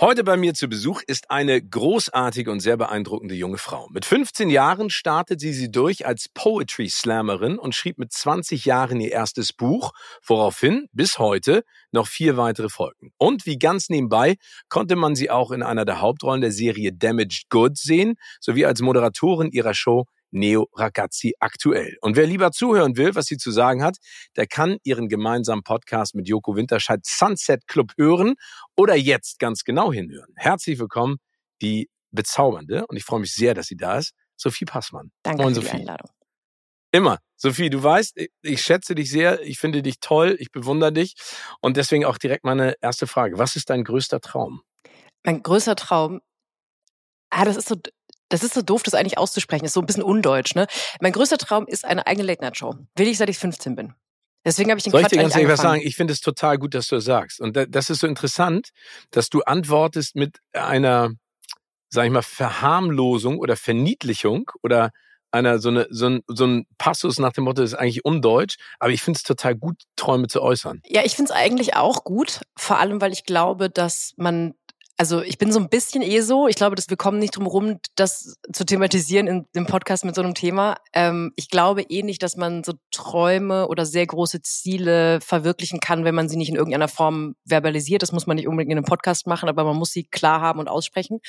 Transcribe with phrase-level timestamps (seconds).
[0.00, 3.88] Heute bei mir zu Besuch ist eine großartige und sehr beeindruckende junge Frau.
[3.90, 9.00] Mit 15 Jahren startet sie sie durch als Poetry Slammerin und schrieb mit 20 Jahren
[9.00, 9.90] ihr erstes Buch,
[10.24, 13.10] woraufhin bis heute noch vier weitere folgten.
[13.18, 14.36] Und wie ganz nebenbei
[14.68, 18.80] konnte man sie auch in einer der Hauptrollen der Serie Damaged Goods sehen, sowie als
[18.80, 21.96] Moderatorin ihrer Show Neo Ragazzi aktuell.
[22.00, 23.96] Und wer lieber zuhören will, was sie zu sagen hat,
[24.36, 28.34] der kann ihren gemeinsamen Podcast mit Joko Winterscheid Sunset Club hören
[28.76, 30.32] oder jetzt ganz genau hinhören.
[30.36, 31.16] Herzlich willkommen,
[31.62, 35.10] die bezaubernde, und ich freue mich sehr, dass sie da ist, Sophie Passmann.
[35.22, 35.76] Danke Moin, für Sophie.
[35.76, 36.10] die Einladung.
[36.90, 37.18] Immer.
[37.36, 41.14] Sophie, du weißt, ich schätze dich sehr, ich finde dich toll, ich bewundere dich.
[41.60, 43.38] Und deswegen auch direkt meine erste Frage.
[43.38, 44.62] Was ist dein größter Traum?
[45.24, 46.20] Mein größter Traum,
[47.30, 47.76] ah, das ist so
[48.28, 49.64] das ist so doof, das eigentlich auszusprechen.
[49.64, 50.66] Das ist so ein bisschen undeutsch, ne?
[51.00, 52.74] Mein größter Traum ist eine eigene Late-Night-Show.
[52.96, 53.94] Will ich, seit ich 15 bin.
[54.44, 55.82] Deswegen habe ich den Soll Quatsch ich dir ganz ehrlich was sagen?
[55.82, 57.40] Ich finde es total gut, dass du das sagst.
[57.40, 58.70] Und das ist so interessant,
[59.10, 61.10] dass du antwortest mit einer,
[61.88, 64.90] sag ich mal, Verharmlosung oder Verniedlichung oder
[65.30, 68.56] einer so eine so ein, so ein Passus nach dem Motto das ist eigentlich undeutsch,
[68.78, 70.80] aber ich finde es total gut, Träume zu äußern.
[70.86, 74.54] Ja, ich finde es eigentlich auch gut, vor allem weil ich glaube, dass man
[74.98, 76.48] also ich bin so ein bisschen eh so.
[76.48, 80.16] Ich glaube, dass wir kommen nicht drum rum, das zu thematisieren in dem Podcast mit
[80.16, 80.76] so einem Thema.
[80.92, 86.04] Ähm, ich glaube eh nicht, dass man so Träume oder sehr große Ziele verwirklichen kann,
[86.04, 88.02] wenn man sie nicht in irgendeiner Form verbalisiert.
[88.02, 90.58] Das muss man nicht unbedingt in einem Podcast machen, aber man muss sie klar haben
[90.58, 91.20] und aussprechen.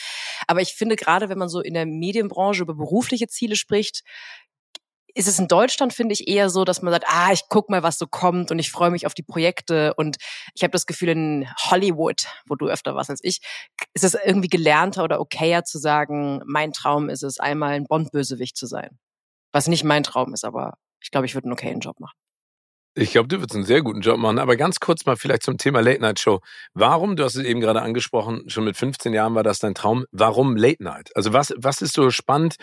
[0.47, 4.01] Aber ich finde gerade, wenn man so in der Medienbranche über berufliche Ziele spricht,
[5.19, 7.83] ist es in Deutschland, finde ich, eher so, dass man sagt, ah, ich guck mal,
[7.83, 9.93] was so kommt und ich freue mich auf die Projekte.
[9.95, 10.15] Und
[10.55, 13.41] ich habe das Gefühl, in Hollywood, wo du öfter warst als ich,
[13.93, 18.55] ist es irgendwie gelernter oder okayer zu sagen, mein Traum ist es, einmal ein Bond-Bösewicht
[18.55, 18.97] zu sein.
[19.51, 22.15] Was nicht mein Traum ist, aber ich glaube, ich würde einen okayen Job machen.
[22.95, 24.39] Ich glaube, du würdest einen sehr guten Job machen.
[24.39, 26.39] Aber ganz kurz mal vielleicht zum Thema Late Night Show.
[26.73, 30.05] Warum, du hast es eben gerade angesprochen, schon mit 15 Jahren war das dein Traum.
[30.11, 31.09] Warum Late Night?
[31.13, 32.55] Also was, was ist so spannend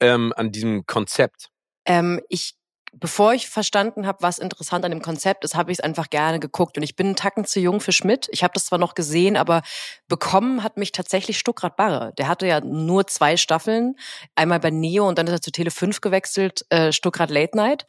[0.00, 1.48] ähm, an diesem Konzept?
[1.84, 2.54] Ähm, ich
[2.92, 6.38] bevor ich verstanden habe, was interessant an dem Konzept ist, habe ich es einfach gerne
[6.38, 6.76] geguckt.
[6.76, 8.28] Und ich bin einen Tacken zu jung für Schmidt.
[8.30, 9.62] Ich habe das zwar noch gesehen, aber
[10.08, 12.12] bekommen hat mich tatsächlich Stuckrad Barre.
[12.18, 13.96] Der hatte ja nur zwei Staffeln,
[14.34, 17.86] einmal bei Neo und dann ist er zu Tele 5 gewechselt, äh, Stuckrad Late Night.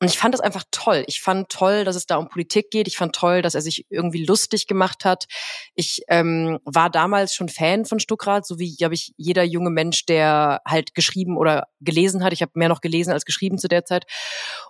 [0.00, 1.04] Und ich fand das einfach toll.
[1.08, 2.86] Ich fand toll, dass es da um Politik geht.
[2.86, 5.26] Ich fand toll, dass er sich irgendwie lustig gemacht hat.
[5.74, 10.06] Ich ähm, war damals schon Fan von Stuckrad, so wie, glaube ich, jeder junge Mensch,
[10.06, 12.32] der halt geschrieben oder gelesen hat.
[12.32, 14.04] Ich habe mehr noch gelesen als geschrieben zu der Zeit.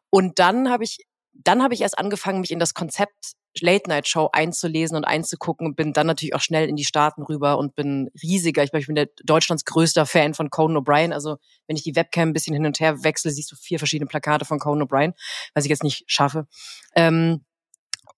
[0.09, 0.99] Und dann habe ich
[1.45, 5.93] dann habe ich erst angefangen, mich in das Konzept Late-Night-Show einzulesen und einzugucken und bin
[5.93, 8.63] dann natürlich auch schnell in die Staaten rüber und bin riesiger.
[8.63, 11.13] Ich, ich bin der Deutschlands größter Fan von Conan O'Brien.
[11.13, 14.09] Also wenn ich die Webcam ein bisschen hin und her wechsle, siehst du vier verschiedene
[14.09, 15.15] Plakate von Conan O'Brien,
[15.55, 16.47] was ich jetzt nicht schaffe.
[16.95, 17.45] Ähm,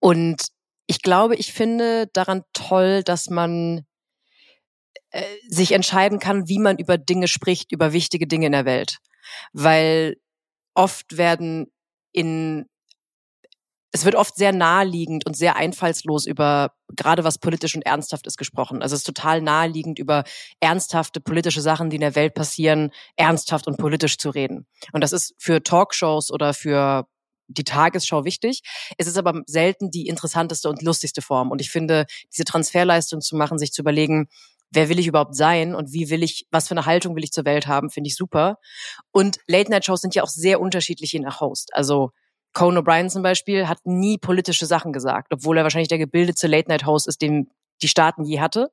[0.00, 0.48] und
[0.86, 3.86] ich glaube, ich finde daran toll, dass man
[5.10, 8.98] äh, sich entscheiden kann, wie man über Dinge spricht, über wichtige Dinge in der Welt.
[9.52, 10.16] Weil
[10.74, 11.70] oft werden
[12.12, 12.66] in
[13.92, 18.36] es wird oft sehr naheliegend und sehr einfallslos über gerade was politisch und ernsthaft ist
[18.36, 18.82] gesprochen.
[18.82, 20.24] Also es ist total naheliegend über
[20.60, 24.66] ernsthafte politische Sachen, die in der Welt passieren, ernsthaft und politisch zu reden.
[24.92, 27.06] Und das ist für Talkshows oder für
[27.48, 28.62] die Tagesschau wichtig.
[28.96, 31.50] Es ist aber selten die interessanteste und lustigste Form.
[31.50, 34.28] Und ich finde, diese Transferleistung zu machen, sich zu überlegen,
[34.70, 37.32] wer will ich überhaupt sein und wie will ich, was für eine Haltung will ich
[37.32, 38.58] zur Welt haben, finde ich super.
[39.10, 41.74] Und Late-Night-Shows sind ja auch sehr unterschiedlich je nach Host.
[41.74, 42.12] Also
[42.52, 47.06] Conan O'Brien zum Beispiel hat nie politische Sachen gesagt, obwohl er wahrscheinlich der gebildete Late-Night-Host
[47.06, 47.50] ist, den
[47.82, 48.70] die Staaten je hatte.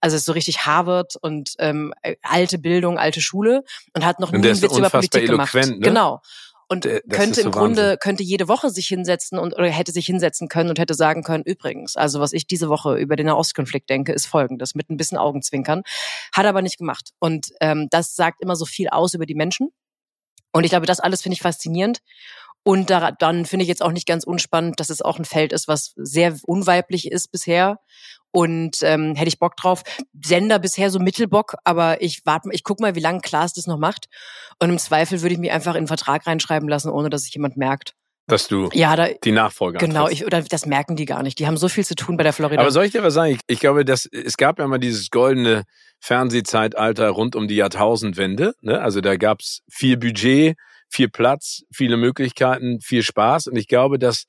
[0.00, 1.92] Also ist so richtig Harvard und ähm,
[2.22, 3.64] alte Bildung, alte Schule
[3.94, 5.54] und hat noch nie einen Witz über Politik gemacht.
[5.54, 5.78] Ne?
[5.80, 6.20] Genau.
[6.68, 7.98] Und das könnte im Grunde, Wahnsinn.
[8.00, 11.44] könnte jede Woche sich hinsetzen und oder hätte sich hinsetzen können und hätte sagen können,
[11.44, 15.16] übrigens, also was ich diese Woche über den Nahostkonflikt denke, ist folgendes, mit ein bisschen
[15.16, 15.82] Augenzwinkern.
[16.32, 17.10] Hat aber nicht gemacht.
[17.20, 19.68] Und ähm, das sagt immer so viel aus über die Menschen.
[20.52, 22.00] Und ich glaube, das alles finde ich faszinierend.
[22.66, 25.52] Und da, dann finde ich jetzt auch nicht ganz unspannend, dass es auch ein Feld
[25.52, 27.78] ist, was sehr unweiblich ist bisher.
[28.32, 29.84] Und ähm, hätte ich Bock drauf.
[30.20, 33.78] Sender bisher so Mittelbock, aber ich warte, ich guck mal, wie lange Klaas das noch
[33.78, 34.06] macht.
[34.60, 37.34] Und im Zweifel würde ich mich einfach in einen Vertrag reinschreiben lassen, ohne dass sich
[37.34, 37.92] jemand merkt.
[38.26, 41.38] Dass du ja, da, die Nachfolger Genau, ich, oder das merken die gar nicht.
[41.38, 42.60] Die haben so viel zu tun bei der Florida.
[42.60, 43.34] Aber soll ich dir was sagen?
[43.34, 45.62] Ich, ich glaube, dass, es gab ja mal dieses goldene
[46.00, 48.54] Fernsehzeitalter rund um die Jahrtausendwende.
[48.60, 48.80] Ne?
[48.80, 50.56] Also da gab's viel Budget,
[50.88, 53.48] viel Platz, viele Möglichkeiten, viel Spaß.
[53.48, 54.24] Und ich glaube, dass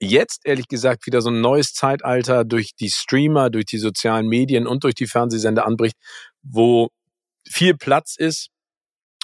[0.00, 4.66] jetzt ehrlich gesagt wieder so ein neues Zeitalter durch die Streamer, durch die sozialen Medien
[4.66, 5.96] und durch die Fernsehsender anbricht,
[6.42, 6.88] wo
[7.48, 8.48] viel Platz ist,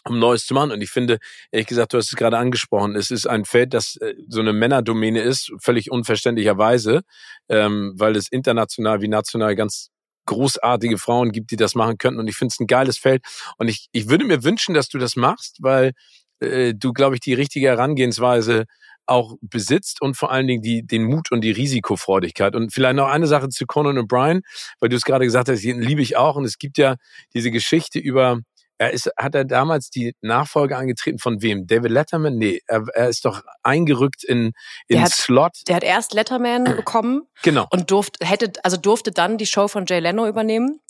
[0.05, 0.71] um Neues zu machen.
[0.71, 1.19] Und ich finde,
[1.51, 4.53] ehrlich gesagt, du hast es gerade angesprochen, es ist ein Feld, das äh, so eine
[4.53, 7.03] Männerdomäne ist, völlig unverständlicherweise,
[7.49, 9.91] ähm, weil es international wie national ganz
[10.27, 12.21] großartige Frauen gibt, die das machen könnten.
[12.21, 13.23] Und ich finde es ein geiles Feld.
[13.59, 15.93] Und ich, ich würde mir wünschen, dass du das machst, weil
[16.41, 18.65] äh, du, glaube ich, die richtige Herangehensweise
[19.07, 22.57] auch besitzt und vor allen Dingen die, den Mut und die Risikofreudigkeit.
[22.57, 24.43] Und vielleicht noch eine Sache zu Conan O'Brien,
[24.81, 26.37] weil du es gerade gesagt hast, den liebe ich auch.
[26.37, 26.97] Und es gibt ja
[27.33, 28.41] diese Geschichte über
[28.79, 31.67] er ist, hat er damals die Nachfolge angetreten von wem?
[31.67, 32.37] David Letterman?
[32.37, 34.53] Nee, er, er ist doch eingerückt in,
[34.89, 35.53] in der hat, Slot.
[35.69, 37.23] Der hat erst Letterman bekommen.
[37.43, 37.67] Genau.
[37.71, 40.81] Und durfte, hätte, also durfte dann die Show von Jay Leno übernehmen.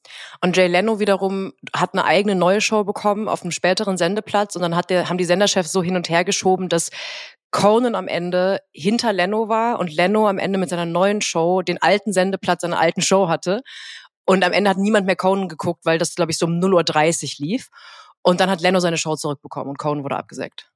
[0.41, 4.56] Und Jay Leno wiederum hat eine eigene neue Show bekommen auf einem späteren Sendeplatz.
[4.56, 6.91] Und dann hat der, haben die Senderchefs so hin und her geschoben, dass
[7.53, 11.81] Conan am Ende hinter Leno war und Leno am Ende mit seiner neuen Show den
[11.81, 13.62] alten Sendeplatz seiner alten Show hatte.
[14.26, 17.40] Und am Ende hat niemand mehr Conan geguckt, weil das, glaube ich, so um 0.30
[17.40, 17.69] Uhr lief.
[18.23, 20.69] Und dann hat Leno seine Show zurückbekommen und Conan wurde abgesägt.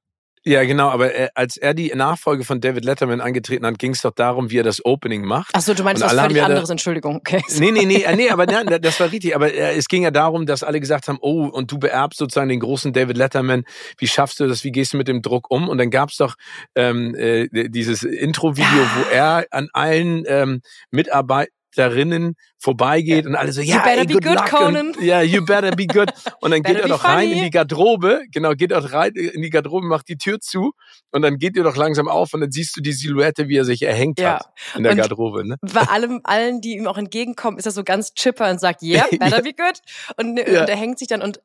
[0.43, 4.01] Ja, genau, aber äh, als er die Nachfolge von David Letterman angetreten hat, ging es
[4.01, 5.51] doch darum, wie er das Opening macht.
[5.53, 7.17] Ach so, du meinst was völlig anderes, da, Entschuldigung.
[7.17, 7.43] Okay.
[7.59, 9.35] Nee, nee, nee, nee, aber nein, das war richtig.
[9.35, 12.49] Aber äh, es ging ja darum, dass alle gesagt haben, oh, und du beerbst sozusagen
[12.49, 13.65] den großen David Letterman.
[13.99, 14.63] Wie schaffst du das?
[14.63, 15.69] Wie gehst du mit dem Druck um?
[15.69, 16.35] Und dann gab's doch
[16.75, 23.61] ähm, äh, dieses Intro-Video, wo er an allen ähm, Mitarbeitern Darinnen vorbeigeht und alle so,
[23.61, 24.93] ja, yeah, ey, good, good luck Conan.
[24.99, 26.11] ja, yeah, you better be good.
[26.41, 29.49] Und dann geht er doch rein in die Garderobe, genau, geht er rein in die
[29.49, 30.73] Garderobe, macht die Tür zu
[31.11, 33.65] und dann geht ihr doch langsam auf und dann siehst du die Silhouette, wie er
[33.65, 34.35] sich erhängt ja.
[34.35, 35.47] hat in der und Garderobe.
[35.47, 35.57] Ne?
[35.61, 39.05] Bei allem, allen, die ihm auch entgegenkommen, ist er so ganz chipper und sagt, yeah,
[39.11, 39.41] better ja.
[39.41, 39.79] be good.
[40.17, 40.61] Und, ja.
[40.61, 41.39] und er hängt sich dann und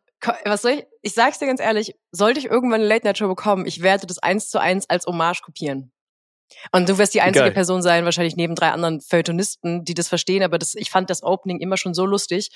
[0.44, 3.82] was soll ich, ich sag's dir ganz ehrlich, sollte ich irgendwann eine Late-Night-Show bekommen, ich
[3.82, 5.93] werde das eins zu eins als Hommage kopieren.
[6.72, 7.52] Und du wirst die einzige Geil.
[7.52, 11.22] Person sein, wahrscheinlich neben drei anderen Feuilletonisten, die das verstehen, aber das, ich fand das
[11.22, 12.50] Opening immer schon so lustig.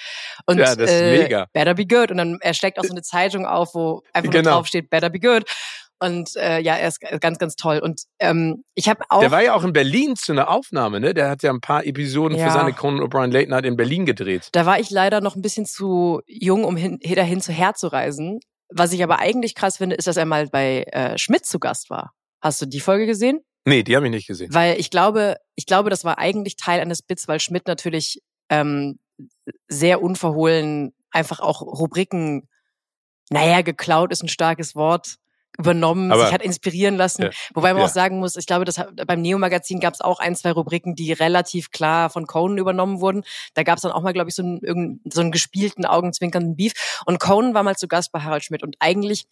[0.46, 1.46] Und, ja, das ist äh, mega.
[1.52, 2.10] Better be good.
[2.10, 4.50] Und dann er steckt auch so eine Zeitung auf, wo einfach genau.
[4.52, 5.44] drauf steht, better be good.
[6.02, 7.78] Und äh, ja, er ist ganz, ganz toll.
[7.78, 9.20] Und ähm, ich habe auch.
[9.20, 11.12] Der war ja auch in Berlin zu einer Aufnahme, ne?
[11.12, 12.46] Der hat ja ein paar Episoden ja.
[12.46, 14.48] für seine Conan O'Brien Late Night in Berlin gedreht.
[14.52, 18.40] Da war ich leider noch ein bisschen zu jung, um hin, dahin zu herzureisen.
[18.70, 21.90] Was ich aber eigentlich krass finde, ist, dass er mal bei äh, Schmidt zu Gast
[21.90, 22.12] war.
[22.40, 23.40] Hast du die Folge gesehen?
[23.64, 24.52] Nee, die habe ich nicht gesehen.
[24.52, 28.98] Weil ich glaube, ich glaube, das war eigentlich Teil eines Bits, weil Schmidt natürlich ähm,
[29.68, 32.48] sehr unverhohlen einfach auch Rubriken,
[33.30, 35.18] naja, geklaut ist ein starkes Wort,
[35.58, 37.22] übernommen, Aber, sich hat inspirieren lassen.
[37.22, 37.86] Ja, Wobei man ja.
[37.86, 41.12] auch sagen muss, ich glaube, das, beim Neo-Magazin gab es auch ein, zwei Rubriken, die
[41.12, 43.24] relativ klar von Conan übernommen wurden.
[43.54, 46.72] Da gab es dann auch mal, glaube ich, so einen, so einen gespielten, augenzwinkernden Beef.
[47.04, 48.62] Und Conan war mal zu Gast bei Harald Schmidt.
[48.62, 49.26] Und eigentlich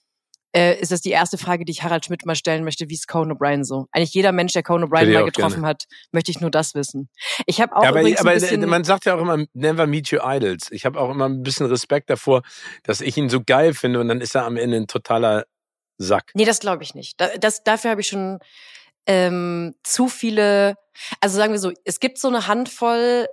[0.55, 2.89] äh, ist das die erste Frage, die ich Harald Schmidt mal stellen möchte.
[2.89, 3.87] Wie ist Conan O'Brien so?
[3.93, 5.69] Eigentlich jeder Mensch, der Conan O'Brien mal getroffen gerne.
[5.69, 7.09] hat, möchte ich nur das wissen.
[7.47, 10.71] Ich habe auch ja, aber, aber man sagt ja auch immer, never meet your idols.
[10.71, 12.43] Ich habe auch immer ein bisschen Respekt davor,
[12.83, 15.45] dass ich ihn so geil finde und dann ist er am Ende ein totaler
[15.99, 16.31] Sack.
[16.35, 17.21] Nee, das glaube ich nicht.
[17.21, 18.39] Das, das, dafür habe ich schon
[19.07, 20.77] ähm, zu viele,
[21.21, 23.27] also sagen wir so, es gibt so eine Handvoll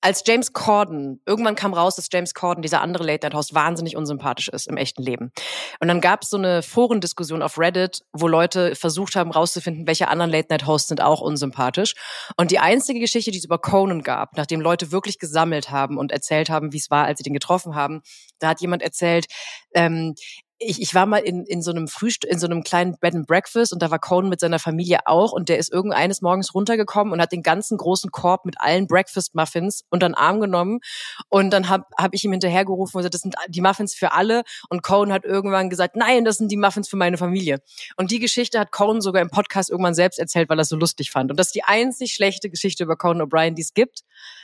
[0.00, 4.68] als James Corden, irgendwann kam raus, dass James Corden, dieser andere Late-Night-Host, wahnsinnig unsympathisch ist
[4.68, 5.32] im echten Leben.
[5.80, 10.08] Und dann gab es so eine Forendiskussion auf Reddit, wo Leute versucht haben, rauszufinden, welche
[10.08, 11.94] anderen Late-Night-Hosts sind auch unsympathisch.
[12.36, 16.12] Und die einzige Geschichte, die es über Conan gab, nachdem Leute wirklich gesammelt haben und
[16.12, 18.02] erzählt haben, wie es war, als sie den getroffen haben,
[18.38, 19.26] da hat jemand erzählt,
[19.74, 20.14] ähm,
[20.58, 23.26] ich, ich war mal in, in so einem Frühstück, in so einem kleinen Bed and
[23.26, 27.12] Breakfast und da war Conan mit seiner Familie auch und der ist irgendeines Morgens runtergekommen
[27.12, 30.80] und hat den ganzen großen Korb mit allen Breakfast Muffins unter den Arm genommen
[31.28, 34.42] und dann habe hab ich ihm hinterhergerufen und gesagt, das sind die Muffins für alle
[34.68, 37.60] und Conan hat irgendwann gesagt, nein, das sind die Muffins für meine Familie.
[37.96, 40.76] Und die Geschichte hat Conan sogar im Podcast irgendwann selbst erzählt, weil er es so
[40.76, 41.30] lustig fand.
[41.30, 44.00] Und das ist die einzig schlechte Geschichte über Conan O'Brien, die es gibt.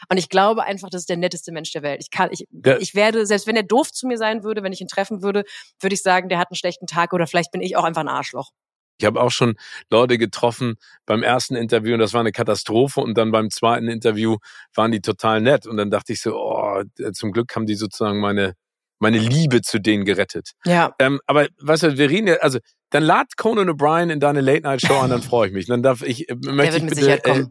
[0.09, 2.01] Und ich glaube einfach, das ist der netteste Mensch der Welt.
[2.01, 2.77] Ich kann, ich, ja.
[2.79, 5.45] ich werde, selbst wenn er doof zu mir sein würde, wenn ich ihn treffen würde,
[5.81, 8.09] würde ich sagen, der hat einen schlechten Tag oder vielleicht bin ich auch einfach ein
[8.09, 8.51] Arschloch.
[8.99, 9.57] Ich habe auch schon
[9.91, 14.37] Leute getroffen beim ersten Interview und das war eine Katastrophe und dann beim zweiten Interview
[14.73, 16.81] waren die total nett und dann dachte ich so, oh,
[17.13, 18.55] zum Glück haben die sozusagen meine
[19.01, 20.53] meine Liebe zu denen gerettet.
[20.65, 20.95] Ja.
[20.99, 22.59] Ähm, aber weißt du, wir reden ja, also
[22.91, 25.67] dann lad Conan O'Brien in deine Late Night Show an, dann freue ich mich.
[25.67, 27.47] Dann darf ich äh, möchte ich bitte, äh,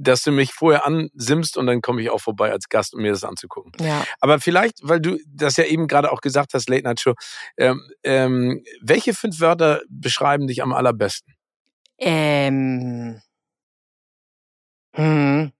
[0.00, 3.12] dass du mich vorher ansimmst und dann komme ich auch vorbei als Gast, um mir
[3.12, 3.72] das anzugucken.
[3.80, 4.04] Ja.
[4.20, 7.14] Aber vielleicht, weil du das ja eben gerade auch gesagt hast, Late Night Show,
[7.56, 11.34] ähm, ähm, welche fünf Wörter beschreiben dich am allerbesten?
[11.98, 13.20] Ähm.
[14.94, 15.52] Hm.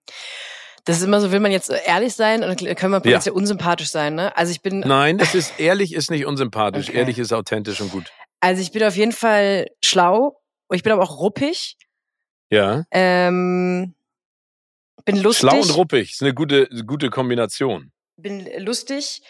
[0.84, 3.36] Das ist immer so, will man jetzt ehrlich sein oder können wir potenziell ja.
[3.36, 4.36] unsympathisch sein, ne?
[4.36, 4.80] Also ich bin.
[4.86, 6.88] Nein, das ist ehrlich ist nicht unsympathisch.
[6.88, 6.98] Okay.
[6.98, 8.10] Ehrlich ist authentisch und gut.
[8.40, 10.40] Also ich bin auf jeden Fall schlau.
[10.68, 11.76] und Ich bin aber auch ruppig.
[12.50, 12.84] Ja.
[12.90, 13.94] Ähm,
[15.04, 15.48] bin lustig.
[15.50, 17.92] Schlau und ruppig ist eine gute, gute Kombination.
[18.16, 19.22] Bin lustig.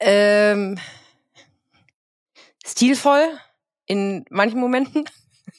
[0.00, 0.78] Ähm,
[2.66, 3.38] stilvoll
[3.86, 5.04] in manchen Momenten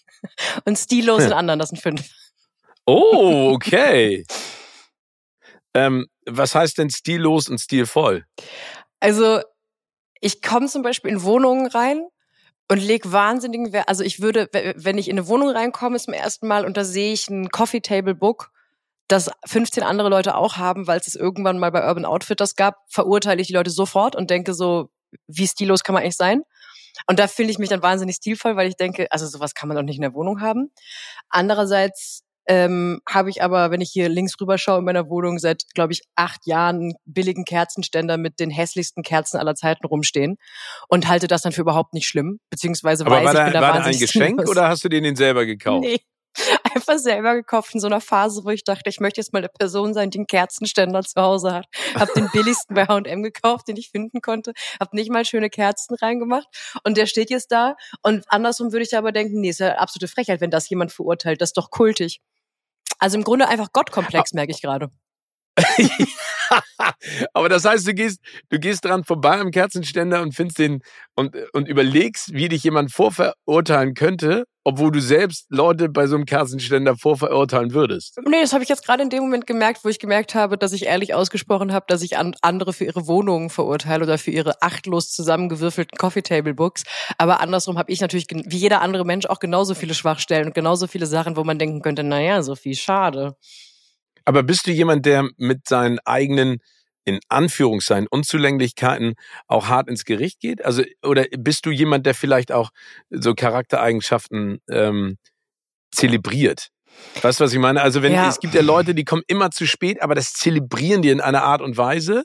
[0.66, 1.60] und stillos in anderen.
[1.60, 2.10] Das sind fünf.
[2.86, 4.25] Oh, okay.
[5.74, 8.25] ähm, was heißt denn stillos und stilvoll?
[9.00, 9.42] Also
[10.22, 12.08] ich komme zum Beispiel in Wohnungen rein
[12.70, 13.88] und leg wahnsinnigen Wert.
[13.88, 17.14] Also ich würde, wenn ich in eine Wohnung reinkomme zum ersten Mal und da sehe
[17.14, 18.52] ich ein Coffee Table Book,
[19.07, 22.77] das 15 andere Leute auch haben, weil es es irgendwann mal bei Urban Outfitters gab,
[22.89, 24.89] verurteile ich die Leute sofort und denke so,
[25.27, 26.41] wie stillos kann man eigentlich sein?
[27.07, 29.77] Und da fühle ich mich dann wahnsinnig stilvoll, weil ich denke, also sowas kann man
[29.77, 30.71] doch nicht in der Wohnung haben.
[31.29, 35.63] Andererseits ähm, habe ich aber, wenn ich hier links rüber schaue in meiner Wohnung, seit,
[35.74, 40.38] glaube ich, acht Jahren billigen Kerzenständer mit den hässlichsten Kerzen aller Zeiten rumstehen
[40.88, 43.53] und halte das dann für überhaupt nicht schlimm, beziehungsweise aber weiß war ich, da, bin
[43.53, 44.50] da war wahnsinnig da ein Geschenk stillos.
[44.50, 45.85] oder hast du den selber gekauft?
[45.85, 46.00] Nee.
[46.75, 49.50] Einfach selber gekauft in so einer Phase, wo ich dachte, ich möchte jetzt mal eine
[49.50, 51.68] Person sein, die einen Kerzenständer zu Hause hat.
[51.96, 54.54] Hab den billigsten bei H&M gekauft, den ich finden konnte.
[54.80, 56.48] Hab nicht mal schöne Kerzen reingemacht.
[56.84, 57.75] Und der steht jetzt da.
[58.01, 61.42] Und andersrum würde ich aber denken, nee, ist ja absolute Frechheit, wenn das jemand verurteilt.
[61.42, 62.22] Das ist doch kultig.
[63.00, 64.89] Also im Grunde einfach Gottkomplex, merke ich gerade.
[67.33, 68.19] Aber das heißt, du gehst,
[68.50, 70.81] du gehst dran vorbei am Kerzenständer und findest den
[71.15, 76.25] und, und überlegst, wie dich jemand vorverurteilen könnte, obwohl du selbst Leute bei so einem
[76.25, 78.19] Kerzenständer vorverurteilen würdest.
[78.27, 80.74] Nee, das habe ich jetzt gerade in dem Moment gemerkt, wo ich gemerkt habe, dass
[80.74, 84.62] ich ehrlich ausgesprochen habe, dass ich an andere für ihre Wohnungen verurteile oder für ihre
[84.62, 86.83] achtlos zusammengewürfelten Coffee Table Books.
[87.17, 90.88] Aber andersrum habe ich natürlich, wie jeder andere Mensch, auch genauso viele Schwachstellen und genauso
[90.88, 93.35] viele Sachen, wo man denken könnte, naja, Sophie, schade.
[94.25, 96.60] Aber bist du jemand, der mit seinen eigenen
[97.05, 99.13] in Anführungszeichen Unzulänglichkeiten
[99.48, 100.65] auch hart ins Gericht geht?
[100.65, 102.72] Also oder bist du jemand, der vielleicht auch
[103.10, 105.17] so Charaktereigenschaften ähm,
[105.91, 106.70] zelebriert?
[107.22, 107.82] Weißt du, was ich meine?
[107.82, 108.27] Also wenn ja.
[108.27, 111.44] es gibt ja Leute, die kommen immer zu spät, aber das zelebrieren die in einer
[111.44, 112.24] Art und Weise,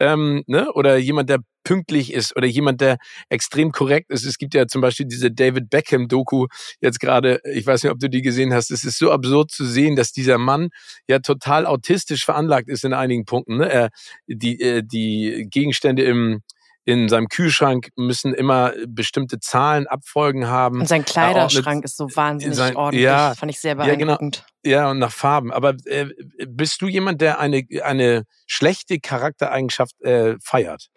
[0.00, 0.72] ähm, ne?
[0.72, 2.98] oder jemand, der pünktlich ist oder jemand, der
[3.30, 4.24] extrem korrekt ist.
[4.24, 6.46] Es gibt ja zum Beispiel diese David Beckham-Doku
[6.80, 9.64] jetzt gerade, ich weiß nicht, ob du die gesehen hast, es ist so absurd zu
[9.64, 10.68] sehen, dass dieser Mann
[11.08, 13.58] ja total autistisch veranlagt ist in einigen Punkten.
[13.58, 13.70] Ne?
[13.70, 13.90] Er,
[14.26, 16.42] die, äh, die Gegenstände im
[16.84, 20.80] in seinem Kühlschrank müssen immer bestimmte Zahlen abfolgen haben.
[20.80, 23.04] Und sein Kleiderschrank ist so wahnsinnig sein, ordentlich.
[23.04, 24.44] Ja, Fand ich sehr beeindruckend.
[24.62, 24.76] Ja, genau.
[24.84, 25.52] ja und nach Farben.
[25.52, 26.06] Aber äh,
[26.46, 30.90] bist du jemand, der eine, eine schlechte Charaktereigenschaft äh, feiert?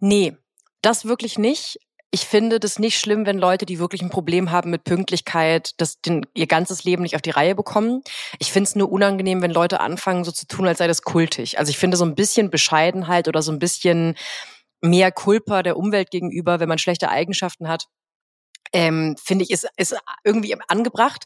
[0.00, 0.36] Nee,
[0.80, 1.78] das wirklich nicht.
[2.12, 6.00] Ich finde das nicht schlimm, wenn Leute, die wirklich ein Problem haben mit Pünktlichkeit, das
[6.00, 8.02] den, ihr ganzes Leben nicht auf die Reihe bekommen.
[8.38, 11.58] Ich finde es nur unangenehm, wenn Leute anfangen, so zu tun, als sei das kultig.
[11.58, 14.14] Also ich finde so ein bisschen Bescheidenheit oder so ein bisschen
[14.88, 17.86] mehr Culpa der Umwelt gegenüber, wenn man schlechte Eigenschaften hat.
[18.72, 21.24] Ähm, finde ich, ist, ist irgendwie angebracht.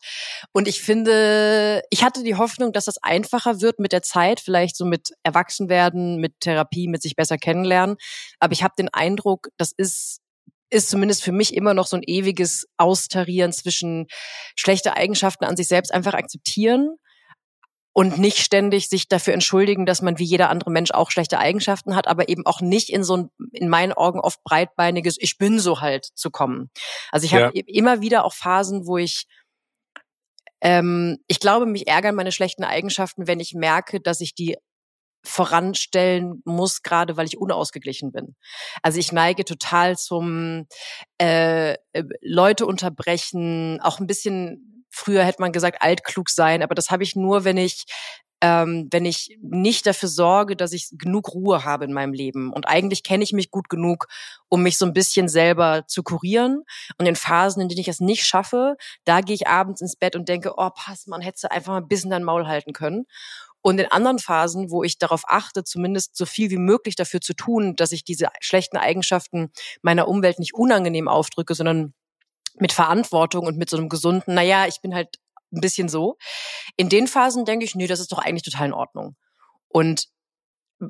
[0.52, 4.76] Und ich finde, ich hatte die Hoffnung, dass das einfacher wird mit der Zeit, vielleicht
[4.76, 7.97] so mit Erwachsenwerden, mit Therapie, mit sich besser kennenlernen.
[8.40, 10.21] Aber ich habe den Eindruck, das ist
[10.73, 14.07] ist zumindest für mich immer noch so ein ewiges Austarieren zwischen
[14.55, 16.97] schlechte Eigenschaften an sich selbst einfach akzeptieren
[17.93, 21.97] und nicht ständig sich dafür entschuldigen, dass man wie jeder andere Mensch auch schlechte Eigenschaften
[21.97, 25.59] hat, aber eben auch nicht in so ein, in meinen Augen oft breitbeiniges Ich bin
[25.59, 26.71] so halt zu kommen.
[27.11, 27.47] Also ich ja.
[27.47, 29.27] habe immer wieder auch Phasen, wo ich
[30.63, 34.57] ähm, ich glaube, mich ärgern meine schlechten Eigenschaften, wenn ich merke, dass ich die
[35.23, 38.37] voranstellen muss, gerade weil ich unausgeglichen bin.
[38.83, 40.67] Also ich neige total zum
[41.21, 46.91] äh, äh Leute unterbrechen, auch ein bisschen früher hätte man gesagt, altklug sein, aber das
[46.91, 47.87] habe ich nur, wenn ich
[48.43, 52.53] ähm, wenn ich nicht dafür sorge, dass ich genug Ruhe habe in meinem Leben.
[52.53, 54.07] Und eigentlich kenne ich mich gut genug,
[54.49, 56.63] um mich so ein bisschen selber zu kurieren.
[56.97, 60.17] Und in Phasen, in denen ich es nicht schaffe, da gehe ich abends ins Bett
[60.17, 63.05] und denke, oh, pass, man hätte einfach mal ein bisschen dein Maul halten können.
[63.63, 67.35] Und in anderen Phasen, wo ich darauf achte, zumindest so viel wie möglich dafür zu
[67.35, 71.93] tun, dass ich diese schlechten Eigenschaften meiner Umwelt nicht unangenehm aufdrücke, sondern
[72.61, 75.17] mit Verantwortung und mit so einem gesunden, naja, ich bin halt
[75.52, 76.17] ein bisschen so.
[76.76, 79.17] In den Phasen denke ich, nee, das ist doch eigentlich total in Ordnung.
[79.69, 80.07] Und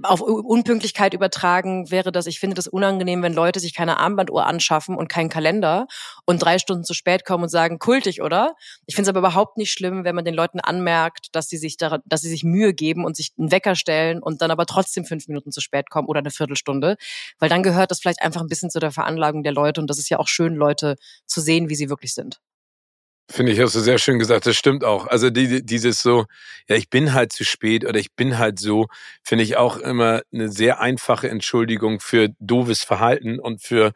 [0.02, 4.96] auf Unpünktlichkeit übertragen wäre das, ich finde das unangenehm, wenn Leute sich keine Armbanduhr anschaffen
[4.96, 5.88] und keinen Kalender
[6.26, 8.54] und drei Stunden zu spät kommen und sagen, kultig, oder?
[8.86, 11.76] Ich finde es aber überhaupt nicht schlimm, wenn man den Leuten anmerkt, dass sie sich
[11.76, 15.04] da, dass sie sich Mühe geben und sich einen Wecker stellen und dann aber trotzdem
[15.04, 16.96] fünf Minuten zu spät kommen oder eine Viertelstunde.
[17.38, 19.98] Weil dann gehört das vielleicht einfach ein bisschen zu der Veranlagung der Leute und das
[19.98, 22.40] ist ja auch schön, Leute zu sehen, wie sie wirklich sind.
[23.30, 25.06] Finde ich, hast du sehr schön gesagt, das stimmt auch.
[25.06, 26.24] Also die, dieses so,
[26.68, 28.88] ja, ich bin halt zu spät oder ich bin halt so,
[29.22, 33.92] finde ich auch immer eine sehr einfache Entschuldigung für doofes Verhalten und für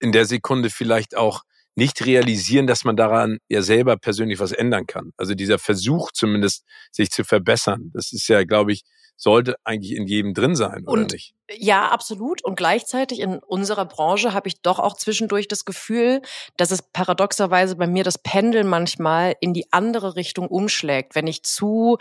[0.00, 1.42] in der Sekunde vielleicht auch
[1.76, 5.12] nicht realisieren, dass man daran ja selber persönlich was ändern kann.
[5.16, 8.82] Also dieser Versuch zumindest, sich zu verbessern, das ist ja, glaube ich,
[9.16, 11.34] sollte eigentlich in jedem drin sein, oder und, nicht?
[11.56, 12.44] Ja, absolut.
[12.44, 16.22] Und gleichzeitig in unserer Branche habe ich doch auch zwischendurch das Gefühl,
[16.56, 21.14] dass es paradoxerweise bei mir das Pendel manchmal in die andere Richtung umschlägt.
[21.14, 21.98] Wenn ich zu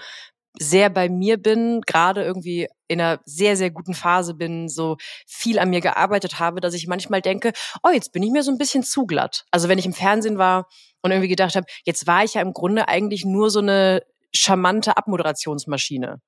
[0.60, 5.58] sehr bei mir bin, gerade irgendwie in einer sehr, sehr guten Phase bin, so viel
[5.58, 8.60] an mir gearbeitet habe, dass ich manchmal denke, oh, jetzt bin ich mir so ein
[8.60, 9.46] bisschen zu glatt.
[9.50, 10.68] Also wenn ich im Fernsehen war
[11.02, 14.96] und irgendwie gedacht habe, jetzt war ich ja im Grunde eigentlich nur so eine charmante
[14.96, 16.22] Abmoderationsmaschine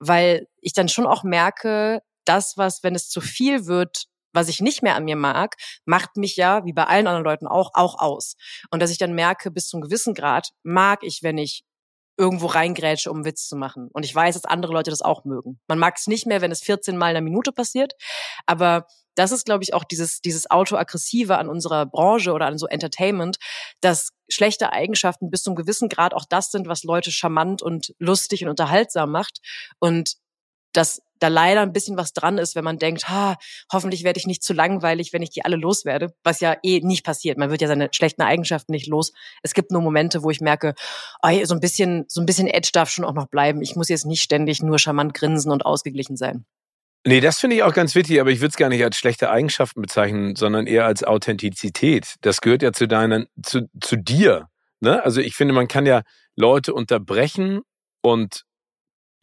[0.00, 4.60] weil ich dann schon auch merke, das, was, wenn es zu viel wird, was ich
[4.60, 7.98] nicht mehr an mir mag, macht mich ja, wie bei allen anderen Leuten auch, auch
[7.98, 8.36] aus.
[8.70, 11.64] Und dass ich dann merke, bis zum gewissen Grad mag ich, wenn ich
[12.16, 13.88] irgendwo reingrätsche, um Witz zu machen.
[13.92, 15.58] Und ich weiß, dass andere Leute das auch mögen.
[15.68, 17.94] Man mag es nicht mehr, wenn es 14 Mal in einer Minute passiert,
[18.46, 22.66] aber das ist, glaube ich, auch dieses, dieses Autoaggressive an unserer Branche oder an so
[22.66, 23.38] Entertainment,
[23.80, 28.42] dass schlechte Eigenschaften bis zum gewissen Grad auch das sind, was Leute charmant und lustig
[28.44, 29.40] und unterhaltsam macht.
[29.78, 30.14] Und
[30.72, 33.36] dass da leider ein bisschen was dran ist, wenn man denkt, ha,
[33.72, 37.04] hoffentlich werde ich nicht zu langweilig, wenn ich die alle loswerde, was ja eh nicht
[37.04, 37.38] passiert.
[37.38, 39.12] Man wird ja seine schlechten Eigenschaften nicht los.
[39.42, 40.74] Es gibt nur Momente, wo ich merke,
[41.22, 43.60] oh, so ein bisschen, so ein bisschen Edge darf schon auch noch bleiben.
[43.62, 46.46] Ich muss jetzt nicht ständig nur charmant grinsen und ausgeglichen sein.
[47.06, 49.30] Nee, das finde ich auch ganz wichtig, aber ich würde es gar nicht als schlechte
[49.30, 52.16] Eigenschaften bezeichnen, sondern eher als Authentizität.
[52.20, 54.48] Das gehört ja zu deinen, zu, zu dir.
[54.80, 55.02] Ne?
[55.02, 56.02] Also ich finde, man kann ja
[56.36, 57.62] Leute unterbrechen
[58.02, 58.44] und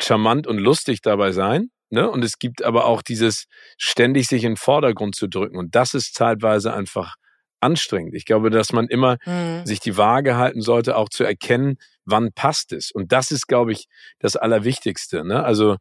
[0.01, 1.69] charmant und lustig dabei sein.
[1.89, 2.09] Ne?
[2.09, 3.45] Und es gibt aber auch dieses
[3.77, 5.57] ständig sich in den Vordergrund zu drücken.
[5.57, 7.15] Und das ist zeitweise einfach
[7.59, 8.15] anstrengend.
[8.15, 9.65] Ich glaube, dass man immer mhm.
[9.65, 12.91] sich die Waage halten sollte, auch zu erkennen, wann passt es.
[12.91, 13.87] Und das ist, glaube ich,
[14.19, 15.23] das Allerwichtigste.
[15.23, 15.43] Ne?
[15.43, 15.77] Also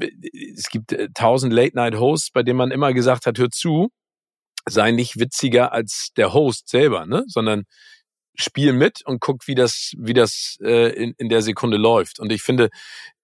[0.00, 3.90] es gibt äh, tausend Late-Night-Hosts, bei denen man immer gesagt hat, hör zu,
[4.68, 7.24] sei nicht witziger als der Host selber, ne?
[7.26, 7.64] sondern
[8.34, 12.20] spiel mit und guck, wie das, wie das äh, in, in der Sekunde läuft.
[12.20, 12.70] Und ich finde,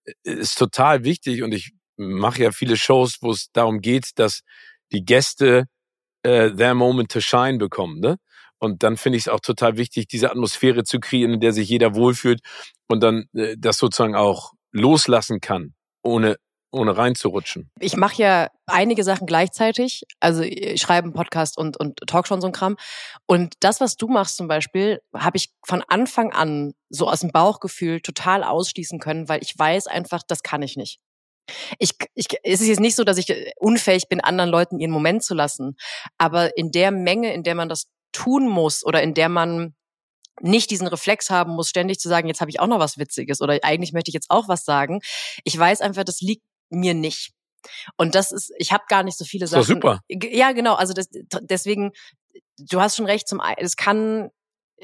[0.04, 4.42] äh, ist total wichtig und ich mache ja viele Shows, wo es darum geht, dass
[4.92, 5.64] die Gäste
[6.22, 8.00] äh, their moment to shine bekommen.
[8.00, 8.16] Ne?
[8.58, 11.68] Und dann finde ich es auch total wichtig, diese Atmosphäre zu kreieren, in der sich
[11.68, 12.40] jeder wohlfühlt
[12.88, 16.36] und dann äh, das sozusagen auch loslassen kann, ohne
[16.70, 17.70] ohne reinzurutschen?
[17.80, 20.02] Ich mache ja einige Sachen gleichzeitig.
[20.20, 22.76] Also ich schreibe einen Podcast und, und talk schon so ein Kram.
[23.26, 27.30] Und das, was du machst zum Beispiel, habe ich von Anfang an so aus dem
[27.30, 31.00] Bauchgefühl total ausschließen können, weil ich weiß einfach, das kann ich nicht.
[31.78, 35.22] Ich, ich, es ist jetzt nicht so, dass ich unfähig bin, anderen Leuten ihren Moment
[35.22, 35.76] zu lassen.
[36.18, 39.74] Aber in der Menge, in der man das tun muss oder in der man
[40.40, 43.40] nicht diesen Reflex haben muss, ständig zu sagen, jetzt habe ich auch noch was Witziges
[43.40, 45.00] oder eigentlich möchte ich jetzt auch was sagen.
[45.44, 47.32] Ich weiß einfach, das liegt mir nicht.
[47.96, 49.64] Und das ist, ich habe gar nicht so viele Sachen.
[49.64, 50.00] So super.
[50.08, 50.74] Ja, genau.
[50.74, 51.08] Also das,
[51.40, 51.92] deswegen,
[52.58, 53.28] du hast schon recht.
[53.28, 54.30] Zum, es kann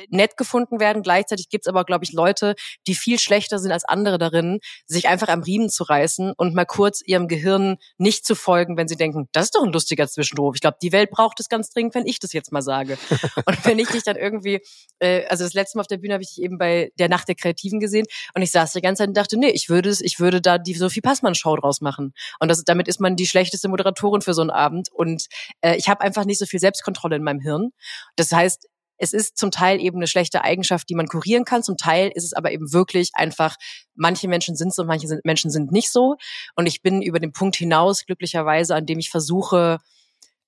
[0.09, 1.02] nett gefunden werden.
[1.02, 2.55] Gleichzeitig gibt's aber, glaube ich, Leute,
[2.87, 6.64] die viel schlechter sind als andere darin, sich einfach am Riemen zu reißen und mal
[6.64, 10.55] kurz ihrem Gehirn nicht zu folgen, wenn sie denken, das ist doch ein lustiger Zwischenruf.
[10.55, 12.98] Ich glaube, die Welt braucht es ganz dringend, wenn ich das jetzt mal sage.
[13.46, 14.61] und wenn ich dich dann irgendwie,
[14.98, 17.28] äh, also das letzte Mal auf der Bühne habe ich dich eben bei der Nacht
[17.28, 20.00] der Kreativen gesehen und ich saß die ganze Zeit und dachte, nee, ich würde es,
[20.00, 22.12] ich würde da die Sophie Passmann Show draus machen.
[22.40, 24.88] Und das, damit ist man die schlechteste Moderatorin für so einen Abend.
[24.92, 25.26] Und
[25.61, 27.70] äh, ich habe einfach nicht so viel Selbstkontrolle in meinem Hirn.
[28.16, 28.68] Das heißt,
[29.03, 31.65] es ist zum Teil eben eine schlechte Eigenschaft, die man kurieren kann.
[31.65, 33.57] Zum Teil ist es aber eben wirklich einfach,
[33.97, 36.15] manche Menschen sind so, manche sind, Menschen sind nicht so.
[36.55, 39.79] Und ich bin über den Punkt hinaus glücklicherweise, an dem ich versuche,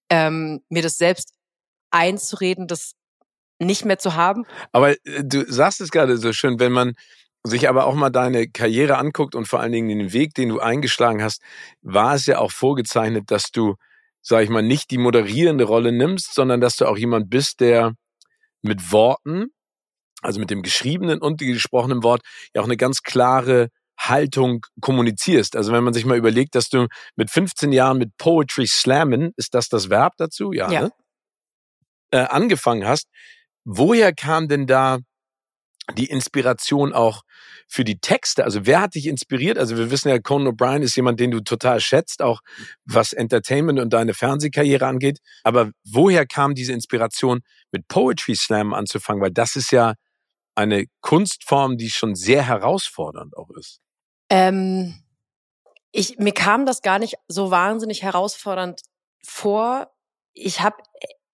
[0.08, 1.32] ähm, mir das selbst
[1.90, 2.92] einzureden, das
[3.58, 4.46] nicht mehr zu haben.
[4.70, 6.94] Aber äh, du sagst es gerade so schön, wenn man
[7.42, 10.60] sich aber auch mal deine Karriere anguckt und vor allen Dingen den Weg, den du
[10.60, 11.42] eingeschlagen hast,
[11.82, 13.74] war es ja auch vorgezeichnet, dass du,
[14.22, 17.94] sag ich mal, nicht die moderierende Rolle nimmst, sondern dass du auch jemand bist, der
[18.64, 19.46] mit Worten,
[20.22, 22.22] also mit dem geschriebenen und dem gesprochenen Wort,
[22.54, 25.56] ja auch eine ganz klare Haltung kommunizierst.
[25.56, 29.54] Also wenn man sich mal überlegt, dass du mit 15 Jahren mit Poetry Slammen, ist
[29.54, 30.52] das das Verb dazu?
[30.52, 30.70] Ja.
[30.70, 30.82] ja.
[30.82, 30.92] Ne?
[32.10, 33.08] Äh, angefangen hast.
[33.64, 34.98] Woher kam denn da
[35.92, 37.22] die Inspiration auch
[37.68, 38.44] für die Texte?
[38.44, 39.58] Also wer hat dich inspiriert?
[39.58, 42.40] Also wir wissen ja, Conan O'Brien ist jemand, den du total schätzt, auch
[42.84, 45.18] was Entertainment und deine Fernsehkarriere angeht.
[45.42, 49.22] Aber woher kam diese Inspiration, mit Poetry Slam anzufangen?
[49.22, 49.94] Weil das ist ja
[50.54, 53.80] eine Kunstform, die schon sehr herausfordernd auch ist.
[54.30, 55.02] Ähm,
[55.92, 58.82] ich, mir kam das gar nicht so wahnsinnig herausfordernd
[59.22, 59.92] vor.
[60.32, 60.76] Ich habe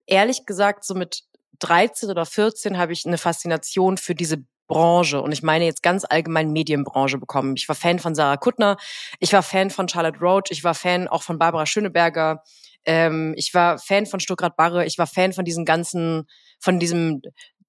[0.07, 1.23] ehrlich gesagt so mit
[1.61, 5.21] 13 oder 14 habe ich eine Faszination für diese Branche.
[5.21, 7.55] Und ich meine jetzt ganz allgemein Medienbranche bekommen.
[7.57, 8.77] Ich war Fan von Sarah Kuttner,
[9.19, 12.43] ich war Fan von Charlotte Roach, ich war Fan auch von Barbara Schöneberger,
[12.85, 16.27] ähm, ich war Fan von Stuttgart Barre, ich war Fan von diesen ganzen,
[16.61, 17.21] von diesem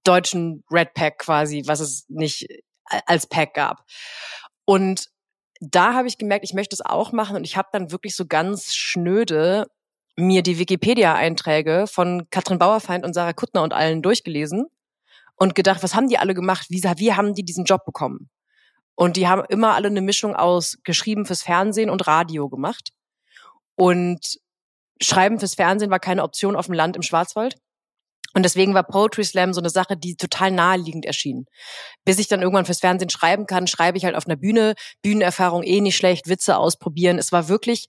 [0.03, 2.47] deutschen Red Pack quasi, was es nicht
[2.85, 3.83] als Pack gab.
[4.65, 5.07] Und
[5.59, 7.35] da habe ich gemerkt, ich möchte es auch machen.
[7.35, 9.67] Und ich habe dann wirklich so ganz schnöde
[10.17, 14.65] mir die Wikipedia-Einträge von Katrin Bauerfeind und Sarah Kuttner und allen durchgelesen
[15.35, 16.67] und gedacht, was haben die alle gemacht?
[16.69, 18.29] Wie, wie haben die diesen Job bekommen?
[18.95, 22.89] Und die haben immer alle eine Mischung aus geschrieben fürs Fernsehen und Radio gemacht.
[23.75, 24.39] Und
[25.01, 27.57] Schreiben fürs Fernsehen war keine Option auf dem Land im Schwarzwald.
[28.33, 31.47] Und deswegen war Poetry Slam so eine Sache, die total naheliegend erschien.
[32.05, 34.75] Bis ich dann irgendwann fürs Fernsehen schreiben kann, schreibe ich halt auf einer Bühne.
[35.01, 37.17] Bühnenerfahrung eh nicht schlecht, Witze ausprobieren.
[37.17, 37.87] Es war wirklich,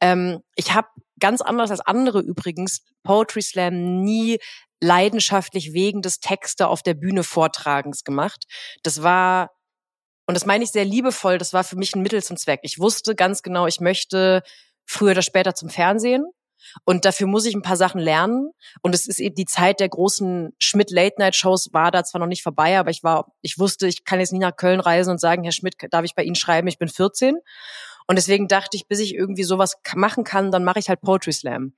[0.00, 4.38] ähm, ich habe ganz anders als andere übrigens Poetry Slam nie
[4.80, 8.44] leidenschaftlich wegen des Texte auf der Bühne Vortragens gemacht.
[8.82, 9.50] Das war,
[10.26, 12.60] und das meine ich sehr liebevoll, das war für mich ein Mittel zum Zweck.
[12.62, 14.42] Ich wusste ganz genau, ich möchte
[14.86, 16.24] früher oder später zum Fernsehen.
[16.84, 18.50] Und dafür muss ich ein paar Sachen lernen.
[18.82, 22.20] Und es ist eben die Zeit der großen Schmidt Late Night Shows war da zwar
[22.20, 25.10] noch nicht vorbei, aber ich war, ich wusste, ich kann jetzt nie nach Köln reisen
[25.10, 26.68] und sagen, Herr Schmidt, darf ich bei Ihnen schreiben?
[26.68, 27.38] Ich bin 14.
[28.08, 31.32] Und deswegen dachte ich, bis ich irgendwie sowas machen kann, dann mache ich halt Poetry
[31.32, 31.74] Slam.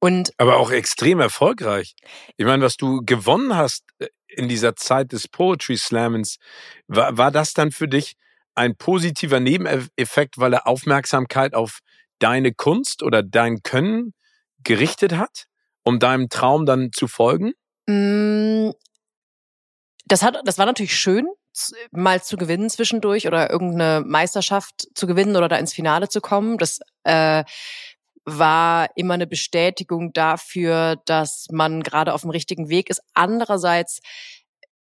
[0.00, 1.94] Und aber auch extrem erfolgreich.
[2.36, 6.38] Ich meine, was du gewonnen hast äh, in dieser Zeit des Poetry Slammens,
[6.88, 8.16] war, war das dann für dich
[8.54, 11.80] ein positiver Nebeneffekt, weil er Aufmerksamkeit auf
[12.18, 14.14] deine Kunst oder dein Können
[14.64, 15.46] gerichtet hat,
[15.84, 17.52] um deinem Traum dann zu folgen?
[17.86, 18.70] Mm,
[20.06, 21.26] das hat, das war natürlich schön,
[21.90, 26.58] mal zu gewinnen zwischendurch oder irgendeine Meisterschaft zu gewinnen oder da ins Finale zu kommen.
[26.58, 27.44] Das äh,
[28.24, 33.00] war immer eine Bestätigung dafür, dass man gerade auf dem richtigen Weg ist.
[33.14, 34.00] Andererseits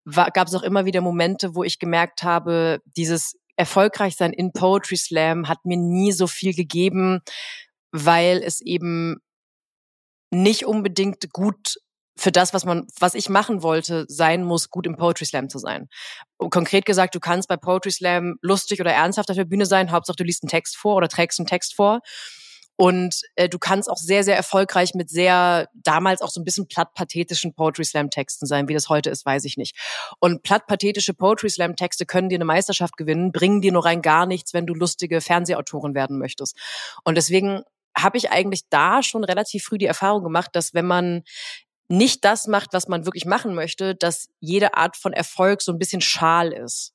[0.04, 4.96] gab es auch immer wieder Momente, wo ich gemerkt habe, dieses erfolgreich sein in Poetry
[4.96, 7.20] Slam hat mir nie so viel gegeben,
[7.90, 9.20] weil es eben
[10.30, 11.76] nicht unbedingt gut
[12.18, 15.58] für das, was man, was ich machen wollte, sein muss, gut im Poetry Slam zu
[15.58, 15.88] sein.
[16.38, 20.16] Konkret gesagt, du kannst bei Poetry Slam lustig oder ernsthaft auf der Bühne sein, Hauptsache
[20.16, 22.00] du liest einen Text vor oder trägst einen Text vor.
[22.80, 26.68] Und äh, du kannst auch sehr, sehr erfolgreich mit sehr, damals auch so ein bisschen
[26.68, 28.68] plattpathetischen Poetry Slam Texten sein.
[28.68, 29.76] Wie das heute ist, weiß ich nicht.
[30.20, 34.26] Und plattpathetische Poetry Slam Texte können dir eine Meisterschaft gewinnen, bringen dir nur rein gar
[34.26, 36.56] nichts, wenn du lustige Fernsehautorin werden möchtest.
[37.02, 37.62] Und deswegen
[37.96, 41.22] habe ich eigentlich da schon relativ früh die Erfahrung gemacht, dass wenn man
[41.88, 45.78] nicht das macht, was man wirklich machen möchte, dass jede Art von Erfolg so ein
[45.78, 46.92] bisschen schal ist.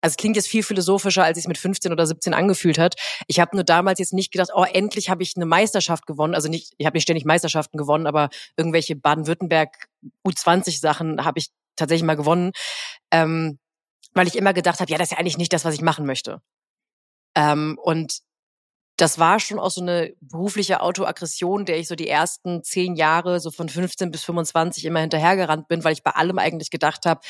[0.00, 2.94] Also klingt jetzt viel philosophischer, als es mit 15 oder 17 angefühlt hat.
[3.26, 6.36] Ich habe nur damals jetzt nicht gedacht, oh, endlich habe ich eine Meisterschaft gewonnen.
[6.36, 9.88] Also nicht, ich habe nicht ständig Meisterschaften gewonnen, aber irgendwelche Baden-Württemberg
[10.24, 12.52] U20-Sachen habe ich tatsächlich mal gewonnen.
[13.10, 13.58] Ähm,
[14.14, 16.06] weil ich immer gedacht habe, ja, das ist ja eigentlich nicht das, was ich machen
[16.06, 16.40] möchte.
[17.34, 18.20] Ähm, und
[18.98, 23.38] das war schon auch so eine berufliche Autoaggression, der ich so die ersten zehn Jahre,
[23.38, 27.20] so von 15 bis 25 immer hinterhergerannt bin, weil ich bei allem eigentlich gedacht habe,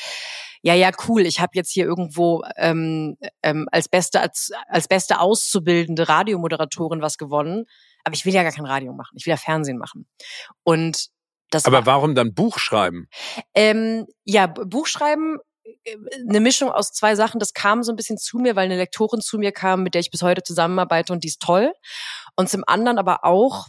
[0.63, 5.19] ja, ja, cool, ich habe jetzt hier irgendwo ähm, ähm, als beste als, als beste
[5.19, 7.65] auszubildende Radiomoderatorin was gewonnen,
[8.03, 10.07] aber ich will ja gar kein Radio machen, ich will ja Fernsehen machen.
[10.63, 11.09] Und
[11.51, 13.07] das aber war, warum dann Buch schreiben?
[13.53, 15.37] Ähm, ja, Buch schreiben
[16.27, 17.39] eine Mischung aus zwei Sachen.
[17.39, 20.01] Das kam so ein bisschen zu mir, weil eine Lektorin zu mir kam, mit der
[20.01, 21.73] ich bis heute zusammenarbeite und die ist toll.
[22.35, 23.67] Und zum anderen aber auch,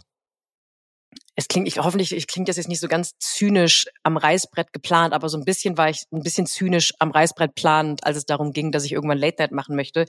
[1.35, 5.13] es klingt, ich, hoffentlich ich klingt das jetzt nicht so ganz zynisch am Reißbrett geplant,
[5.13, 8.51] aber so ein bisschen war ich ein bisschen zynisch am Reißbrett planend, als es darum
[8.51, 10.05] ging, dass ich irgendwann Late Night machen möchte.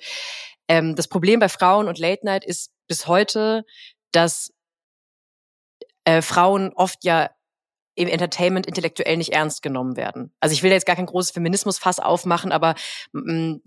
[0.69, 3.65] Ähm, das Problem bei Frauen und Late Night ist bis heute,
[4.13, 4.53] dass
[6.05, 7.31] äh, Frauen oft ja
[7.95, 10.33] im Entertainment intellektuell nicht ernst genommen werden.
[10.41, 12.75] Also ich will jetzt gar kein großes Feminismusfass aufmachen, aber
[13.13, 13.59] mh,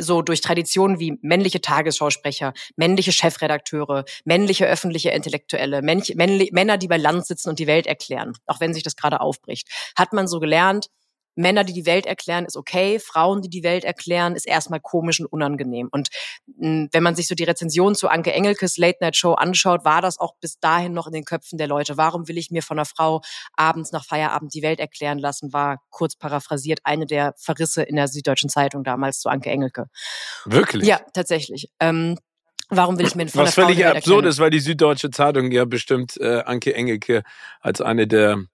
[0.00, 6.96] so durch Traditionen wie männliche Tagesschausprecher, männliche Chefredakteure, männliche öffentliche Intellektuelle, männliche, Männer, die bei
[6.96, 10.40] Land sitzen und die Welt erklären, auch wenn sich das gerade aufbricht, hat man so
[10.40, 10.88] gelernt,
[11.34, 12.98] Männer, die die Welt erklären, ist okay.
[12.98, 15.88] Frauen, die die Welt erklären, ist erstmal komisch und unangenehm.
[15.90, 16.08] Und
[16.46, 19.84] mh, hm, wenn man sich so die Rezension zu Anke Engelkes Late Night Show anschaut,
[19.84, 21.96] war das auch bis dahin noch in den Köpfen der Leute.
[21.96, 23.22] Warum will ich mir von einer Frau
[23.56, 25.52] abends nach Feierabend die Welt erklären lassen?
[25.52, 29.86] War kurz paraphrasiert eine der Verrisse in der Süddeutschen Zeitung damals zu Anke Engelke.
[30.44, 30.86] Wirklich?
[30.86, 31.70] Ja, tatsächlich.
[31.80, 32.16] Ähm,
[32.74, 36.16] Warum will ich mir von Was völlig absurd ist, weil die Süddeutsche Zeitung ja bestimmt
[36.18, 37.22] äh, Anke Engelke
[37.60, 38.44] als eine der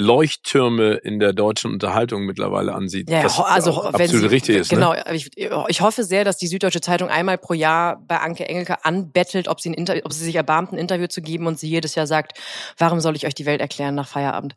[0.00, 3.10] Leuchttürme in der deutschen Unterhaltung mittlerweile ansieht.
[3.10, 4.70] Ja, was also wenn absolut sie, richtig ist.
[4.70, 5.02] Genau, Ne?
[5.12, 9.48] ich, ich hoffe sehr, dass die Süddeutsche Zeitung einmal pro Jahr bei Anke Engelke anbettelt,
[9.48, 12.06] ob sie, ein ob sie sich erbarmt, ein Interview zu geben und sie jedes Jahr
[12.06, 12.38] sagt,
[12.78, 14.54] warum soll ich euch die Welt erklären nach Feierabend?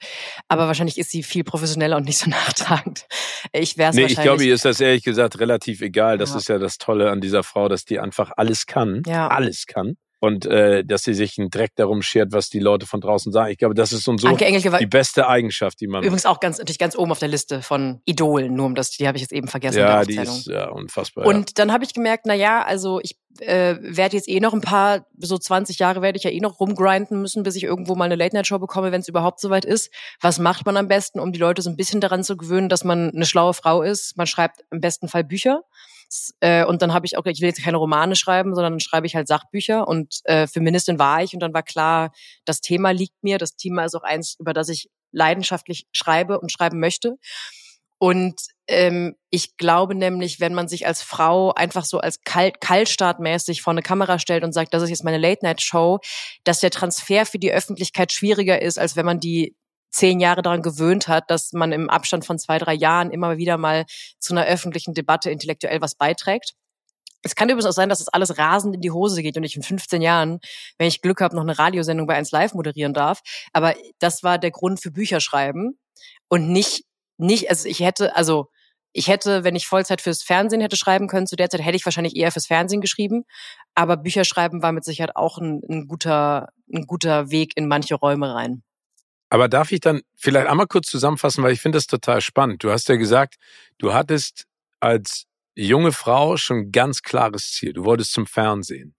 [0.47, 3.05] Aber wahrscheinlich ist sie viel professioneller und nicht so nachtragend.
[3.51, 4.11] Ich wäre es Nee, wahrscheinlich.
[4.19, 6.17] ich glaube, ihr ist das ehrlich gesagt relativ egal.
[6.17, 6.37] Das Ja.
[6.37, 9.01] ist ja das Tolle an dieser Frau, dass die einfach alles kann.
[9.07, 9.27] Ja.
[9.27, 9.97] Alles kann.
[10.23, 13.51] Und äh, dass sie sich einen Dreck darum schert, was die Leute von draußen sagen.
[13.51, 16.03] Ich glaube, das ist und so die beste Eigenschaft, die man.
[16.03, 19.07] übrigens auch ganz, natürlich ganz oben auf der Liste von Idolen, nur um das, die
[19.07, 21.25] habe ich jetzt eben vergessen ja, die ist ja unfassbar.
[21.25, 24.61] Und dann habe ich gemerkt, na ja, also ich äh, werde jetzt eh noch ein
[24.61, 28.05] paar, so 20 Jahre werde ich ja eh noch rumgrinden müssen, bis ich irgendwo mal
[28.05, 29.91] eine Late-Night-Show bekomme, wenn es überhaupt soweit ist.
[30.19, 32.83] Was macht man am besten, um die Leute so ein bisschen daran zu gewöhnen, dass
[32.83, 34.17] man eine schlaue Frau ist?
[34.17, 35.63] Man schreibt im besten Fall Bücher.
[36.39, 39.07] Äh, und dann habe ich auch, ich will jetzt keine Romane schreiben, sondern dann schreibe
[39.07, 39.87] ich halt Sachbücher.
[39.87, 42.11] Und äh, Feministin war ich und dann war klar,
[42.45, 43.37] das Thema liegt mir.
[43.37, 47.17] Das Thema ist auch eins, über das ich leidenschaftlich schreibe und schreiben möchte.
[47.97, 53.61] Und ähm, ich glaube nämlich, wenn man sich als Frau einfach so als kalt, kaltstartmäßig
[53.61, 55.99] vor eine Kamera stellt und sagt, das ist jetzt meine Late-Night-Show,
[56.43, 59.55] dass der Transfer für die Öffentlichkeit schwieriger ist, als wenn man die
[59.91, 63.57] zehn Jahre daran gewöhnt hat, dass man im Abstand von zwei, drei Jahren immer wieder
[63.57, 63.85] mal
[64.19, 66.53] zu einer öffentlichen Debatte intellektuell was beiträgt.
[67.23, 69.55] Es kann übrigens auch sein, dass das alles rasend in die Hose geht und ich
[69.55, 70.39] in 15 Jahren,
[70.79, 73.21] wenn ich Glück habe, noch eine Radiosendung bei 1 Live moderieren darf.
[73.53, 75.77] Aber das war der Grund für Bücherschreiben
[76.29, 76.85] und nicht,
[77.17, 78.47] nicht, also ich hätte, also
[78.93, 81.85] ich hätte, wenn ich Vollzeit fürs Fernsehen hätte schreiben können, zu der Zeit hätte ich
[81.85, 83.23] wahrscheinlich eher fürs Fernsehen geschrieben.
[83.75, 88.33] Aber Bücherschreiben war mit Sicherheit auch ein, ein guter, ein guter Weg in manche Räume
[88.33, 88.63] rein.
[89.31, 92.65] Aber darf ich dann vielleicht einmal kurz zusammenfassen, weil ich finde das total spannend.
[92.65, 93.35] Du hast ja gesagt,
[93.77, 94.45] du hattest
[94.81, 97.71] als junge Frau schon ganz klares Ziel.
[97.71, 98.93] Du wolltest zum Fernsehen.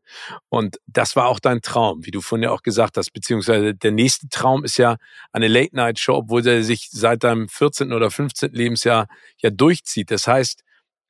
[0.49, 3.93] Und das war auch dein Traum, wie du vorhin ja auch gesagt hast, beziehungsweise der
[3.93, 4.97] nächste Traum ist ja
[5.33, 7.93] eine Late-Night-Show, obwohl der sich seit deinem 14.
[7.93, 8.53] oder 15.
[8.53, 10.11] Lebensjahr ja durchzieht.
[10.11, 10.63] Das heißt,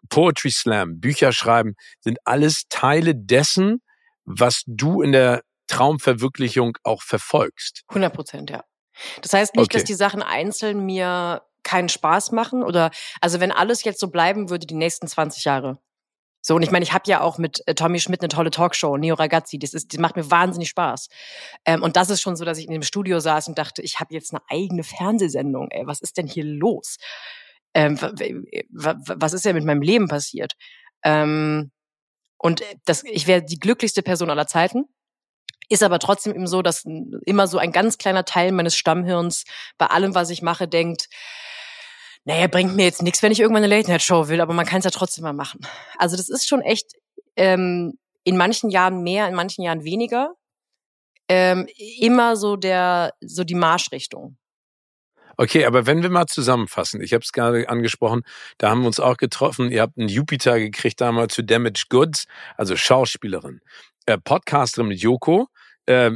[0.08, 3.82] Poetry Slam, Bücher schreiben, sind alles Teile dessen,
[4.24, 7.84] was du in der Traumverwirklichung auch verfolgst.
[7.88, 8.64] 100 Prozent, ja.
[9.22, 9.78] Das heißt nicht, Okay.
[9.78, 14.50] dass die Sachen einzeln mir keinen Spaß machen oder, also wenn alles jetzt so bleiben
[14.50, 15.78] würde, die nächsten 20 Jahre.
[16.44, 18.96] So, und ich meine, ich habe ja auch mit äh, Tommy Schmidt eine tolle Talkshow,
[18.96, 21.08] Neo Ragazzi, das ist, die macht mir wahnsinnig Spaß.
[21.64, 24.00] Ähm, und das ist schon so, dass ich in dem Studio saß und dachte, ich
[24.00, 26.96] habe jetzt eine eigene Fernsehsendung, ey, was ist denn hier los?
[27.74, 28.10] Ähm, wa-
[28.70, 30.54] wa- wa- was ist denn mit meinem Leben passiert?
[31.04, 31.70] Ähm,
[32.38, 34.86] und äh, das, ich wäre die glücklichste Person aller Zeiten.
[35.72, 36.84] Ist aber trotzdem eben so, dass
[37.24, 39.44] immer so ein ganz kleiner Teil meines Stammhirns
[39.78, 41.08] bei allem, was ich mache, denkt,
[42.24, 44.84] naja, bringt mir jetzt nichts, wenn ich irgendwann eine Late-Night-Show will, aber man kann es
[44.84, 45.60] ja trotzdem mal machen.
[45.96, 46.92] Also das ist schon echt
[47.36, 50.34] ähm, in manchen Jahren mehr, in manchen Jahren weniger.
[51.30, 51.66] Ähm,
[51.98, 54.36] immer so der, so die Marschrichtung.
[55.38, 58.24] Okay, aber wenn wir mal zusammenfassen, ich habe es gerade angesprochen,
[58.58, 59.70] da haben wir uns auch getroffen.
[59.70, 62.26] Ihr habt einen Jupiter gekriegt damals zu Damaged Goods,
[62.58, 63.62] also Schauspielerin,
[64.04, 65.48] äh, Podcasterin mit Joko,
[65.86, 66.10] äh,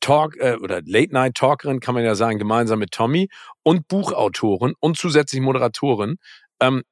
[0.00, 3.28] Talk äh, oder Late Night Talkerin kann man ja sagen, gemeinsam mit Tommy
[3.62, 6.16] und Buchautorin und zusätzlich Moderatorin.
[6.60, 6.82] Ähm,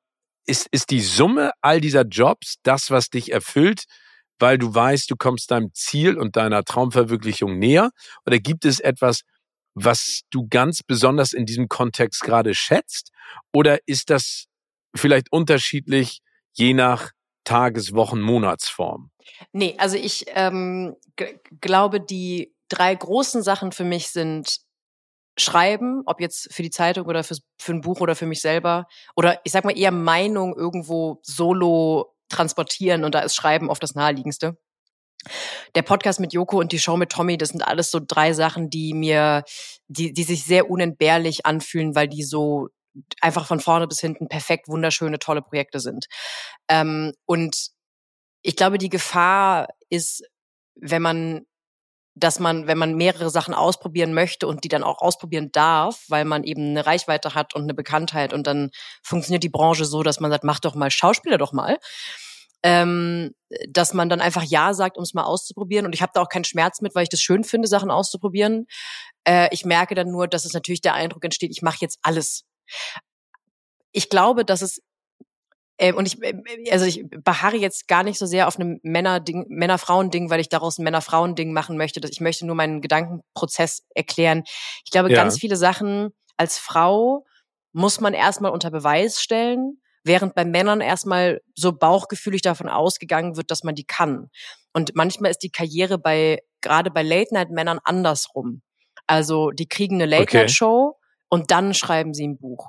[0.47, 3.85] ist, ist die Summe all dieser Jobs das, was dich erfüllt,
[4.39, 7.91] weil du weißt, du kommst deinem Ziel und deiner Traumverwirklichung näher?
[8.25, 9.23] Oder gibt es etwas,
[9.75, 13.11] was du ganz besonders in diesem Kontext gerade schätzt?
[13.53, 14.47] Oder ist das
[14.95, 16.21] vielleicht unterschiedlich
[16.53, 17.11] je nach
[17.45, 19.11] Tages-, Wochen-, Monatsform?
[19.53, 20.97] Nee, also ich ähm,
[21.61, 24.59] glaube, die drei großen Sachen für mich sind
[25.39, 28.87] Schreiben, ob jetzt für die Zeitung oder fürs, für ein Buch oder für mich selber.
[29.15, 33.95] Oder ich sag mal eher Meinung irgendwo solo transportieren und da ist Schreiben oft das
[33.95, 34.57] naheliegendste.
[35.75, 38.71] Der Podcast mit Joko und die Show mit Tommy, das sind alles so drei Sachen,
[38.71, 39.45] die mir,
[39.89, 42.69] die, die sich sehr unentbehrlich anfühlen, weil die so
[43.21, 46.07] einfach von vorne bis hinten perfekt wunderschöne, tolle Projekte sind.
[46.69, 47.71] Ähm, und
[48.47, 50.23] ich glaube, die Gefahr ist,
[50.77, 51.47] wenn man,
[52.15, 56.25] dass man, wenn man mehrere Sachen ausprobieren möchte und die dann auch ausprobieren darf, weil
[56.25, 58.71] man eben eine Reichweite hat und eine Bekanntheit und dann
[59.03, 61.79] funktioniert die Branche so, dass man sagt, mach doch mal, Schauspieler doch mal.
[62.63, 63.33] Ähm,
[63.69, 65.85] dass man dann einfach Ja sagt, um es mal auszuprobieren.
[65.85, 68.67] Und ich habe da auch keinen Schmerz mit, weil ich das schön finde, Sachen auszuprobieren.
[69.25, 72.45] Äh, ich merke dann nur, dass es natürlich der Eindruck entsteht, ich mache jetzt alles.
[73.91, 74.83] Ich glaube, dass es
[75.79, 76.35] äh, und ich, äh,
[76.71, 80.79] also ich beharre jetzt gar nicht so sehr auf einem Männer-Ding, Männer-Frauen-Ding, weil ich daraus
[80.79, 82.01] ein Männer-Frauen-Ding machen möchte.
[82.09, 84.43] Ich möchte nur meinen Gedankenprozess erklären.
[84.85, 85.17] Ich glaube, Ja.
[85.17, 87.25] ganz viele Sachen als Frau
[87.73, 93.51] muss man erstmal unter Beweis stellen, während bei Männern erstmal so bauchgefühlig davon ausgegangen wird,
[93.51, 94.31] dass man die kann.
[94.73, 98.63] Und manchmal ist die Karriere bei, gerade bei Late-Night-Männern andersrum.
[99.07, 100.95] Also, die kriegen eine Late-Night-Show
[101.29, 102.69] und dann schreiben sie ein Buch.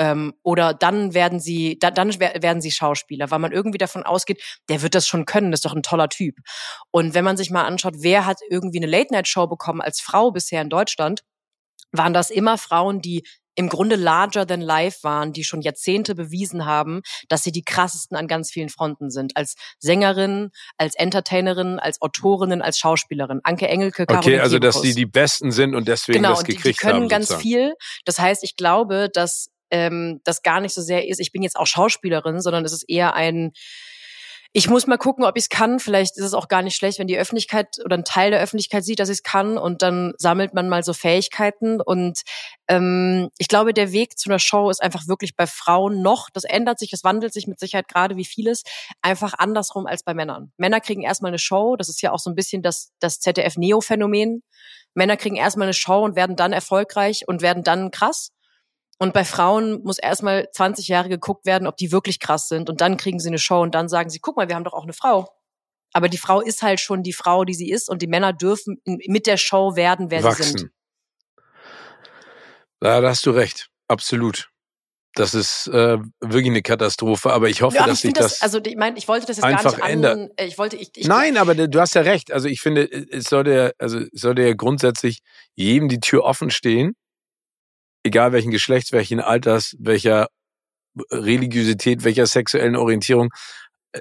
[0.00, 4.42] Ähm, oder dann werden sie, da, dann werden sie Schauspieler, weil man irgendwie davon ausgeht,
[4.70, 6.36] der wird das schon können, das ist doch ein toller Typ.
[6.90, 10.62] Und wenn man sich mal anschaut, wer hat irgendwie eine Late-Night-Show bekommen als Frau bisher
[10.62, 11.22] in Deutschland,
[11.92, 13.24] waren das immer Frauen, die
[13.56, 18.16] im Grunde larger than life waren, die schon Jahrzehnte bewiesen haben, dass sie die krassesten
[18.16, 19.36] an ganz vielen Fronten sind.
[19.36, 23.40] Als Sängerin, als Entertainerin, als Autorinnen, als Schauspielerin.
[23.42, 26.82] Anke Engelke, Caroline Okay, also dass die die Besten sind und deswegen genau, das gekriegt
[26.84, 26.92] haben.
[26.92, 27.74] Genau, die, die können haben, ganz viel.
[28.06, 31.56] Das heißt, ich glaube, dass ähm, das gar nicht so sehr ist, ich bin jetzt
[31.56, 33.52] auch Schauspielerin, sondern es ist eher ein
[34.52, 35.78] ich muss mal gucken, ob ich es kann.
[35.78, 38.84] Vielleicht ist es auch gar nicht schlecht, wenn die Öffentlichkeit oder ein Teil der Öffentlichkeit
[38.84, 41.80] sieht, dass ich es kann und dann sammelt man mal so Fähigkeiten.
[41.80, 42.22] Und
[42.66, 46.42] ähm, ich glaube, der Weg zu einer Show ist einfach wirklich bei Frauen noch, das
[46.42, 48.64] ändert sich, das wandelt sich mit Sicherheit gerade wie vieles,
[49.02, 50.50] einfach andersrum als bei Männern.
[50.56, 54.42] Männer kriegen erstmal eine Show, das ist ja auch so ein bisschen das, das ZDF-Neo-Phänomen.
[54.94, 58.32] Männer kriegen erstmal eine Show und werden dann erfolgreich und werden dann krass.
[59.00, 62.68] Und bei Frauen muss erstmal 20 Jahre geguckt werden, ob die wirklich krass sind.
[62.68, 64.74] Und dann kriegen sie eine Show und dann sagen sie, guck mal, wir haben doch
[64.74, 65.26] auch eine Frau.
[65.94, 67.88] Aber die Frau ist halt schon die Frau, die sie ist.
[67.88, 70.42] Und die Männer dürfen mit der Show werden, wer Wachsen.
[70.42, 70.70] sie sind.
[72.82, 73.70] Ja, da hast du recht.
[73.88, 74.50] Absolut.
[75.14, 78.32] Das ist äh, wirklich eine Katastrophe, aber ich hoffe, Ja, aber dass ich sich das,
[78.38, 80.30] das, also ich meine, ich wollte das jetzt gar einfach nicht an, ändert.
[80.36, 82.32] äh, ich wollte, ich, ich Nein, aber du hast ja recht.
[82.32, 85.20] Also ich finde, es sollte ja, also es sollte ja grundsätzlich
[85.54, 86.94] jedem die Tür offen stehen,
[88.02, 90.28] egal welchen Geschlechts, welchen Alters, welcher
[91.10, 93.30] Religiosität, welcher sexuellen Orientierung.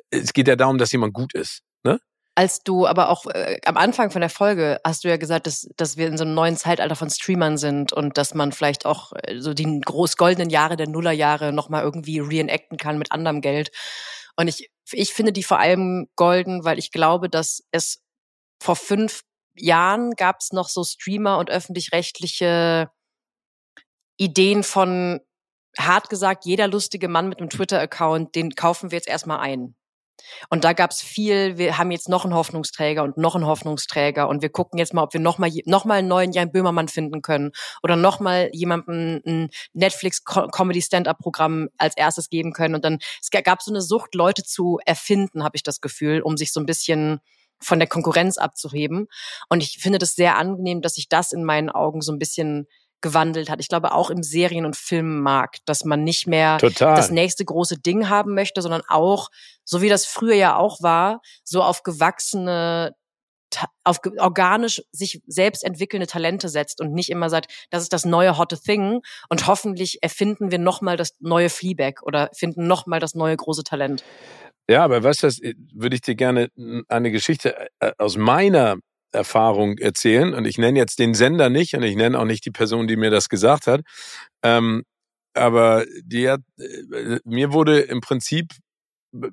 [0.09, 1.61] Es geht ja darum, dass jemand gut ist.
[1.83, 1.99] Ne?
[2.35, 5.67] Als du aber auch äh, am Anfang von der Folge hast du ja gesagt, dass,
[5.75, 9.11] dass wir in so einem neuen Zeitalter von Streamern sind und dass man vielleicht auch
[9.23, 13.71] äh, so die groß goldenen Jahre der Nullerjahre nochmal irgendwie reenacten kann mit anderem Geld.
[14.35, 18.01] Und ich, ich finde die vor allem golden, weil ich glaube, dass es
[18.61, 19.21] vor fünf
[19.55, 22.89] Jahren gab es noch so Streamer und öffentlich-rechtliche
[24.19, 25.21] Ideen von,
[25.77, 29.75] hart gesagt, jeder lustige Mann mit einem Twitter-Account, den kaufen wir jetzt erstmal ein.
[30.49, 34.41] Und da gab's viel, wir haben jetzt noch einen Hoffnungsträger und noch einen Hoffnungsträger und
[34.41, 37.21] wir gucken jetzt mal, ob wir noch mal, noch mal einen neuen Jan Böhmermann finden
[37.21, 37.51] können
[37.83, 42.75] oder noch mal jemandem ein Netflix-Comedy-Stand-Up-Programm als erstes geben können.
[42.75, 46.35] Und dann, es gab so eine Sucht, Leute zu erfinden, habe ich das Gefühl, um
[46.35, 47.21] sich so ein bisschen
[47.61, 49.07] von der Konkurrenz abzuheben.
[49.47, 52.67] Und ich finde das sehr angenehm, dass sich das in meinen Augen so ein bisschen
[53.01, 53.59] gewandelt hat.
[53.59, 56.95] Ich glaube auch im Serien- und Filmmarkt, dass man nicht mehr Total.
[56.95, 59.29] das nächste große Ding haben möchte, sondern auch,
[59.63, 62.93] so wie das früher ja auch war, so auf gewachsene
[63.83, 68.37] auf organisch sich selbst entwickelnde Talente setzt und nicht immer sagt, das ist das neue
[68.37, 73.35] hotte Thing und hoffentlich erfinden wir nochmal das neue Fleabag oder finden nochmal das neue
[73.35, 74.03] große Talent.
[74.69, 75.39] Ja, aber weißt du, was,
[75.73, 76.49] würde ich dir gerne
[76.87, 78.77] eine Geschichte äh, aus meiner
[79.11, 80.33] Erfahrung erzählen.
[80.33, 82.95] Und ich nenne jetzt den Sender nicht und ich nenne auch nicht die Person, die
[82.95, 83.81] mir das gesagt hat.
[84.43, 84.83] Ähm,
[85.33, 88.51] aber die hat, äh, mir wurde im Prinzip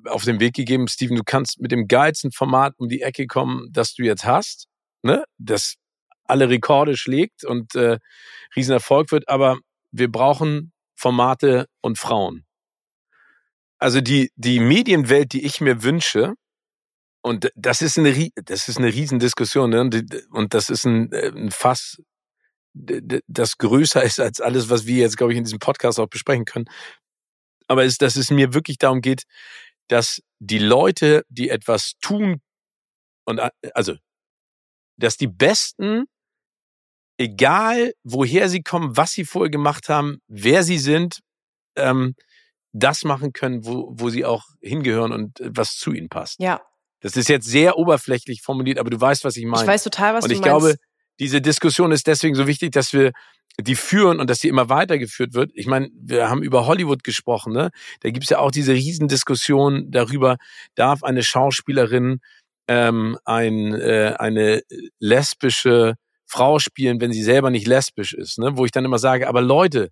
[0.05, 3.67] auf den Weg gegeben, Steven, du kannst mit dem geilsten Format um die Ecke kommen,
[3.71, 4.67] das du jetzt hast,
[5.03, 5.23] ne?
[5.37, 5.75] das
[6.23, 7.99] alle Rekorde schlägt und äh,
[8.55, 9.59] Riesenerfolg wird, aber
[9.91, 12.45] wir brauchen Formate und Frauen.
[13.79, 16.33] Also die, die Medienwelt, die ich mir wünsche,
[17.27, 19.81] und das ist eine, das ist eine Riesendiskussion, ne?
[20.31, 22.01] Und das ist ein, äh, ein Fass,
[22.73, 26.45] das größer ist als alles, was wir jetzt, glaube ich, in diesem Podcast auch besprechen
[26.45, 26.65] können.
[27.67, 29.23] Aber es, dass es mir wirklich darum geht,
[29.87, 32.41] dass die Leute, die etwas tun,
[33.25, 33.95] und äh, also,
[34.97, 36.05] dass die Besten,
[37.17, 41.19] egal woher sie kommen, was sie vorher gemacht haben, wer sie sind,
[41.75, 42.15] ähm,
[42.73, 46.39] das machen können, wo, wo sie auch hingehören und äh, was zu ihnen passt.
[46.39, 46.61] Ja,
[47.07, 49.63] Das ist jetzt sehr oberflächlich formuliert, aber du weißt, was ich meine.
[49.63, 50.59] ich weiß total, was und du ich meinst.
[50.59, 50.75] glaube,
[51.19, 53.13] diese Diskussion ist deswegen so wichtig, dass wir
[53.59, 55.51] die führen und dass die immer weitergeführt wird.
[55.53, 57.69] Ich meine, wir haben über Hollywood gesprochen, ne?
[58.01, 60.35] Da gibt's ja auch diese Riesendiskussion darüber,
[60.75, 62.19] darf eine Schauspielerin
[62.67, 64.63] ähm, ein, äh, eine
[64.99, 68.57] lesbische Frau spielen, wenn sie selber nicht lesbisch ist, ne?
[68.57, 69.91] Wo ich dann immer sage, aber Leute,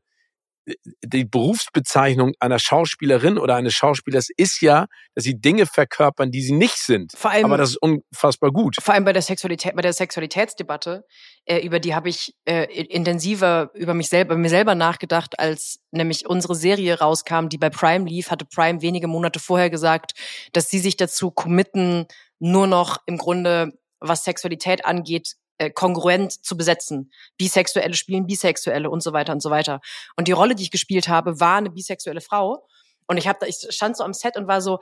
[1.03, 6.53] die Berufsbezeichnung einer Schauspielerin oder eines Schauspielers ist ja, dass sie Dinge verkörpern, die sie
[6.53, 7.11] nicht sind.
[7.15, 8.75] vor allem, Aber das ist unfassbar gut.
[8.81, 11.05] vor allem bei der Sexualität, bei der Sexualitätsdebatte,
[11.45, 16.27] äh, über die habe ich äh, intensiver über mich selber, mir selber nachgedacht, als nämlich
[16.27, 20.13] unsere Serie rauskam, die bei Prime lief, hatte Prime wenige Monate vorher gesagt,
[20.53, 22.07] dass sie sich dazu committen,
[22.39, 27.11] nur noch im Grunde, was Sexualität angeht, äh, kongruent zu besetzen.
[27.37, 29.81] Bisexuelle spielen Bisexuelle und so weiter und so weiter.
[30.15, 32.67] Und die Rolle, die ich gespielt habe, war eine bisexuelle Frau.
[33.07, 34.79] Und ich habe da, ich stand so am Set und war so,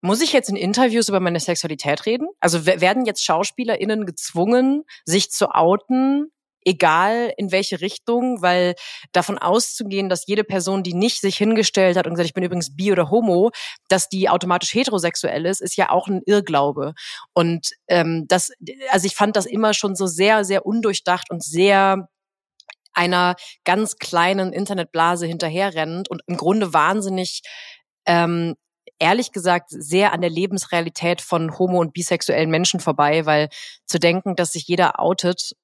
[0.00, 2.28] muss ich jetzt in Interviews über meine Sexualität reden?
[2.38, 6.30] Also wer- werden jetzt SchauspielerInnen gezwungen, sich zu outen
[6.64, 8.74] egal in welche Richtung, weil
[9.12, 12.74] davon auszugehen, dass jede Person, die nicht sich hingestellt hat und gesagt, ich bin übrigens
[12.74, 13.50] bi oder homo,
[13.88, 16.94] dass die automatisch heterosexuell ist, ist ja auch ein Irrglaube.
[17.32, 18.50] Und ähm, das,
[18.90, 22.08] also ich fand das immer schon so sehr, sehr undurchdacht und sehr
[22.92, 23.34] einer
[23.64, 27.42] ganz kleinen Internetblase hinterherrennend und im Grunde wahnsinnig
[28.06, 28.54] ähm,
[28.98, 33.48] ehrlich gesagt sehr an der Lebensrealität von homo- und bisexuellen Menschen vorbei, weil
[33.86, 35.54] zu denken, dass sich jeder outet,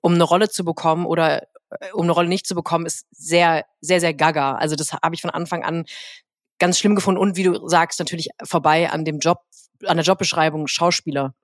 [0.00, 3.64] um eine Rolle zu bekommen oder äh, um eine Rolle nicht zu bekommen, ist sehr,
[3.80, 4.54] sehr, sehr gaga.
[4.54, 5.84] Also das habe ich von Anfang an
[6.58, 9.38] ganz schlimm gefunden und wie du sagst, natürlich vorbei an dem Job,
[9.86, 11.34] an der Jobbeschreibung Schauspieler.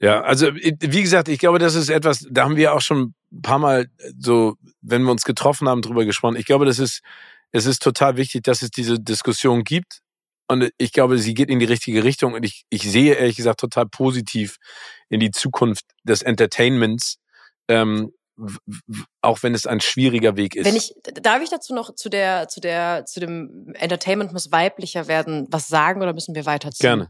[0.00, 3.42] Ja, also wie gesagt, ich glaube, das ist etwas, da haben wir auch schon ein
[3.42, 3.86] paar Mal
[4.18, 6.36] so, wenn wir uns getroffen haben, drüber gesprochen.
[6.36, 7.02] Ich glaube, das ist,
[7.52, 10.00] es ist total wichtig, dass es diese Diskussion gibt.
[10.48, 12.34] Und ich glaube, sie geht in die richtige Richtung.
[12.34, 14.56] Und ich, ich sehe ehrlich gesagt total positiv
[15.08, 17.16] in die Zukunft des Entertainments,
[17.68, 18.12] ähm,
[19.22, 20.66] auch wenn es ein schwieriger Weg ist.
[20.66, 25.08] Wenn ich, darf ich dazu noch zu der, zu der, zu dem Entertainment muss weiblicher
[25.08, 26.86] werden, was sagen oder müssen wir weiterziehen?
[26.86, 27.08] Gerne.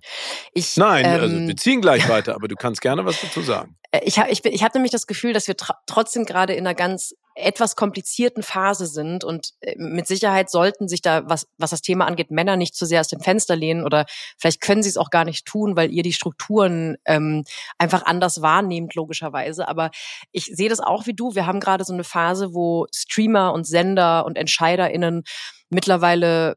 [0.52, 3.42] Ich, Nein, also ähm, also wir ziehen gleich weiter, aber du kannst gerne was dazu
[3.42, 3.76] sagen.
[3.92, 5.54] Äh, ich habe ich, ich hab nämlich das Gefühl, dass wir
[5.86, 11.02] trotzdem gerade in einer ganz etwas komplizierten Phase sind und äh, mit Sicherheit sollten sich
[11.02, 14.06] da, was, was das Thema angeht, Männer nicht zu sehr aus dem Fenster lehnen oder
[14.38, 17.44] vielleicht können sie es auch gar nicht tun, weil ihr die Strukturen ähm,
[17.78, 19.68] einfach anders wahrnehmt, logischerweise.
[19.68, 19.90] Aber
[20.32, 21.34] ich sehe das auch wie du.
[21.34, 25.22] Wir haben gerade so eine Phase, wo Streamer und Sender und EntscheiderInnen
[25.68, 26.56] mittlerweile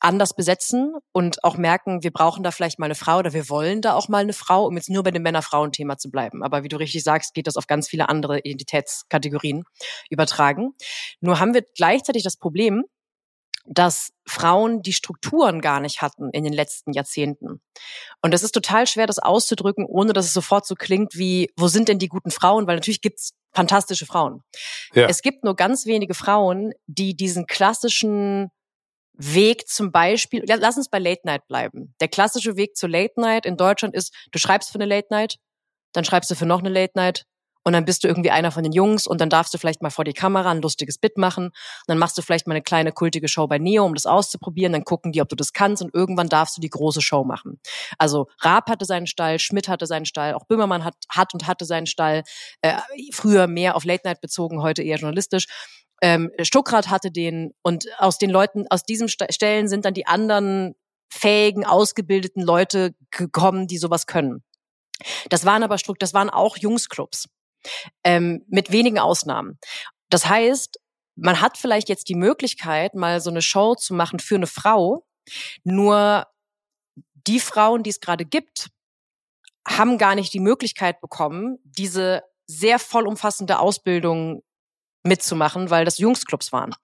[0.00, 3.80] anders besetzen und auch merken, wir brauchen da vielleicht mal eine Frau oder wir wollen
[3.80, 6.42] da auch mal eine Frau, um jetzt nur bei dem Männer-Frauen-Thema zu bleiben.
[6.42, 9.64] Aber wie du richtig sagst, geht das auf ganz viele andere Identitätskategorien
[10.10, 10.74] übertragen.
[11.20, 12.84] Nur haben wir gleichzeitig das Problem,
[13.70, 17.60] dass Frauen die Strukturen gar nicht hatten in den letzten Jahrzehnten.
[18.22, 21.68] Und es ist total schwer, das auszudrücken, ohne dass es sofort so klingt wie, wo
[21.68, 22.66] sind denn die guten Frauen?
[22.66, 24.42] Weil natürlich gibt's fantastische Frauen.
[24.94, 25.06] Ja.
[25.06, 28.50] Es gibt nur ganz wenige Frauen, die diesen klassischen
[29.18, 31.94] Weg zum Beispiel, lass uns bei Late Night bleiben.
[32.00, 35.36] Der klassische Weg zur Late Night in Deutschland ist, du schreibst für eine Late Night,
[35.92, 37.24] dann schreibst du für noch eine Late Night
[37.68, 39.90] und dann bist du irgendwie einer von den Jungs und dann darfst du vielleicht mal
[39.90, 41.48] vor die Kamera ein lustiges Bit machen.
[41.48, 41.52] Und
[41.86, 44.72] dann machst du vielleicht mal eine kleine kultige Show bei Neo, um das auszuprobieren.
[44.72, 47.60] Dann gucken die, ob du das kannst und irgendwann darfst du die große Show machen.
[47.98, 51.66] Also Raab hatte seinen Stall, Schmidt hatte seinen Stall, auch Böhmermann hat, hat und hatte
[51.66, 52.22] seinen Stall.
[52.62, 52.78] Äh,
[53.12, 55.46] früher mehr auf Late Night bezogen, heute eher journalistisch
[56.02, 60.74] ähm, Stuckrad hatte den und aus den Leuten, aus diesen Stellen sind dann die anderen
[61.10, 64.44] fähigen, ausgebildeten Leute gekommen, die sowas können.
[65.28, 67.28] Das waren aber Struck, das waren auch Jungsclubs.
[68.04, 69.58] Ähm, mit wenigen Ausnahmen.
[70.10, 70.78] Das heißt,
[71.16, 75.04] man hat vielleicht jetzt die Möglichkeit, mal so eine Show zu machen für eine Frau,
[75.64, 76.26] nur
[77.26, 78.68] die Frauen, die es gerade gibt,
[79.66, 84.42] haben gar nicht die Möglichkeit bekommen, diese sehr vollumfassende Ausbildung
[85.04, 86.74] mitzumachen, weil das Jungsclubs waren.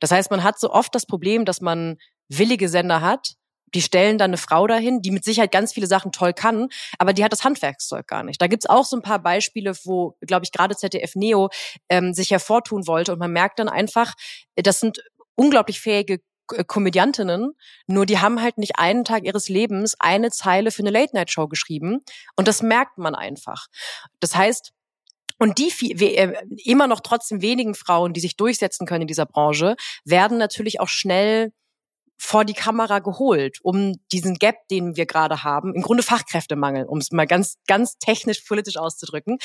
[0.00, 1.96] Das heißt, man hat so oft das Problem, dass man
[2.28, 3.34] willige Sender hat,
[3.74, 6.68] die stellen dann eine Frau dahin, die mit Sicherheit ganz viele Sachen toll kann,
[6.98, 8.40] aber die hat das Handwerkszeug gar nicht.
[8.40, 11.50] Da gibt's auch so ein paar Beispiele, wo, glaube ich, gerade ZDF Neo
[11.88, 14.14] ähm, sich hervortun wollte und man merkt dann einfach,
[14.56, 15.02] das sind
[15.36, 16.20] unglaublich fähige
[16.52, 17.52] äh, Komödiantinnen,
[17.86, 22.00] nur die haben halt nicht einen Tag ihres Lebens eine Zeile für eine Late-Night-Show geschrieben
[22.36, 23.66] und das merkt man einfach.
[24.18, 24.72] Das heißt,
[25.40, 26.34] und die äh,
[26.64, 29.74] immer noch trotzdem wenigen Frauen, die sich durchsetzen können in dieser Branche,
[30.04, 31.52] werden natürlich auch schnell
[32.18, 36.98] vor die Kamera geholt, um diesen Gap, den wir gerade haben, im Grunde Fachkräftemangel, um
[36.98, 39.38] es mal ganz, ganz technisch politisch auszudrücken.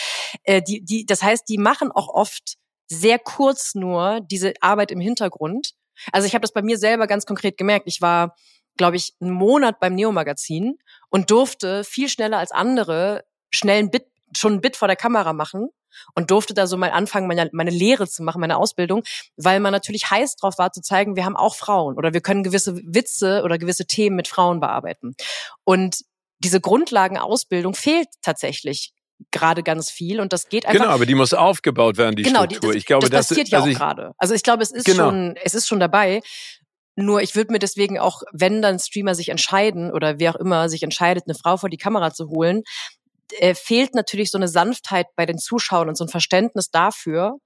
[0.44, 2.56] Äh, die, die, das heißt, die machen auch oft
[2.88, 5.72] sehr kurz nur diese Arbeit im Hintergrund.
[6.12, 7.88] Also ich habe das bei mir selber ganz konkret gemerkt.
[7.88, 8.36] Ich war,
[8.76, 10.78] glaube ich, einen Monat beim Neo-Magazin
[11.10, 15.34] und durfte viel schneller als andere schnell ein Bit, schon ein Bit vor der Kamera
[15.34, 15.70] machen
[16.14, 19.04] und durfte da so mal anfangen, meine, meine Lehre zu machen, meine Ausbildung,
[19.38, 22.44] weil man natürlich heiß drauf war zu zeigen, wir haben auch Frauen oder wir können
[22.44, 25.16] gewisse Witze oder gewisse Themen mit Frauen bearbeiten.
[25.64, 26.02] Und
[26.40, 28.94] diese Grundlagenausbildung fehlt tatsächlich
[29.32, 30.82] gerade ganz viel und das geht einfach.
[30.82, 32.60] Genau, aber die muss aufgebaut werden, die genau, Struktur.
[32.60, 34.12] Die, das, ich glaube, das passiert das, ja also auch gerade.
[34.18, 35.06] Also ich glaube, es ist genau.
[35.06, 36.22] schon, es ist schon dabei.
[36.98, 40.70] Nur ich würde mir deswegen auch, wenn dann Streamer sich entscheiden oder wer auch immer
[40.70, 42.64] sich entscheidet, eine Frau vor die Kamera zu holen,
[43.40, 47.38] äh, fehlt natürlich so eine Sanftheit bei den Zuschauern und so ein Verständnis dafür,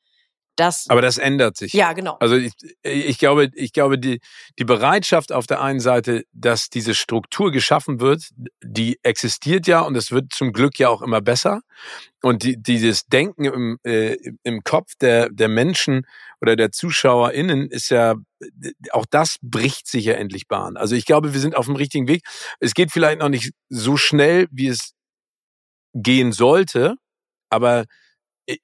[0.59, 0.86] dass.
[0.89, 1.73] Aber das ändert sich.
[1.73, 2.17] Ja, genau.
[2.19, 2.53] Also ich,
[2.84, 4.19] ich glaube, ich glaube, die,
[4.57, 8.30] die Bereitschaft auf der einen Seite, dass diese Struktur geschaffen wird,
[8.63, 11.61] die existiert ja und es wird zum Glück ja auch immer besser.
[12.21, 16.05] Und die, dieses Denken im, äh, im Kopf der, der Menschen
[16.41, 18.15] oder der ZuschauerInnen ist ja,
[18.91, 20.75] auch das bricht sich ja endlich Bahn.
[20.77, 22.23] Also ich glaube, wir sind auf dem richtigen Weg.
[22.59, 24.93] Es geht vielleicht noch nicht so schnell, wie es
[26.01, 26.95] gehen sollte.
[27.49, 27.85] Aber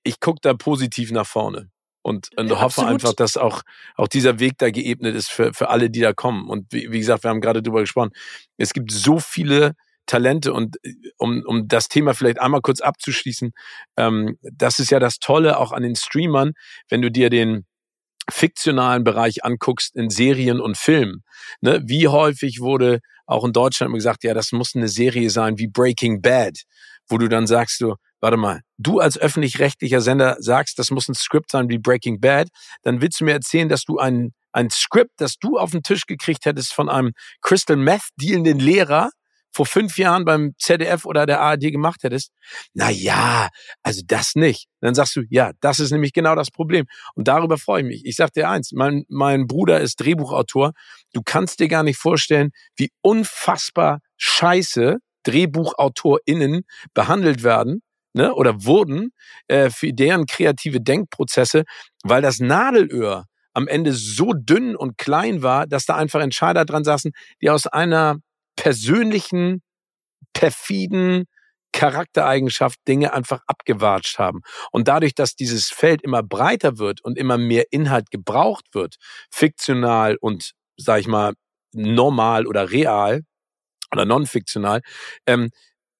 [0.03, 1.69] ich, gucke da positiv nach vorne
[2.01, 2.91] und, und Ja, hoffe absolut.
[2.91, 3.61] einfach, dass auch,
[3.95, 6.49] auch dieser Weg da geebnet ist für, für alle, die da kommen.
[6.49, 8.11] Und wie, wie gesagt, wir haben gerade drüber gesprochen.
[8.57, 9.73] Es gibt so viele
[10.05, 13.51] Talente und äh, um, um das Thema vielleicht einmal kurz abzuschließen,
[13.97, 16.53] ähm, das ist ja das Tolle auch an den Streamern,
[16.89, 17.65] wenn du dir den
[18.29, 21.23] fiktionalen Bereich anguckst in Serien und Filmen.
[21.61, 21.81] Ne?
[21.85, 25.67] Wie häufig wurde auch in Deutschland immer gesagt, ja, das muss eine Serie sein wie
[25.67, 26.61] Breaking Bad,
[27.07, 31.15] wo du dann sagst du, warte mal, du als öffentlich-rechtlicher Sender sagst, das muss ein
[31.15, 32.49] Skript sein wie Breaking Bad,
[32.83, 36.05] dann willst du mir erzählen, dass du ein, ein Skript, das du auf den Tisch
[36.05, 39.09] gekriegt hättest von einem Crystal Meth dealenden Lehrer
[39.55, 42.31] vor fünf Jahren beim ZDF oder der ARD gemacht hättest.
[42.73, 43.47] Na ja,
[43.83, 44.67] also das nicht.
[44.81, 46.85] Dann sagst du, ja, das ist nämlich genau das Problem.
[47.13, 48.05] Und darüber freue ich mich.
[48.05, 50.73] Ich sag dir eins, mein, mein Bruder ist Drehbuchautor.
[51.13, 56.63] Du kannst dir gar nicht vorstellen, wie unfassbar scheiße DrehbuchautorInnen
[56.93, 57.81] behandelt werden
[58.13, 59.11] ne, oder wurden
[59.47, 61.63] äh, für deren kreative Denkprozesse,
[62.03, 66.83] weil das Nadelöhr am Ende so dünn und klein war, dass da einfach Entscheider dran
[66.83, 67.11] saßen,
[67.41, 68.17] die aus einer
[68.55, 69.61] persönlichen,
[70.33, 71.25] perfiden
[71.71, 74.41] Charaktereigenschaft Dinge einfach abgewatscht haben.
[74.71, 78.95] Und dadurch, dass dieses Feld immer breiter wird und immer mehr Inhalt gebraucht wird,
[79.29, 81.33] fiktional und, sag ich mal,
[81.73, 83.23] normal oder real
[83.91, 84.81] oder non-fiktional,
[85.25, 85.49] ähm,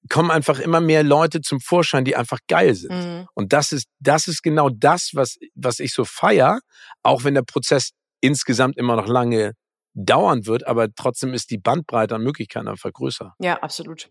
[0.08, 2.92] kommen einfach immer mehr Leute zum Vorschein, die einfach geil sind.
[2.92, 3.26] Mhm.
[3.34, 6.60] Und das ist, das ist genau das, was, was ich so feier,
[7.02, 9.52] auch wenn der Prozess insgesamt immer noch lange
[9.94, 13.34] dauern wird, aber trotzdem ist die Bandbreite an Möglichkeiten einfach größer.
[13.38, 14.10] Ja, absolut.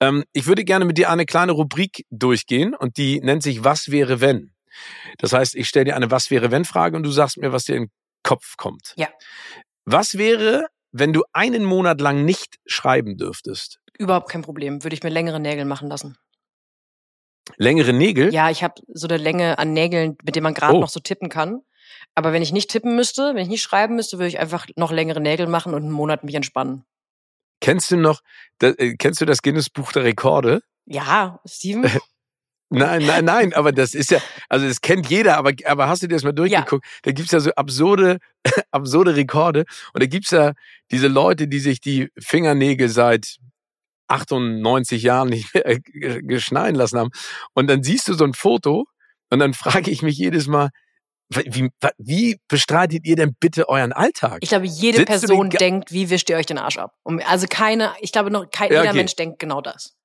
[0.00, 3.90] Ähm, ich würde gerne mit dir eine kleine Rubrik durchgehen und die nennt sich Was
[3.90, 4.52] wäre wenn?
[5.18, 7.64] Das heißt, ich stelle dir eine Was wäre wenn Frage und du sagst mir, was
[7.64, 8.94] dir in den Kopf kommt.
[8.96, 9.08] Ja.
[9.84, 13.80] Was wäre, wenn du einen Monat lang nicht schreiben dürftest?
[13.98, 14.82] Überhaupt kein Problem.
[14.84, 16.16] Würde ich mir längere Nägel machen lassen.
[17.56, 18.32] Längere Nägel?
[18.32, 20.80] Ja, ich habe so eine Länge an Nägeln, mit dem man gerade Oh.
[20.80, 21.60] noch so tippen kann.
[22.14, 24.92] Aber wenn ich nicht tippen müsste, wenn ich nicht schreiben müsste, würde ich einfach noch
[24.92, 26.84] längere Nägel machen und einen Monat mich entspannen.
[27.60, 28.22] Kennst du noch,
[28.58, 30.62] da, äh, kennst du das Guinness Buch der Rekorde?
[30.86, 31.82] Ja, Steven?
[32.72, 34.18] Nein, nein, nein, aber das ist ja,
[34.48, 36.84] also das kennt jeder, aber, aber hast du dir das mal durchgeguckt?
[37.02, 38.18] Da gibt's ja so absurde,
[38.70, 40.52] absurde Rekorde und da gibt's ja
[40.90, 43.36] diese Leute, die sich die Fingernägel seit
[44.08, 45.80] 98 Jahren nicht mehr äh,
[46.22, 47.10] geschneiden lassen haben.
[47.54, 48.86] Und dann siehst du so ein Foto
[49.30, 50.70] und dann frage ich mich jedes Mal,
[51.30, 54.38] wie, wie bestreitet ihr denn bitte euren Alltag?
[54.42, 56.94] Ich glaube, jede Sitzt Person denkt, wie wischt ihr euch den Arsch ab?
[57.26, 58.98] Also keine, ich glaube noch, kein, Ja, jeder okay.
[58.98, 59.96] Mensch denkt genau das.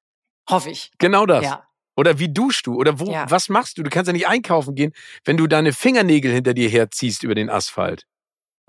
[0.50, 0.92] Hoffe ich.
[1.00, 1.44] Genau das.
[1.44, 1.67] Ja.
[1.98, 2.76] Oder wie duschst du?
[2.76, 3.26] Oder wo, Ja.
[3.30, 3.84] was machst du?
[3.84, 4.94] Du kannst ja nicht einkaufen gehen,
[5.26, 8.04] wenn du deine Fingernägel hinter dir herziehst über den Asphalt.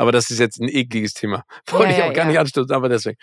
[0.01, 1.45] Aber das ist jetzt ein ekliges Thema.
[1.69, 2.31] Wollte Ja, ich ja, auch gar ja.
[2.31, 3.19] nicht anstoßen, aber deswegen.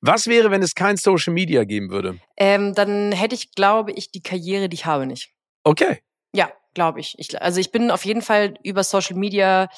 [0.00, 2.18] Was wäre, wenn es kein Social Media geben würde?
[2.36, 5.30] Ähm, dann hätte ich, glaube ich, die Karriere, die ich habe, nicht.
[5.64, 5.98] Okay.
[6.34, 7.14] Ja, glaube ich.
[7.18, 7.40] ich.
[7.40, 9.68] Also ich bin auf jeden Fall über Social Media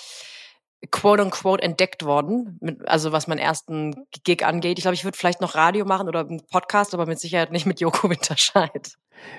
[0.91, 4.79] quote unquote entdeckt worden, mit, also was meinen ersten Gig angeht.
[4.79, 7.66] Ich glaube, ich würde vielleicht noch Radio machen oder einen Podcast, aber mit Sicherheit nicht
[7.66, 8.93] mit Joko Winterscheid.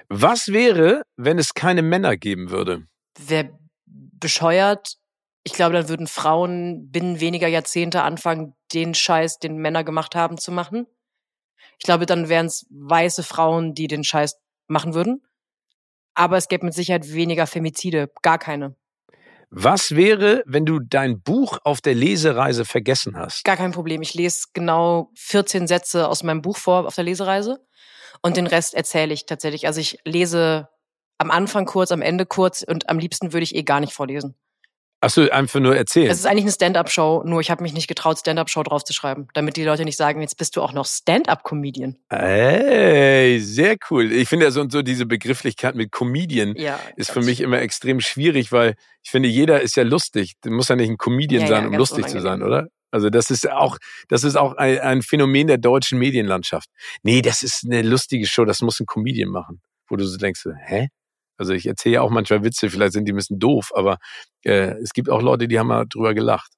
[0.09, 2.87] Was wäre, wenn es keine Männer geben würde?
[3.19, 4.95] Wer bescheuert,
[5.43, 10.37] ich glaube, dann würden Frauen binnen weniger Jahrzehnte anfangen, den Scheiß, den Männer gemacht haben,
[10.37, 10.87] zu machen.
[11.79, 15.23] Ich glaube, dann wären es weiße Frauen, die den Scheiß machen würden.
[16.15, 18.75] Aber es gäbe mit Sicherheit weniger Femizide, gar keine.
[19.49, 23.45] Was wäre, wenn du dein Buch auf der Lesereise vergessen hast?
[23.45, 24.01] Gar kein Problem.
[24.01, 27.65] Ich lese genau 14 Sätze aus meinem Buch vor auf der Lesereise
[28.21, 29.65] und den Rest erzähle ich tatsächlich.
[29.65, 30.67] Also ich lese
[31.17, 34.35] am Anfang kurz, am Ende kurz und am liebsten würde ich eh gar nicht vorlesen.
[34.99, 36.09] Achso, einfach nur erzählen.
[36.09, 39.63] Es ist eigentlich eine Stand-up-Show, nur ich habe mich nicht getraut, Stand-up-Show draufzuschreiben, damit die
[39.63, 41.97] Leute nicht sagen, jetzt bist du auch noch Stand-up-Comedian.
[42.09, 44.11] Ey, sehr cool.
[44.11, 46.79] Ich finde ja so und so diese Begrifflichkeit mit Comedian Ja.
[46.95, 48.73] ist für mich immer extrem schwierig, weil
[49.03, 50.33] ich finde, jeder ist ja lustig.
[50.41, 52.47] Du musst ja nicht ein Comedian Ja, sein, ja, um lustig zu sein, unangenehm.
[52.47, 52.67] oder?
[52.89, 53.77] Also das ist auch,
[54.07, 56.69] das ist auch ein, ein Phänomen der deutschen Medienlandschaft.
[57.03, 59.61] Nee, das ist eine lustige Show, das muss ein Comedian machen.
[59.89, 60.87] Wo du so denkst, hä?
[61.37, 63.97] Also ich erzähle ja auch manchmal Witze, vielleicht sind die ein bisschen doof, aber
[64.43, 66.51] äh, es gibt auch Leute, die haben mal drüber gelacht.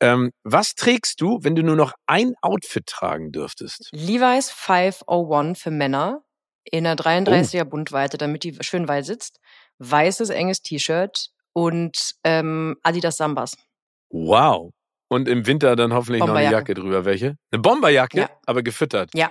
[0.00, 3.88] Ähm, was trägst du, wenn du nur noch ein Outfit tragen dürftest?
[3.92, 6.22] Levi's 501 für Männer
[6.64, 9.38] in einer 33er Buntweite, damit die schön weit sitzt.
[9.78, 13.56] Weißes, enges T-Shirt und ähm, Adidas Sambas.
[14.10, 14.72] Wow.
[15.08, 16.50] Und im Winter dann hoffentlich noch eine.
[16.50, 17.04] Jacke drüber.
[17.04, 17.36] Welche?
[17.50, 18.30] Eine Bomberjacke, Ja.
[18.44, 19.10] aber gefüttert.
[19.14, 19.30] Ja.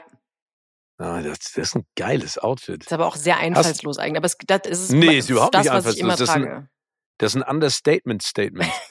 [0.97, 2.83] Ah, das, das ist ein geiles Outfit.
[2.83, 4.17] Ist aber auch sehr einfallslos eigentlich.
[4.17, 6.35] Aber es, das ist, Nee, ist überhaupt das, nicht was ich immer einfallslos.
[6.35, 6.69] Das ist ein-.
[7.17, 8.71] Das ist ein Understatement-Statement.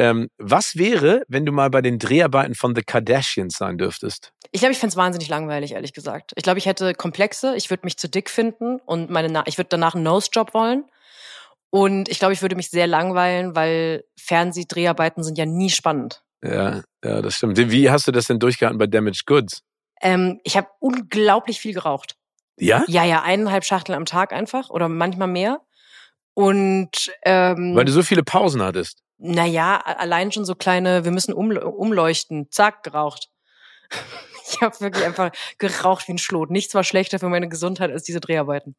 [0.00, 4.32] Ähm, was wäre, wenn du mal bei den Dreharbeiten von The Kardashians sein dürftest?
[4.50, 6.32] Ich glaube, ich fände es wahnsinnig langweilig, ehrlich gesagt.
[6.36, 9.58] Ich glaube, ich hätte Komplexe, ich würde mich zu dick finden und meine Na ich
[9.58, 10.84] würde danach einen Nose-Job wollen.
[11.68, 16.22] Und ich glaube, ich würde mich sehr langweilen, weil Fernsehdreharbeiten sind ja nie spannend.
[16.42, 17.58] Ja, ja, das stimmt.
[17.58, 19.60] Wie hast du das denn durchgehalten bei Damaged Goods?
[20.00, 22.16] Ähm, ich habe unglaublich viel geraucht.
[22.58, 22.84] Ja?
[22.88, 25.60] Ja, ja, eineinhalb Schachteln am Tag einfach oder manchmal mehr.
[26.34, 29.02] Und ähm, Weil du so viele Pausen hattest.
[29.18, 33.28] naja, allein schon so kleine, wir müssen um, umleuchten, zack, geraucht.
[34.52, 36.50] Ich habe wirklich einfach geraucht wie ein Schlot.
[36.50, 38.74] Nichts war schlechter für meine Gesundheit als diese Dreharbeiten.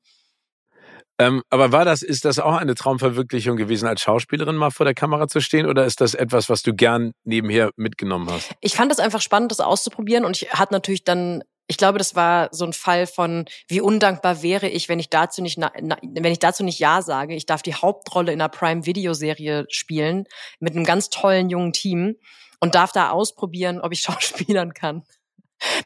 [1.22, 4.96] Ähm, aber war das, ist das auch eine Traumverwirklichung gewesen, als Schauspielerin mal vor der
[4.96, 5.68] Kamera zu stehen?
[5.68, 8.50] Oder ist das etwas, was du gern nebenher mitgenommen hast?
[8.60, 12.16] Ich fand es einfach spannend, das auszuprobieren und ich hatte natürlich dann, ich glaube, das
[12.16, 16.32] war so ein Fall von, wie undankbar wäre ich, wenn ich dazu nicht, na, wenn
[16.32, 17.36] ich dazu nicht ja sage.
[17.36, 20.26] Ich darf die Hauptrolle in einer Prime Video Serie spielen
[20.60, 22.16] mit einem ganz tollen jungen Team
[22.60, 25.04] und darf da ausprobieren, ob ich schauspielern kann.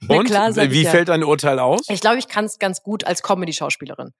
[0.07, 0.89] Und klar, wie ja.
[0.89, 1.81] fällt dein Urteil aus?
[1.89, 4.13] Ich glaube, ich kann es ganz gut als Comedy-Schauspielerin.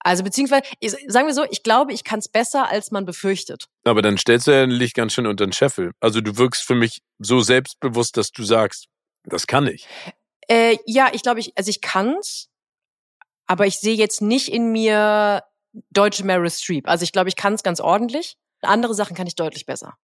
[0.00, 0.64] Also beziehungsweise,
[1.08, 3.68] sagen wir so, ich glaube, ich kann es besser, als man befürchtet.
[3.84, 5.92] Aber dann stellst du ja ein Licht ganz schön unter den Scheffel.
[6.00, 8.86] Also du wirkst für mich so selbstbewusst, dass du sagst,
[9.24, 9.86] das kann ich.
[10.48, 12.48] Äh, ja, ich glaube, ich, also ich kann's,
[13.46, 15.44] aber ich sehe jetzt nicht in mir
[15.90, 16.88] deutsche Meryl Streep.
[16.88, 18.36] Also ich glaube, ich kann es ganz ordentlich.
[18.62, 19.96] Andere Sachen kann ich deutlich besser.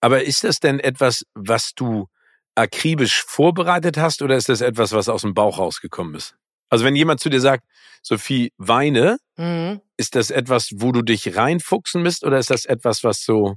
[0.00, 2.08] Aber ist das denn etwas, was du
[2.54, 6.34] akribisch vorbereitet hast oder ist das etwas, was aus dem Bauch rausgekommen ist?
[6.72, 7.64] Also wenn jemand zu dir sagt,
[8.02, 9.82] Sophie, weine, Mhm.
[9.98, 13.56] ist das etwas, wo du dich reinfuchsen müsst oder ist das etwas, was so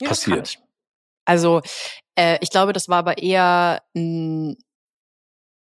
[0.00, 0.58] Ja, Passiert.
[1.24, 1.62] Also
[2.14, 4.56] äh, ich glaube, das war aber eher ein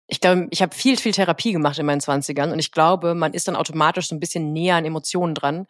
[0.07, 3.34] ich glaube, ich habe viel, viel Therapie gemacht in meinen Zwanzigern und ich glaube, man
[3.34, 5.67] ist dann automatisch so ein bisschen näher an Emotionen dran.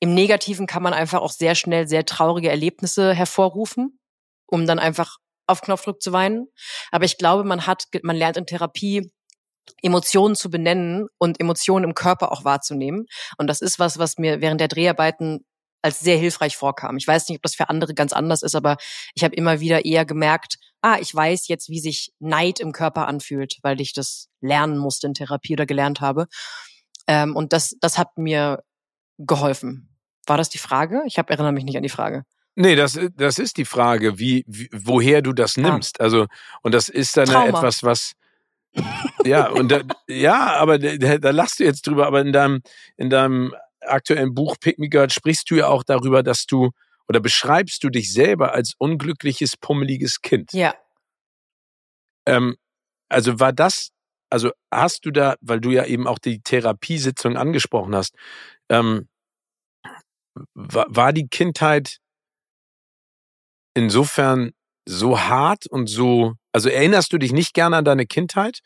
[0.00, 3.98] Im Negativen kann man einfach auch sehr schnell sehr traurige Erlebnisse hervorrufen,
[4.46, 6.46] um dann einfach auf Knopfdruck zu weinen.
[6.90, 9.10] Aber ich glaube, man hat, man lernt in Therapie
[9.82, 13.06] Emotionen zu benennen und Emotionen im Körper auch wahrzunehmen.
[13.38, 15.44] Und das ist was, was mir während der Dreharbeiten
[15.82, 16.96] als sehr hilfreich vorkam.
[16.96, 18.76] Ich weiß nicht, ob das für andere ganz anders ist, aber
[19.14, 23.08] ich habe immer wieder eher gemerkt, ah, ich weiß jetzt, wie sich Neid im Körper
[23.08, 26.26] anfühlt, weil ich das lernen musste in Therapie oder gelernt habe.
[27.08, 28.62] Ähm, und das, das hat mir
[29.18, 29.88] geholfen.
[30.26, 31.02] War das die Frage?
[31.06, 32.24] Ich hab, erinnere mich nicht an die Frage.
[32.54, 36.00] Nee, das, das ist die Frage, wie, wie woher du das nimmst.
[36.00, 36.26] Also,
[36.62, 37.58] und das ist dann Trauma.
[37.58, 38.12] etwas, was.
[39.24, 42.62] Ja, und da, ja, aber da, da lachst du jetzt drüber, aber in deinem,
[42.96, 46.70] in deinem aktuellen Buch Pick Me Girl sprichst du ja auch darüber, dass du
[47.08, 50.52] oder beschreibst du dich selber als unglückliches, pummeliges Kind.
[50.52, 50.74] Ja.
[52.26, 52.56] Ähm,
[53.08, 53.90] also war das,
[54.30, 58.14] also hast du da, weil du ja eben auch die Therapiesitzung angesprochen hast,
[58.70, 59.08] ähm,
[60.54, 61.98] war, war die Kindheit
[63.74, 64.52] insofern
[64.84, 68.60] so hart und so, also erinnerst du dich nicht gerne an deine Kindheit?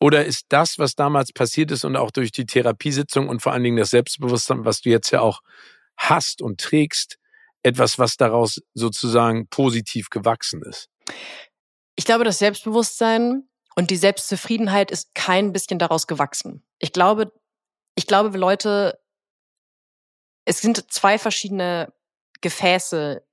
[0.00, 3.64] Oder ist das, was damals passiert ist und auch durch die Therapiesitzung und vor allen
[3.64, 5.40] Dingen das Selbstbewusstsein, was du jetzt ja auch
[5.96, 7.18] hast und trägst,
[7.62, 10.88] etwas, was daraus sozusagen positiv gewachsen ist?
[11.96, 16.64] Ich glaube, das Selbstbewusstsein und die Selbstzufriedenheit ist kein bisschen daraus gewachsen.
[16.78, 17.32] Ich glaube,
[17.96, 19.00] ich glaube, Leute,
[20.44, 21.92] es sind zwei verschiedene
[22.40, 23.25] Gefäße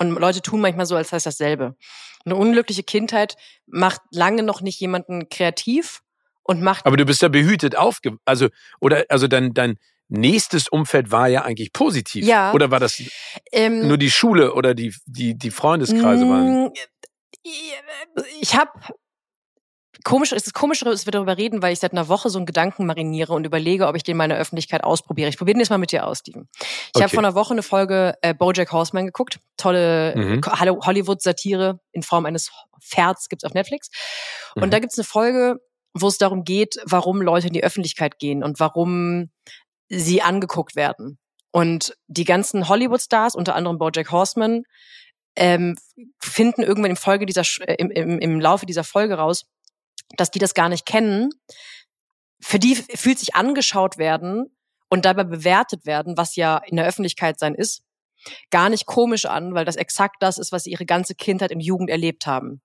[0.00, 1.76] und Leute tun manchmal so, als sei es dasselbe.
[2.24, 3.36] Eine unglückliche Kindheit
[3.66, 6.00] macht lange noch nicht jemanden kreativ
[6.42, 8.48] und macht Aber du bist ja behütet aufge, also,
[8.80, 9.76] oder, also dein, dein
[10.08, 12.24] nächstes Umfeld war ja eigentlich positiv.
[12.24, 12.52] Ja.
[12.52, 13.02] Oder war das
[13.52, 16.64] ähm, nur die Schule oder die, die, die Freundeskreise waren?
[16.64, 16.72] Mm,
[18.40, 18.72] Ich habe
[20.04, 22.46] komisch, es ist komischer, dass wir darüber reden, weil ich seit einer Woche so einen
[22.46, 25.28] Gedanken mariniere und überlege, ob ich den mal in der Öffentlichkeit ausprobiere.
[25.28, 26.48] Ich probiere den jetzt mal mit dir aus, Steven.
[26.58, 27.14] Ich habe Okay.
[27.16, 30.40] vor einer Woche eine Folge äh, BoJack Horseman geguckt, tolle Mhm.
[30.46, 32.50] Holly- Hollywood-Satire in Form eines
[32.82, 33.88] Pferds gibt's auf Netflix.
[34.54, 34.70] Und Mhm.
[34.70, 35.60] da gibt's eine Folge,
[35.94, 39.30] wo es darum geht, warum Leute in die Öffentlichkeit gehen und warum
[39.88, 41.18] sie angeguckt werden.
[41.52, 44.62] Und die ganzen Hollywood-Stars, unter anderem BoJack Horseman,
[45.36, 45.76] ähm,
[46.20, 49.46] finden irgendwann im Folge dieser äh, im, im, im Laufe dieser Folge raus,
[50.16, 51.30] dass die das gar nicht kennen.
[52.40, 54.56] Für die fühlt sich angeschaut werden
[54.88, 57.82] und dabei bewertet werden, was ja in der Öffentlichkeit sein ist,
[58.50, 61.60] gar nicht komisch an, weil das exakt das ist, was sie ihre ganze Kindheit und
[61.60, 62.60] Jugend erlebt haben.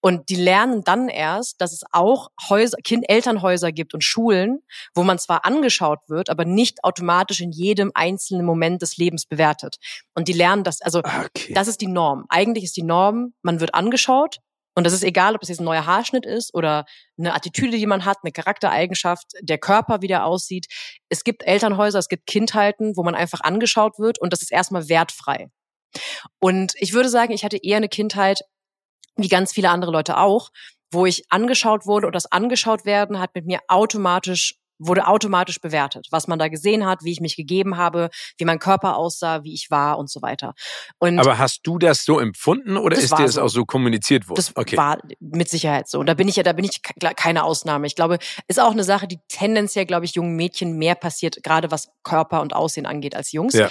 [0.00, 4.60] Und die lernen dann erst, dass es auch Häuser, kind Elternhäuser gibt und Schulen,
[4.94, 9.76] wo man zwar angeschaut wird, aber nicht automatisch in jedem einzelnen Moment des Lebens bewertet.
[10.14, 11.52] Und die lernen das, also Ah, Okay.
[11.52, 12.24] das ist die Norm.
[12.30, 14.38] Eigentlich ist die Norm, man wird angeschaut
[14.74, 16.84] und das ist egal, ob es jetzt ein neuer Haarschnitt ist oder
[17.18, 20.66] eine Attitüde, die man hat, eine Charaktereigenschaft, der Körper, wie der aussieht.
[21.08, 24.88] Es gibt Elternhäuser, es gibt Kindheiten, wo man einfach angeschaut wird und das ist erstmal
[24.88, 25.48] wertfrei.
[26.38, 28.40] Und ich würde sagen, ich hatte eher eine Kindheit,
[29.16, 30.50] wie ganz viele andere Leute auch,
[30.90, 34.56] wo ich angeschaut wurde und das angeschaut werden hat mit mir automatisch
[34.86, 38.58] wurde automatisch bewertet, was man da gesehen hat, wie ich mich gegeben habe, wie mein
[38.58, 40.54] Körper aussah, wie ich war und so weiter.
[40.98, 43.42] Und Aber hast du das so empfunden oder ist dir das so.
[43.42, 44.36] auch so kommuniziert worden?
[44.36, 44.76] Das okay.
[44.76, 46.00] war mit Sicherheit so.
[46.00, 46.82] Und da bin ich ja, da bin ich
[47.16, 47.86] keine Ausnahme.
[47.86, 48.18] Ich glaube,
[48.48, 52.40] ist auch eine Sache, die tendenziell, glaube ich, jungen Mädchen mehr passiert, gerade was Körper
[52.40, 53.54] und Aussehen angeht als Jungs.
[53.54, 53.70] Ja.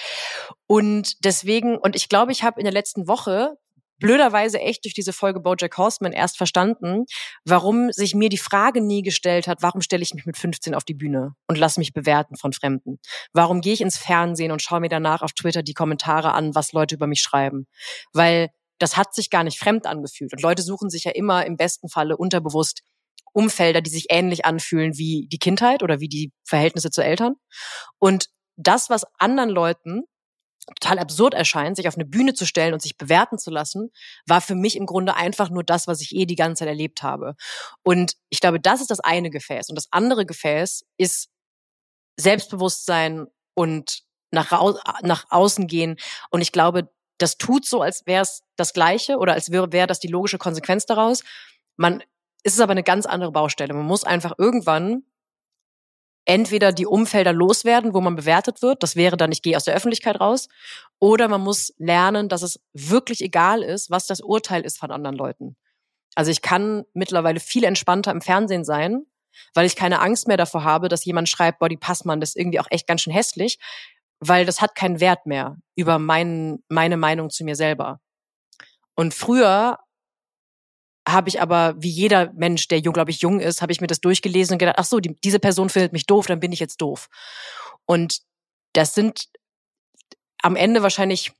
[0.67, 3.57] Und deswegen, und ich glaube, ich habe in der letzten Woche
[4.01, 7.05] blöderweise echt durch diese Folge Bojack Horseman erst verstanden,
[7.45, 10.83] warum sich mir die Frage nie gestellt hat, warum stelle ich mich mit 15 auf
[10.83, 12.99] die Bühne und lasse mich bewerten von Fremden?
[13.31, 16.73] Warum gehe ich ins Fernsehen und schaue mir danach auf Twitter die Kommentare an, was
[16.73, 17.67] Leute über mich schreiben?
[18.11, 18.49] Weil
[18.79, 20.33] das hat sich gar nicht fremd angefühlt.
[20.33, 22.81] Und Leute suchen sich ja immer im besten Falle unterbewusst
[23.33, 27.35] Umfelder, die sich ähnlich anfühlen wie die Kindheit oder wie die Verhältnisse zu Eltern.
[27.97, 28.27] Und
[28.57, 30.03] das, was anderen Leuten
[30.67, 33.91] total absurd erscheint, sich auf eine Bühne zu stellen und sich bewerten zu lassen,
[34.27, 37.03] war für mich im Grunde einfach nur das, was ich eh die ganze Zeit erlebt
[37.03, 37.35] habe.
[37.83, 39.69] Und ich glaube, das ist das eine Gefäß.
[39.69, 41.29] Und das andere Gefäß ist
[42.17, 44.51] Selbstbewusstsein und nach,
[45.01, 45.97] nach außen gehen.
[46.29, 49.87] Und ich glaube, das tut so, als wäre es das Gleiche oder als wäre wär
[49.87, 51.23] das die logische Konsequenz daraus.
[51.77, 52.01] Man
[52.43, 53.73] ist es aber eine ganz andere Baustelle.
[53.73, 55.03] Man muss einfach irgendwann
[56.25, 59.75] entweder die Umfelder loswerden, wo man bewertet wird, das wäre dann, ich gehe aus der
[59.75, 60.47] Öffentlichkeit raus,
[60.99, 65.15] oder man muss lernen, dass es wirklich egal ist, was das Urteil ist von anderen
[65.15, 65.55] Leuten.
[66.15, 69.05] Also ich kann mittlerweile viel entspannter im Fernsehen sein,
[69.53, 72.59] weil ich keine Angst mehr davor habe, dass jemand schreibt, Body Passmann, das ist irgendwie
[72.59, 73.57] auch echt ganz schön hässlich,
[74.19, 77.99] weil das hat keinen Wert mehr über mein, meine Meinung zu mir selber.
[78.95, 79.79] Und früher
[81.11, 84.01] habe ich aber, wie jeder Mensch, der glaube ich, jung ist, habe ich mir das
[84.01, 86.81] durchgelesen und gedacht, ach so, die, diese Person findet mich doof, dann bin ich jetzt
[86.81, 87.09] doof.
[87.85, 88.19] Und
[88.73, 89.27] das sind
[90.41, 91.33] am Ende wahrscheinlich,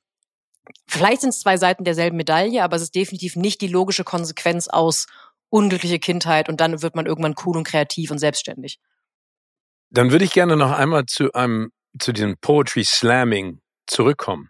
[0.87, 4.67] vielleicht sind es zwei Seiten derselben Medaille, aber es ist definitiv nicht die logische Konsequenz
[4.67, 5.07] aus
[5.49, 8.79] unglückliche Kindheit und dann wird man irgendwann cool und kreativ und selbstständig.
[9.89, 14.49] Dann würde ich gerne noch einmal zu einem, zu dem Poetry Slamming zurückkommen.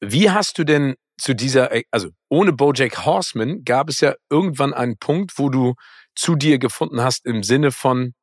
[0.00, 4.72] Wie hast du denn zu dieser, äh, also ohne Bojack Horseman gab es ja irgendwann
[4.72, 5.74] einen Punkt, wo du
[6.14, 8.14] zu dir gefunden hast im Sinne von,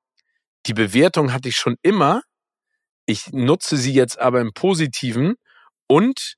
[0.65, 2.23] die Bewertung hatte ich schon immer,
[3.05, 5.35] ich nutze sie jetzt aber im Positiven
[5.87, 6.35] und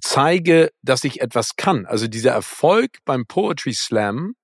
[0.00, 1.86] zeige, dass ich etwas kann.
[1.86, 4.34] Also dieser Erfolg beim Poetry Slam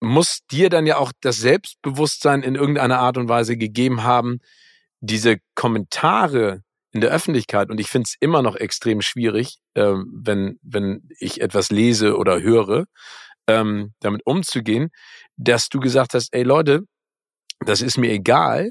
[0.00, 4.40] muss dir dann ja auch das Selbstbewusstsein in irgendeiner Art und Weise gegeben haben,
[5.00, 6.63] diese Kommentare
[6.94, 11.40] in der Öffentlichkeit, und ich finde es immer noch extrem schwierig, ähm, wenn, wenn ich
[11.40, 12.86] etwas lese oder höre,
[13.48, 14.90] ähm, damit umzugehen,
[15.36, 16.82] dass du gesagt hast, ey Leute,
[17.66, 18.70] das ist mir egal,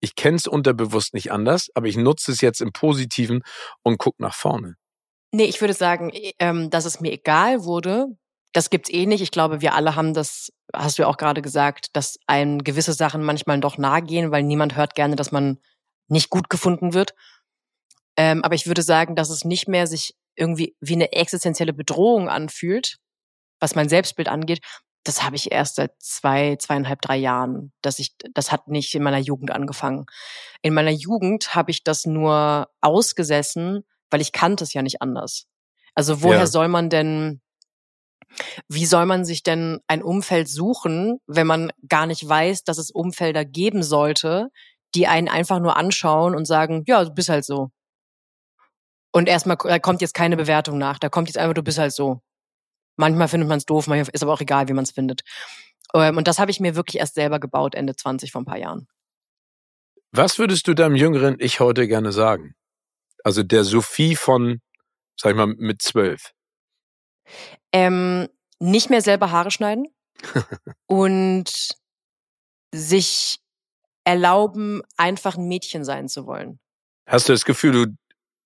[0.00, 3.42] ich kenne es unterbewusst nicht anders, aber ich nutze es jetzt im Positiven
[3.82, 4.76] und guck nach vorne.
[5.32, 8.06] Nee, ich würde sagen, ähm, dass es mir egal wurde,
[8.52, 9.20] das gibt's eh nicht.
[9.20, 12.94] Ich glaube, wir alle haben das, hast du ja auch gerade gesagt, dass einem gewisse
[12.94, 15.58] Sachen manchmal doch nahe gehen, weil niemand hört gerne, dass man
[16.08, 17.14] nicht gut gefunden wird.
[18.20, 22.28] Ähm, aber ich würde sagen, dass es nicht mehr sich irgendwie wie eine existenzielle Bedrohung
[22.28, 22.98] anfühlt,
[23.60, 24.60] was mein Selbstbild angeht.
[25.04, 27.72] Das habe ich erst seit zwei, zweieinhalb, drei Jahren.
[27.80, 30.04] Dass ich, das hat nicht in meiner Jugend angefangen.
[30.60, 35.46] In meiner Jugend habe ich das nur ausgesessen, weil ich kannte es ja nicht anders.
[35.94, 36.46] Also woher ja.
[36.46, 37.40] soll man denn,
[38.68, 42.90] wie soll man sich denn ein Umfeld suchen, wenn man gar nicht weiß, dass es
[42.90, 44.50] Umfelder geben sollte,
[44.94, 47.70] die einen einfach nur anschauen und sagen, ja, du bist halt so.
[49.12, 50.98] Und erstmal, da kommt jetzt keine Bewertung nach.
[50.98, 52.20] Da kommt jetzt einfach, du bist halt so.
[52.96, 55.22] Manchmal findet man es doof, manchmal ist aber auch egal, wie man es findet.
[55.94, 58.58] Ähm, und das habe ich mir wirklich erst selber gebaut, Ende 20 vor ein paar
[58.58, 58.88] Jahren.
[60.12, 62.54] Was würdest du deinem jüngeren Ich heute gerne sagen?
[63.24, 64.60] Also der Sophie von,
[65.16, 66.32] sag ich mal, mit zwölf.
[67.72, 69.86] Ähm, nicht mehr selber Haare schneiden
[70.86, 71.50] und
[72.72, 73.38] sich
[74.04, 76.58] erlauben, einfach ein Mädchen sein zu wollen.
[77.06, 77.96] Hast du das Gefühl, du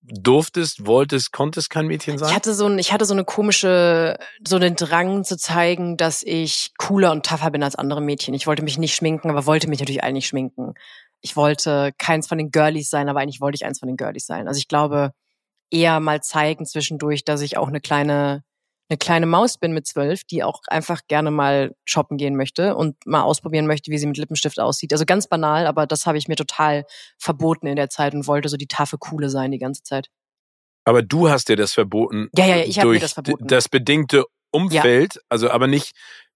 [0.05, 2.29] durftest, wolltest, konntest kein Mädchen sein?
[2.29, 6.23] Ich hatte so ein, ich hatte so eine komische, so einen Drang zu zeigen, dass
[6.23, 8.35] ich cooler und tougher bin als andere Mädchen.
[8.35, 10.75] Ich wollte mich nicht schminken, aber wollte mich natürlich eigentlich schminken.
[11.21, 14.27] Ich wollte keins von den Girlies sein, aber eigentlich wollte ich eins von den Girlies
[14.27, 14.47] sein.
[14.47, 15.13] Also ich glaube,
[15.71, 18.45] eher mal zeigen zwischendurch, dass ich auch eine kleine
[18.89, 22.97] eine kleine Maus bin mit zwölf, die auch einfach gerne mal shoppen gehen möchte und
[23.07, 24.93] mal ausprobieren möchte, wie sie mit Lippenstift aussieht.
[24.93, 26.85] Also ganz banal, aber das habe ich mir total
[27.19, 30.09] verboten in der Zeit und wollte so die taffe Coole sein die ganze Zeit.
[30.85, 32.29] Aber du hast dir das verboten.
[32.37, 33.47] Ja, ja, ich habe mir das verboten.
[33.47, 35.21] Das bedingte Umfeld, ja.
[35.31, 35.93] also aber nicht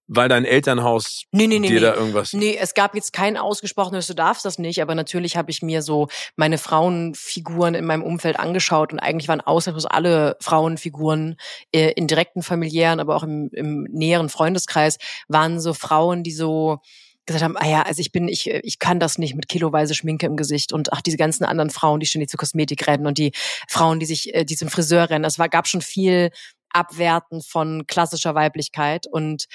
[0.09, 2.33] weil dein Elternhaus nee, nee, nee, dir da irgendwas.
[2.33, 5.83] Nee, es gab jetzt kein ausgesprochenes, du darfst das nicht, aber natürlich habe ich mir
[5.83, 11.35] so meine Frauenfiguren in meinem Umfeld angeschaut und eigentlich waren ausnahmslos alle Frauenfiguren
[11.71, 14.97] äh, in direkten familiären, aber auch im, im näheren Freundeskreis
[15.27, 16.79] waren so Frauen, die so
[17.27, 20.25] gesagt haben, ah ja, also ich bin, ich, ich kann das nicht mit kiloweise Schminke
[20.25, 23.31] im Gesicht und ach, diese ganzen anderen Frauen, die ständig zur Kosmetik rennen und die
[23.67, 25.25] Frauen, die sich, äh, die zum Friseur rennen.
[25.25, 26.31] Es war, gab schon viel
[26.71, 29.45] Abwerten von klassischer Weiblichkeit und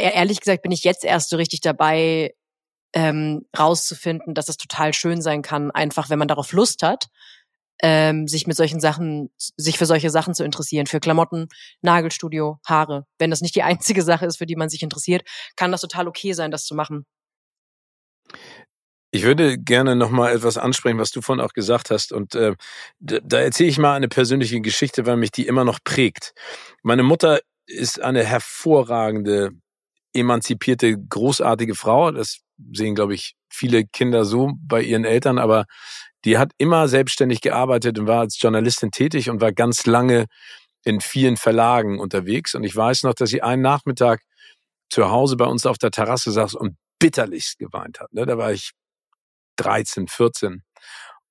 [0.00, 2.34] ehrlich gesagt bin ich jetzt erst so richtig dabei,
[2.94, 7.08] ähm, rauszufinden, dass es total schön sein kann, einfach wenn man darauf Lust hat,
[7.82, 11.48] ähm, sich mit solchen Sachen, sich für solche Sachen zu interessieren, für Klamotten,
[11.82, 13.06] Nagelstudio, Haare.
[13.18, 15.22] Wenn das nicht die einzige Sache ist, für die man sich interessiert,
[15.56, 17.04] kann das total okay sein, das zu machen.
[19.10, 22.12] Ich würde gerne noch mal etwas ansprechen, was du vorhin auch gesagt hast.
[22.12, 22.54] Und äh,
[22.98, 26.32] da erzähle ich mal eine persönliche Geschichte, weil mich die immer noch prägt.
[26.82, 29.50] Meine Mutter ist eine hervorragende
[30.14, 32.10] emanzipierte, großartige Frau.
[32.10, 32.40] Das
[32.72, 35.66] sehen, glaube ich, viele Kinder so bei ihren Eltern, aber
[36.24, 40.26] die hat immer selbstständig gearbeitet und war als Journalistin tätig und war ganz lange
[40.84, 42.54] in vielen Verlagen unterwegs.
[42.54, 44.22] Und ich weiß noch, dass sie einen Nachmittag
[44.90, 48.12] zu Hause bei uns auf der Terrasse saß und bitterlichst geweint hat.
[48.12, 48.26] Ne?
[48.26, 48.72] Da war ich
[49.56, 50.62] 13, 14.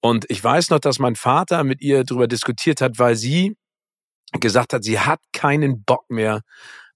[0.01, 3.55] Und ich weiß noch, dass mein Vater mit ihr darüber diskutiert hat, weil sie
[4.39, 6.41] gesagt hat, sie hat keinen Bock mehr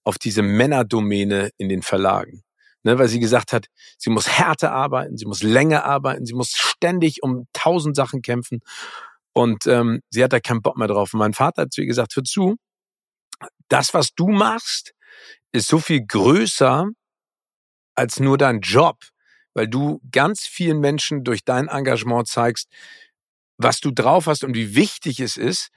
[0.07, 2.43] auf diese Männerdomäne in den Verlagen.
[2.83, 6.51] Ne, weil sie gesagt hat, sie muss härter arbeiten, sie muss länger arbeiten, sie muss
[6.51, 8.61] ständig um tausend Sachen kämpfen.
[9.33, 11.13] Und ähm, sie hat da keinen Bock mehr drauf.
[11.13, 12.55] Und mein Vater hat zu ihr gesagt, hör zu,
[13.67, 14.93] das, was du machst,
[15.51, 16.87] ist so viel größer
[17.95, 18.97] als nur dein Job,
[19.53, 22.69] weil du ganz vielen Menschen durch dein Engagement zeigst,
[23.57, 25.69] was du drauf hast und wie wichtig es ist,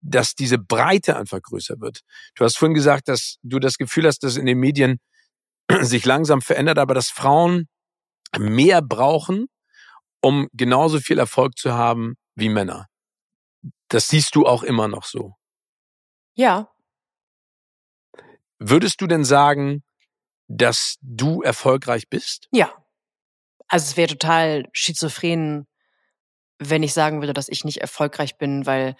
[0.00, 2.00] dass diese Breite einfach größer wird.
[2.34, 5.00] Du hast vorhin gesagt, dass du das Gefühl hast, dass in den Medien
[5.80, 7.68] sich langsam verändert, aber dass Frauen
[8.38, 9.46] mehr brauchen,
[10.20, 12.86] um genauso viel Erfolg zu haben wie Männer.
[13.88, 15.34] Das siehst du auch immer noch so.
[16.34, 16.70] Ja.
[18.58, 19.82] Würdest du denn sagen,
[20.48, 22.48] dass du erfolgreich bist?
[22.52, 22.72] Ja.
[23.68, 25.66] Also es wäre total schizophren,
[26.58, 28.96] wenn ich sagen würde, dass ich nicht erfolgreich bin, weil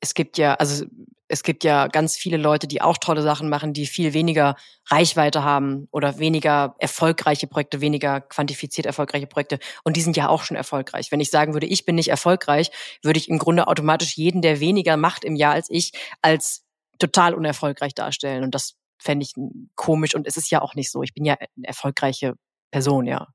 [0.00, 0.84] es gibt ja, also
[1.28, 5.44] es gibt ja ganz viele Leute, die auch tolle Sachen machen, die viel weniger Reichweite
[5.44, 9.58] haben oder weniger erfolgreiche Projekte, weniger quantifiziert erfolgreiche Projekte.
[9.84, 11.12] Und die sind ja auch schon erfolgreich.
[11.12, 12.70] Wenn ich sagen würde, ich bin nicht erfolgreich,
[13.02, 15.92] würde ich im Grunde automatisch jeden, der weniger macht im Jahr als ich,
[16.22, 16.64] als
[16.98, 18.42] total unerfolgreich darstellen.
[18.42, 19.34] Und das fände ich
[19.74, 20.14] komisch.
[20.14, 21.02] Und es ist ja auch nicht so.
[21.02, 22.34] Ich bin ja eine erfolgreiche
[22.70, 23.28] Person, ja.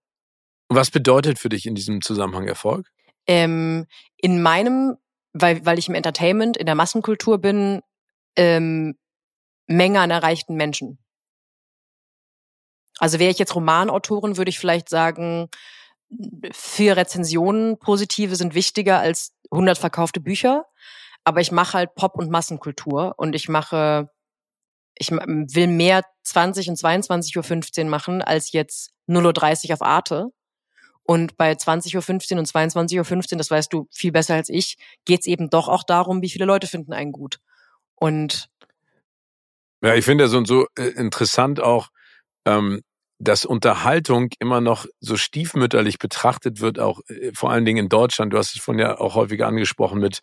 [0.70, 2.90] Was bedeutet für dich in diesem Zusammenhang Erfolg?
[3.28, 3.86] Ähm,
[4.18, 4.98] in meinem
[5.34, 7.82] weil, weil ich im Entertainment, in der Massenkultur bin,
[8.36, 8.96] ähm,
[9.68, 11.00] Menge an erreichten Menschen.
[13.00, 15.50] Also wäre ich jetzt Romanautorin, würde ich vielleicht sagen,
[16.52, 20.66] vier Rezensionen positive sind wichtiger als 100 verkaufte Bücher.
[21.24, 24.10] Aber ich mache halt Pop- und Massenkultur und ich mache,
[24.96, 30.28] ich will mehr 20 und 22.15 Uhr machen als jetzt 0.30 Uhr auf Arte.
[31.04, 35.28] Und bei 20.15 Uhr und 22.15 Uhr, das weißt du viel besser als ich, geht's
[35.28, 37.40] eben doch auch darum, wie viele Leute finden einen gut.
[37.96, 38.50] Und
[39.82, 41.90] ja, ich finde das so, so äh, interessant auch,
[42.46, 42.82] ähm,
[43.20, 48.34] dass Unterhaltung immer noch so stiefmütterlich betrachtet wird, auch äh, vor allen Dingen in Deutschland.
[48.34, 50.22] Du hast es von ja auch häufiger angesprochen mit,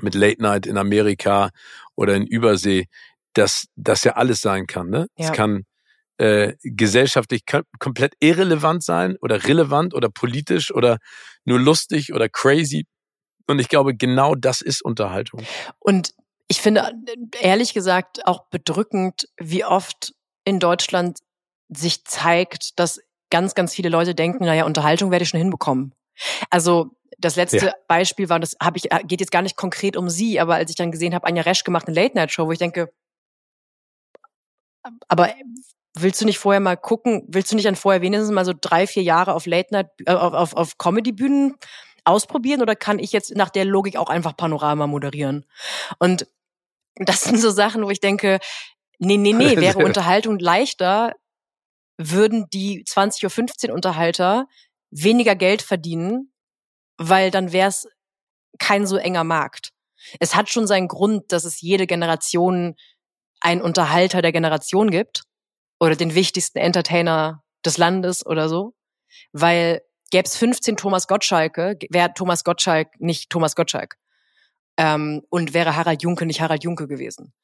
[0.00, 1.50] mit Late Night in Amerika
[1.94, 2.88] oder in Übersee,
[3.32, 4.90] dass das ja alles sein kann.
[4.90, 5.06] Ne?
[5.16, 5.30] Ja.
[5.30, 5.64] Es kann
[6.18, 7.44] äh, gesellschaftlich
[7.78, 10.98] komplett irrelevant sein oder relevant oder politisch oder
[11.44, 12.86] nur lustig oder crazy.
[13.46, 15.42] Und ich glaube, genau das ist Unterhaltung.
[15.78, 16.14] Und
[16.48, 16.92] ich finde
[17.40, 21.20] ehrlich gesagt auch bedrückend, wie oft in Deutschland
[21.68, 23.00] sich zeigt, dass
[23.30, 25.94] ganz, ganz viele Leute denken, naja, Unterhaltung werde ich schon hinbekommen.
[26.50, 27.74] Also das letzte ja.
[27.88, 30.76] Beispiel war, das habe ich, geht jetzt gar nicht konkret um sie, aber als ich
[30.76, 32.92] dann gesehen habe, Anja Resch gemacht eine Late-Night-Show, wo ich denke,
[35.08, 35.34] aber
[35.94, 38.86] willst du nicht vorher mal gucken, willst du nicht dann vorher wenigstens mal so drei,
[38.86, 41.56] vier Jahre auf Late Night, äh, auf, auf, auf Comedy-Bühnen
[42.04, 45.44] ausprobieren oder kann ich jetzt nach der Logik auch einfach Panorama moderieren?
[45.98, 46.26] Und
[46.96, 48.38] das sind so Sachen, wo ich denke,
[48.98, 51.14] nee, nee, nee, wäre Unterhaltung leichter,
[51.98, 54.46] würden die 20.15 Uhr Unterhalter
[54.90, 56.32] weniger Geld verdienen,
[56.96, 57.86] weil dann wäre es
[58.58, 59.70] kein so enger Markt.
[60.20, 62.74] Es hat schon seinen Grund, dass es jede Generation
[63.40, 65.24] einen Unterhalter der Generation gibt
[65.82, 68.72] oder den wichtigsten Entertainer des Landes oder so.
[69.32, 73.96] Weil gäbe es 15 Thomas Gottschalke, wäre Thomas Gottschalk nicht Thomas Gottschalk.
[74.76, 77.34] Ähm, und wäre Harald Junke nicht Harald Junke gewesen.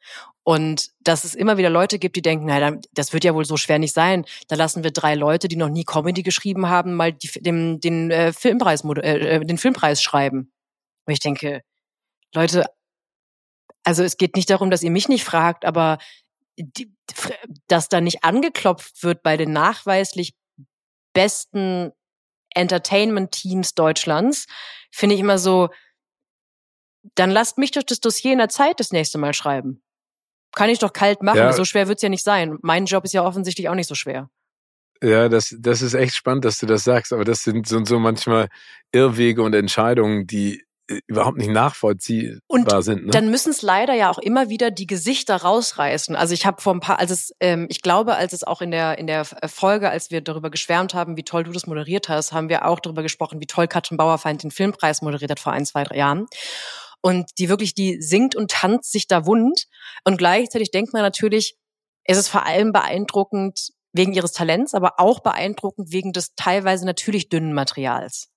[0.45, 3.57] Und dass es immer wieder Leute gibt, die denken, naja, das wird ja wohl so
[3.57, 4.25] schwer nicht sein.
[4.47, 8.13] Da lassen wir drei Leute, die noch nie Comedy geschrieben haben, mal die, dem, den,
[8.13, 10.53] äh, Filmpreis, äh, äh, den Filmpreis schreiben.
[11.07, 11.63] Und ich denke,
[12.33, 12.67] Leute,
[13.83, 15.99] also es geht nicht darum, dass ihr mich nicht fragt, aber
[16.59, 16.93] die,
[17.69, 20.35] dass da nicht angeklopft wird bei den nachweislich
[21.13, 21.93] besten
[22.55, 24.47] Entertainment-Teams Deutschlands,
[24.91, 25.69] finde ich immer so,
[27.15, 29.83] dann lasst mich doch das Dossier in der Zeit das nächste Mal schreiben.
[30.53, 31.39] Kann ich doch kalt machen.
[31.39, 31.53] Ja.
[31.53, 32.59] So schwer wird's ja nicht sein.
[32.63, 34.31] Mein Job ist ja offensichtlich auch nicht so schwer.
[35.03, 38.01] Ja, das, das ist echt spannend, dass du das sagst, aber das sind, sind so
[38.01, 38.49] manchmal
[38.91, 40.65] Irrwege und Entscheidungen, die
[41.07, 43.07] überhaupt nicht nachvollziehbar und sind.
[43.07, 43.11] Ne?
[43.11, 46.17] Dann müssen es leider ja auch immer wieder die Gesichter rausreißen.
[46.17, 48.71] Also ich habe vor ein paar, als es, ähm, ich glaube, als es auch in
[48.71, 52.33] der in der Folge, als wir darüber geschwärmt haben, wie toll du das moderiert hast,
[52.33, 55.67] haben wir auch darüber gesprochen, wie toll Katrin Bauerfeind den Filmpreis moderiert hat vor ein,
[55.67, 56.27] zwei, drei Jahren.
[57.01, 59.67] Und die wirklich, die singt und tanzt sich da wund.
[60.05, 61.57] Und gleichzeitig denkt man natürlich,
[62.05, 67.29] es ist vor allem beeindruckend wegen ihres Talents, aber auch beeindruckend wegen des teilweise natürlich
[67.29, 68.31] dünnen Materials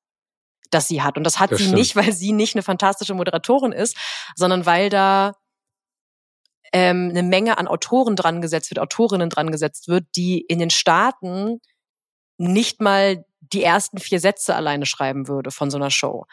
[0.72, 1.18] das sie hat.
[1.18, 1.78] Und das hat das sie stimmt.
[1.78, 3.98] nicht, weil sie nicht eine fantastische Moderatorin ist,
[4.36, 5.34] sondern weil da
[6.74, 10.70] ähm, eine Menge an Autoren dran gesetzt wird, Autorinnen dran gesetzt wird, die in den
[10.70, 11.60] Staaten
[12.38, 16.26] nicht mal die ersten vier Sätze alleine schreiben würde von so einer Show.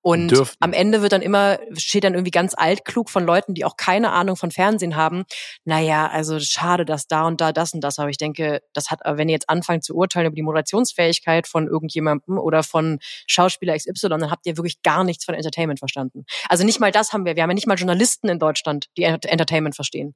[0.00, 0.56] Und Dürften.
[0.60, 4.12] am Ende wird dann immer, steht dann irgendwie ganz altklug von Leuten, die auch keine
[4.12, 5.24] Ahnung von Fernsehen haben.
[5.64, 7.98] Naja, also schade, dass da und da das und das.
[7.98, 11.68] Aber ich denke, das hat, wenn ihr jetzt anfangt zu urteilen über die Moderationsfähigkeit von
[11.68, 16.26] irgendjemandem oder von Schauspieler XY, dann habt ihr wirklich gar nichts von Entertainment verstanden.
[16.48, 17.36] Also nicht mal das haben wir.
[17.36, 20.14] Wir haben ja nicht mal Journalisten in Deutschland, die Entertainment verstehen.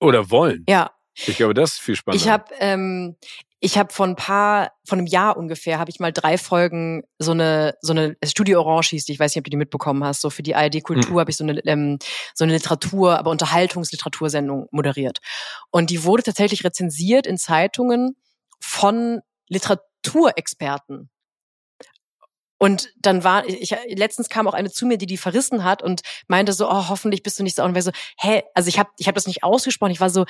[0.00, 0.64] Oder wollen.
[0.68, 0.90] Ja.
[1.26, 2.24] Ich glaube, das ist viel spannender.
[2.24, 3.16] Ich habe ähm,
[3.62, 7.32] ich habe von ein paar, von einem Jahr ungefähr, habe ich mal drei Folgen so
[7.32, 10.22] eine, so eine Studio Orange hieß die, ich weiß nicht, ob du die mitbekommen hast,
[10.22, 11.20] so für die ARD Kultur mhm.
[11.20, 11.98] habe ich so eine, ähm,
[12.34, 15.18] so eine Literatur, aber Unterhaltungsliteratursendung moderiert.
[15.70, 18.16] Und die wurde tatsächlich rezensiert in Zeitungen
[18.60, 21.10] von Literaturexperten.
[22.56, 26.00] Und dann war, ich, letztens kam auch eine zu mir, die die verrissen hat und
[26.28, 27.62] meinte so, oh, hoffentlich bist du nicht so.
[27.62, 29.92] Und war so, hä, also ich habe ich hab das nicht ausgesprochen.
[29.92, 30.26] Ich war so,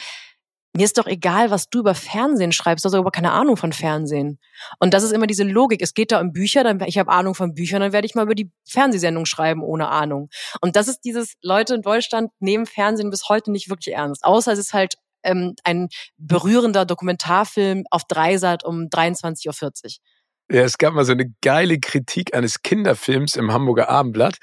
[0.72, 3.72] mir ist doch egal, was du über Fernsehen schreibst, du hast aber keine Ahnung von
[3.72, 4.38] Fernsehen.
[4.78, 5.82] Und das ist immer diese Logik.
[5.82, 8.22] Es geht da um Bücher, dann ich habe Ahnung von Büchern, dann werde ich mal
[8.22, 10.30] über die Fernsehsendung schreiben ohne Ahnung.
[10.60, 14.52] Und das ist dieses Leute in Deutschland nehmen Fernsehen bis heute nicht wirklich ernst, außer
[14.52, 20.56] es ist halt ähm, ein berührender Dokumentarfilm auf Dreisat um 23:40 Uhr.
[20.56, 24.38] Ja, es gab mal so eine geile Kritik eines Kinderfilms im Hamburger Abendblatt,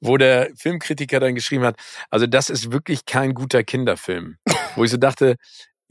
[0.00, 1.76] wo der Filmkritiker dann geschrieben hat,
[2.10, 4.38] also das ist wirklich kein guter Kinderfilm.
[4.76, 5.36] wo ich so dachte,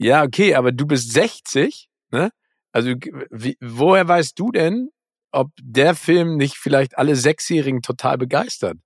[0.02, 2.30] ja, okay, aber du bist 60, ne?
[2.72, 2.94] Also
[3.30, 4.88] wie, woher weißt du denn,
[5.30, 8.78] ob der Film nicht vielleicht alle Sechsjährigen total begeistert?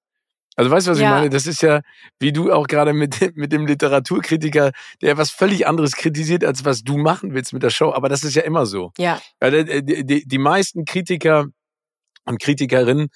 [0.56, 1.08] Also weißt du, was ja.
[1.08, 1.30] ich meine?
[1.30, 1.82] Das ist ja,
[2.18, 6.82] wie du auch gerade mit, mit dem Literaturkritiker, der was völlig anderes kritisiert, als was
[6.82, 7.92] du machen willst mit der Show.
[7.92, 8.92] Aber das ist ja immer so.
[8.98, 9.20] Ja.
[9.42, 11.46] Die, die, die meisten Kritiker
[12.24, 13.08] und Kritikerinnen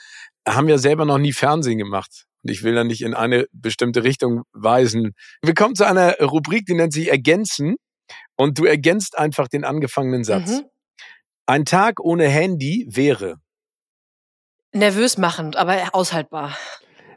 [0.46, 2.26] haben ja selber noch nie Fernsehen gemacht.
[2.42, 5.12] Und ich will da nicht in eine bestimmte Richtung weisen.
[5.42, 7.76] Wir kommen zu einer Rubrik, die nennt sich Ergänzen.
[8.36, 10.50] Und du ergänzt einfach den angefangenen Satz.
[10.50, 10.64] Mhm.
[11.46, 13.36] Ein Tag ohne Handy wäre.
[14.72, 16.56] Nervös machend, aber aushaltbar.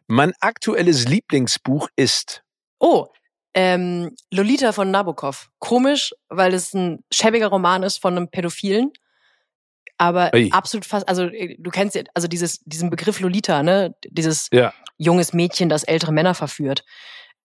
[0.07, 2.43] Mein aktuelles Lieblingsbuch ist.
[2.79, 3.07] Oh,
[3.53, 5.49] ähm, Lolita von Nabokov.
[5.59, 8.91] Komisch, weil es ein schäbiger Roman ist von einem Pädophilen.
[9.97, 10.49] Aber Ey.
[10.51, 13.95] absolut fast, also äh, du kennst ja, also dieses, diesen Begriff Lolita, ne?
[14.09, 14.73] Dieses ja.
[14.97, 16.83] junges Mädchen, das ältere Männer verführt.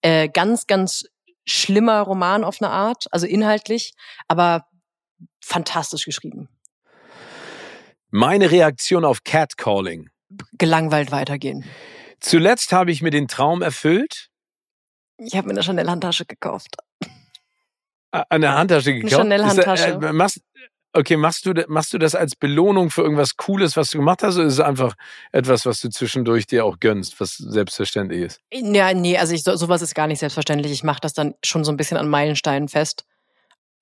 [0.00, 1.04] Äh, ganz, ganz
[1.50, 3.94] schlimmer Roman auf eine Art, also inhaltlich,
[4.28, 4.66] aber
[5.40, 6.48] fantastisch geschrieben.
[8.10, 10.10] Meine Reaktion auf Catcalling.
[10.52, 11.64] Gelangweilt weitergehen.
[12.20, 14.28] Zuletzt habe ich mir den Traum erfüllt.
[15.18, 16.76] Ich habe mir eine Chanel-Handtasche gekauft.
[18.10, 19.14] Eine Handtasche gekauft?
[19.14, 20.00] Eine Chanel-Handtasche.
[20.02, 20.40] Äh, machst,
[20.98, 24.36] okay, machst du, machst du das als Belohnung für irgendwas Cooles, was du gemacht hast,
[24.36, 24.94] oder ist es einfach
[25.32, 28.40] etwas, was du zwischendurch dir auch gönnst, was selbstverständlich ist?
[28.52, 30.72] Ja, nee, also ich, so, sowas ist gar nicht selbstverständlich.
[30.72, 33.04] Ich mache das dann schon so ein bisschen an Meilensteinen fest.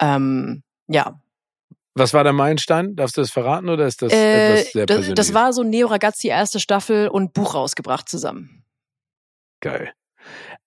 [0.00, 1.20] Ähm, ja.
[1.94, 2.94] Was war der Meilenstein?
[2.94, 5.14] Darfst du das verraten oder ist das äh, etwas sehr Persönliches?
[5.14, 8.64] Das war so Neo Ragazzi erste Staffel und Buch rausgebracht zusammen.
[9.60, 9.92] Geil.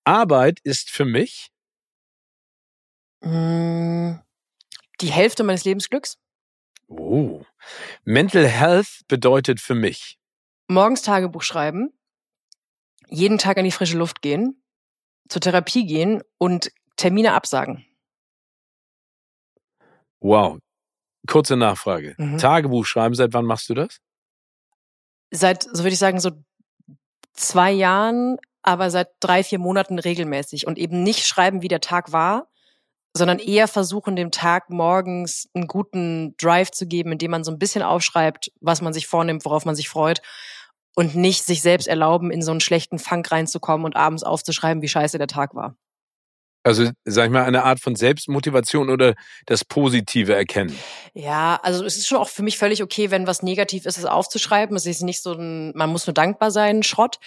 [0.03, 1.51] Arbeit ist für mich
[3.23, 4.19] hm,
[5.01, 6.17] die Hälfte meines Lebensglücks.
[6.89, 7.43] Oh.
[8.03, 10.17] Mental Health bedeutet für mich.
[10.67, 11.93] Morgens Tagebuch schreiben,
[13.07, 14.61] jeden Tag in die frische Luft gehen,
[15.29, 17.85] zur Therapie gehen und Termine absagen.
[20.19, 20.59] Wow.
[21.27, 22.15] Kurze Nachfrage.
[22.17, 22.37] Mhm.
[22.37, 23.99] Tagebuch schreiben, seit wann machst du das?
[25.31, 26.31] Seit, so würde ich sagen, so
[27.33, 32.11] zwei Jahren, aber seit drei, vier Monaten regelmäßig und eben nicht schreiben, wie der Tag
[32.11, 32.48] war,
[33.13, 37.59] sondern eher versuchen, dem Tag morgens einen guten Drive zu geben, indem man so ein
[37.59, 40.21] bisschen aufschreibt, was man sich vornimmt, worauf man sich freut
[40.95, 44.87] und nicht sich selbst erlauben, in so einen schlechten Funk reinzukommen und abends aufzuschreiben, wie
[44.87, 45.75] scheiße der Tag war.
[46.63, 50.77] Also, sag ich mal, eine Art von Selbstmotivation oder das Positive erkennen.
[51.13, 54.05] Ja, also es ist schon auch für mich völlig okay, wenn was negativ ist, es
[54.05, 54.75] aufzuschreiben.
[54.75, 57.17] Es ist nicht so ein, man muss nur dankbar sein, Schrott.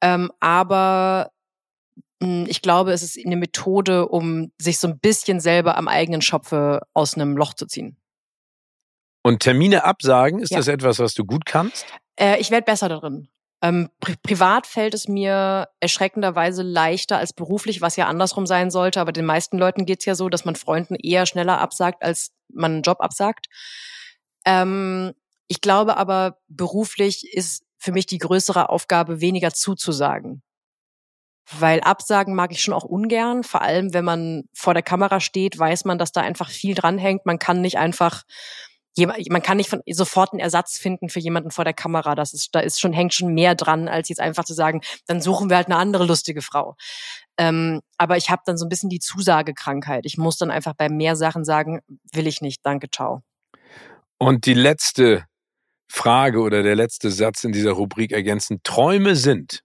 [0.00, 1.30] Ähm, aber
[2.22, 6.82] ich glaube, es ist eine Methode, um sich so ein bisschen selber am eigenen Schopfe
[6.94, 7.96] aus einem Loch zu ziehen.
[9.22, 10.58] Und Termine absagen, ist ja.
[10.58, 11.86] das etwas, was du gut kannst?
[12.16, 13.28] Äh, ich werde besser darin.
[13.62, 19.00] Ähm, pri privat fällt es mir erschreckenderweise leichter als beruflich, was ja andersrum sein sollte.
[19.00, 22.72] Aber den meisten Leuten geht's ja so, dass man Freunden eher schneller absagt, als man
[22.72, 23.46] einen Job absagt.
[24.44, 25.12] Ähm,
[25.46, 30.42] ich glaube aber, beruflich ist für mich die größere Aufgabe, weniger zuzusagen.
[31.50, 33.42] Weil Absagen mag ich schon auch ungern.
[33.42, 37.26] Vor allem, wenn man vor der Kamera steht, weiß man, dass da einfach viel dranhängt.
[37.26, 38.22] Man kann nicht einfach,
[38.96, 42.14] man kann nicht von, sofort einen Ersatz finden für jemanden vor der Kamera.
[42.14, 45.20] Das ist, da ist schon, hängt schon mehr dran, als jetzt einfach zu sagen, dann
[45.20, 46.76] suchen wir halt eine andere lustige Frau.
[47.38, 50.06] Ähm, aber ich habe dann so ein bisschen die Zusagekrankheit.
[50.06, 51.80] Ich muss dann einfach bei mehr Sachen sagen,
[52.12, 53.22] will ich nicht, danke, ciao.
[54.18, 55.24] Und die letzte
[55.88, 58.60] Frage oder der letzte Satz in dieser Rubrik ergänzen.
[58.62, 59.62] Träume sind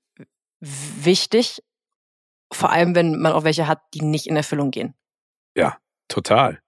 [0.60, 1.62] wichtig,
[2.52, 4.94] vor allem, wenn man auch welche hat, die nicht in Erfüllung gehen.
[5.56, 5.78] Ja,
[6.08, 6.60] total.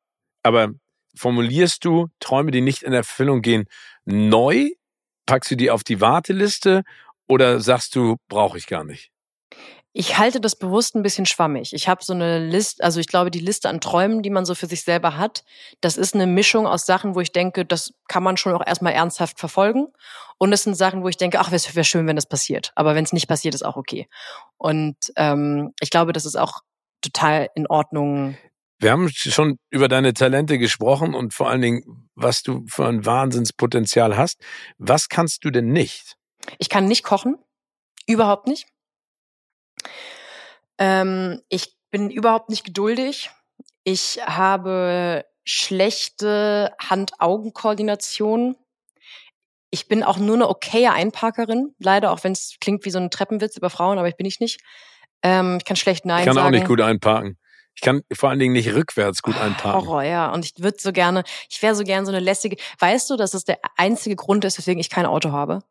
[0.43, 0.69] Aber
[1.15, 3.65] formulierst du Träume, die nicht in Erfüllung gehen,
[4.05, 4.69] neu?
[5.25, 6.83] Packst du die auf die Warteliste
[7.27, 9.11] oder sagst du, brauche ich gar nicht?
[9.91, 11.73] Ich halte das bewusst ein bisschen schwammig.
[11.73, 14.53] Ich habe so eine Liste, also ich glaube, die Liste an Träumen, die man so
[14.53, 15.43] für sich selber hat,
[15.81, 18.93] das ist eine Mischung aus Sachen, wo ich denke, das kann man schon auch erstmal
[18.93, 19.87] ernsthaft verfolgen.
[20.37, 22.71] Und es sind Sachen, wo ich denke, ach, wäre wär schön, wenn das passiert.
[22.75, 24.07] Aber wenn es nicht passiert, ist auch okay.
[24.57, 26.61] Und ähm, ich glaube, das ist auch
[27.01, 28.37] total in Ordnung.
[28.77, 33.05] Wir haben schon über deine Talente gesprochen und vor allen Dingen, was du für ein
[33.05, 34.39] Wahnsinnspotenzial hast.
[34.77, 36.15] Was kannst du denn nicht?
[36.59, 37.37] Ich kann nicht kochen.
[38.07, 38.67] Überhaupt nicht.
[40.77, 43.29] Ähm, ich bin überhaupt nicht geduldig.
[43.83, 48.55] Ich habe schlechte Hand-Augen-Koordination.
[49.71, 53.11] Ich bin auch nur eine okaye Einparkerin, leider, auch wenn es klingt wie so ein
[53.11, 54.61] Treppenwitz über Frauen, aber ich bin ich nicht.
[55.21, 56.21] Ähm, ich kann schlecht Nein sagen.
[56.21, 56.47] Ich kann sagen.
[56.47, 57.37] auch nicht gut einparken.
[57.75, 59.87] Ich kann vor allen Dingen nicht rückwärts gut einparken.
[59.87, 60.31] Horror, ja.
[60.33, 62.57] Und ich würde so gerne, ich wäre so gerne so eine lässige.
[62.79, 65.63] Weißt du, dass das der einzige Grund ist, weswegen ich kein Auto habe?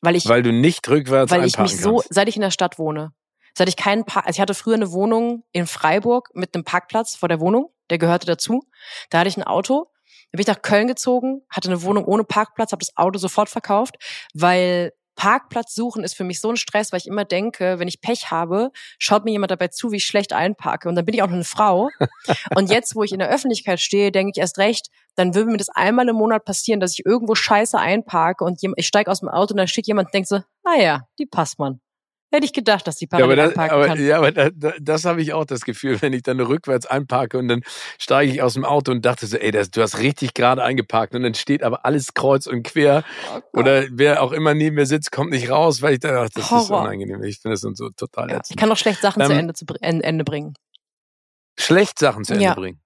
[0.00, 2.14] Weil ich, weil du nicht rückwärts weil ich mich so, kannst.
[2.14, 3.12] seit ich in der Stadt wohne,
[3.56, 7.16] seit ich keinen Park, also ich hatte früher eine Wohnung in Freiburg mit einem Parkplatz
[7.16, 8.62] vor der Wohnung, der gehörte dazu.
[9.10, 9.90] Da hatte ich ein Auto.
[10.30, 13.48] Da bin ich nach Köln gezogen, hatte eine Wohnung ohne Parkplatz, habe das Auto sofort
[13.48, 13.96] verkauft,
[14.34, 18.00] weil Parkplatz suchen ist für mich so ein Stress, weil ich immer denke, wenn ich
[18.00, 20.88] Pech habe, schaut mir jemand dabei zu, wie ich schlecht einparke.
[20.88, 21.90] Und dann bin ich auch noch eine Frau.
[22.54, 25.56] Und jetzt, wo ich in der Öffentlichkeit stehe, denke ich erst recht, dann würde mir
[25.56, 29.28] das einmal im Monat passieren, dass ich irgendwo scheiße einparke und ich steige aus dem
[29.28, 31.80] Auto und dann steht jemand und denkt so, ah ja, die passt man.
[32.30, 34.04] Hätte ich gedacht, dass die parallel ja, aber das, aber, kann.
[34.04, 37.38] Ja, aber da, da, das habe ich auch das Gefühl, wenn ich dann rückwärts einparke
[37.38, 37.62] und dann
[37.98, 41.14] steige ich aus dem Auto und dachte so, ey, das, du hast richtig gerade eingeparkt
[41.14, 43.02] und dann steht aber alles kreuz und quer
[43.34, 46.28] oh oder wer auch immer neben mir sitzt, kommt nicht raus, weil ich dachte, ach,
[46.28, 46.62] das Horror.
[46.62, 47.22] ist unangenehm.
[47.22, 49.64] Ich finde das so total ja, Ich kann auch schlecht Sachen ähm, zu Ende, zu
[49.80, 50.54] Ende bringen.
[51.58, 52.54] Schlecht Sachen zu Ende ja.
[52.54, 52.80] bringen.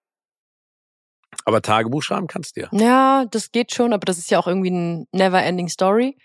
[1.44, 2.68] Aber Tagebuch schreiben kannst du ja.
[2.72, 6.16] Ja, das geht schon, aber das ist ja auch irgendwie ein never-ending Story.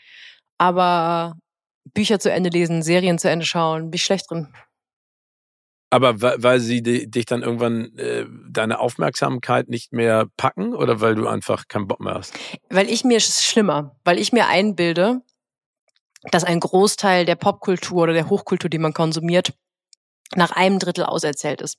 [0.59, 1.36] Aber
[1.93, 4.47] Bücher zu Ende lesen, Serien zu Ende schauen, bin ich schlecht drin.
[5.89, 11.27] Aber weil sie dich dann irgendwann äh, deine Aufmerksamkeit nicht mehr packen oder weil du
[11.27, 12.38] einfach keinen Bock mehr hast?
[12.69, 15.21] Weil ich mir es schlimmer, weil ich mir einbilde,
[16.31, 19.53] dass ein Großteil der Popkultur oder der Hochkultur, die man konsumiert,
[20.35, 21.77] nach einem Drittel auserzählt ist.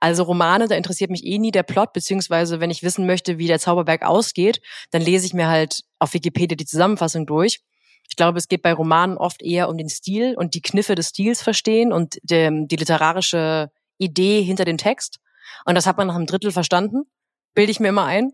[0.00, 3.46] Also Romane, da interessiert mich eh nie der Plot, beziehungsweise wenn ich wissen möchte, wie
[3.46, 4.60] der Zauberberg ausgeht,
[4.90, 7.60] dann lese ich mir halt auf Wikipedia die Zusammenfassung durch.
[8.08, 11.10] Ich glaube, es geht bei Romanen oft eher um den Stil und die Kniffe des
[11.10, 15.20] Stils verstehen und die, die literarische Idee hinter dem Text.
[15.64, 17.02] Und das hat man nach einem Drittel verstanden,
[17.54, 18.32] bilde ich mir immer ein.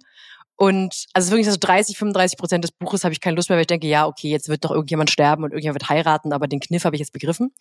[0.56, 3.62] Und also wirklich so 30, 35 Prozent des Buches habe ich keine Lust mehr, weil
[3.62, 6.60] ich denke, ja, okay, jetzt wird doch irgendjemand sterben und irgendjemand wird heiraten, aber den
[6.60, 7.52] Kniff habe ich jetzt begriffen.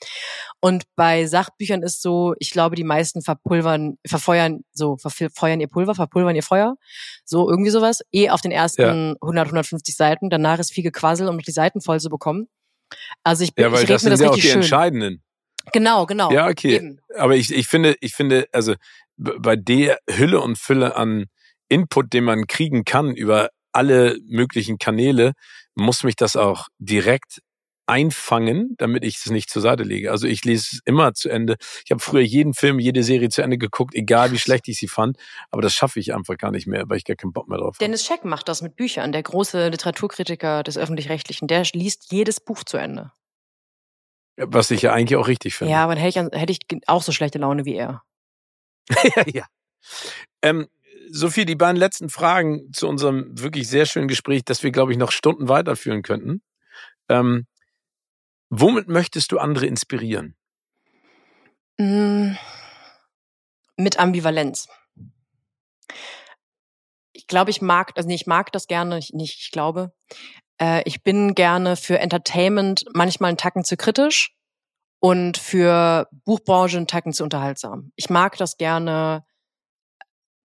[0.60, 5.96] Und bei Sachbüchern ist so, ich glaube, die meisten verpulvern, verfeuern, so, verfeuern ihr Pulver,
[5.96, 6.76] verpulvern ihr Feuer.
[7.26, 8.02] So, irgendwie sowas.
[8.12, 9.16] Eh auf den ersten ja.
[9.22, 10.30] 100, 150 Seiten.
[10.30, 12.48] Danach ist viel Gequassel, um noch die Seiten voll zu bekommen.
[13.24, 14.62] Also ich bin, ja, weil ich das mir das sind ja auch richtig die schön.
[14.62, 15.24] entscheidenden.
[15.72, 16.32] Genau, genau.
[16.32, 16.76] Ja, okay.
[16.76, 17.00] Eben.
[17.18, 18.76] Aber ich, ich finde, ich finde, also
[19.18, 21.28] bei der Hülle und Fülle an
[21.74, 25.34] Input, den man kriegen kann über alle möglichen Kanäle,
[25.76, 27.40] muss mich das auch direkt
[27.86, 30.12] einfangen, damit ich es nicht zur Seite lege.
[30.12, 31.58] Also ich lese es immer zu Ende.
[31.84, 34.88] Ich habe früher jeden Film, jede Serie zu Ende geguckt, egal wie schlecht ich sie
[34.88, 35.18] fand.
[35.50, 37.76] Aber das schaffe ich einfach gar nicht mehr, weil ich gar keinen Bock mehr drauf
[37.76, 37.80] habe.
[37.80, 39.12] Dennis Scheck macht das mit Büchern.
[39.12, 43.12] Der große Literaturkritiker des Öffentlich-Rechtlichen, der liest jedes Buch zu Ende.
[44.38, 45.74] Was ich ja eigentlich auch richtig finde.
[45.74, 48.02] Ja, aber dann hätte ich, hätte ich auch so schlechte Laune wie er.
[49.16, 49.46] ja, ja.
[50.42, 50.68] Ähm,
[51.10, 54.98] Sophie, die beiden letzten Fragen zu unserem wirklich sehr schönen Gespräch, das wir, glaube ich,
[54.98, 56.42] noch Stunden weiterführen könnten.
[57.10, 57.48] Ähm,
[58.50, 60.36] womit möchtest du andere inspirieren?
[61.78, 62.34] Mm,
[63.78, 64.68] mit Ambivalenz.
[67.12, 69.94] Ich glaube, ich mag, also nee, ich mag das gerne, ich, nicht, ich glaube.
[70.60, 74.36] Äh, ich bin gerne für Entertainment manchmal einen Tacken zu kritisch
[75.00, 77.92] und für Buchbranche einen Tacken zu unterhaltsam.
[77.96, 79.26] Ich mag das gerne,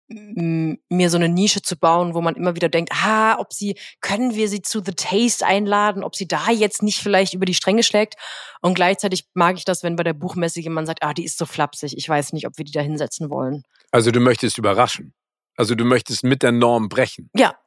[0.09, 4.35] mir so eine Nische zu bauen, wo man immer wieder denkt, ah, ob sie, können
[4.35, 7.83] wir sie zu The Taste einladen, ob sie da jetzt nicht vielleicht über die Stränge
[7.83, 8.15] schlägt.
[8.63, 11.45] Und gleichzeitig mag ich das, wenn bei der Buchmesse jemand sagt, ah, die ist so
[11.45, 13.65] flapsig, ich weiß nicht, ob wir die da hinsetzen wollen.
[13.91, 15.13] Also du möchtest überraschen.
[15.57, 17.31] Also du möchtest mit der Norm brechen.
[17.35, 17.59] Ja.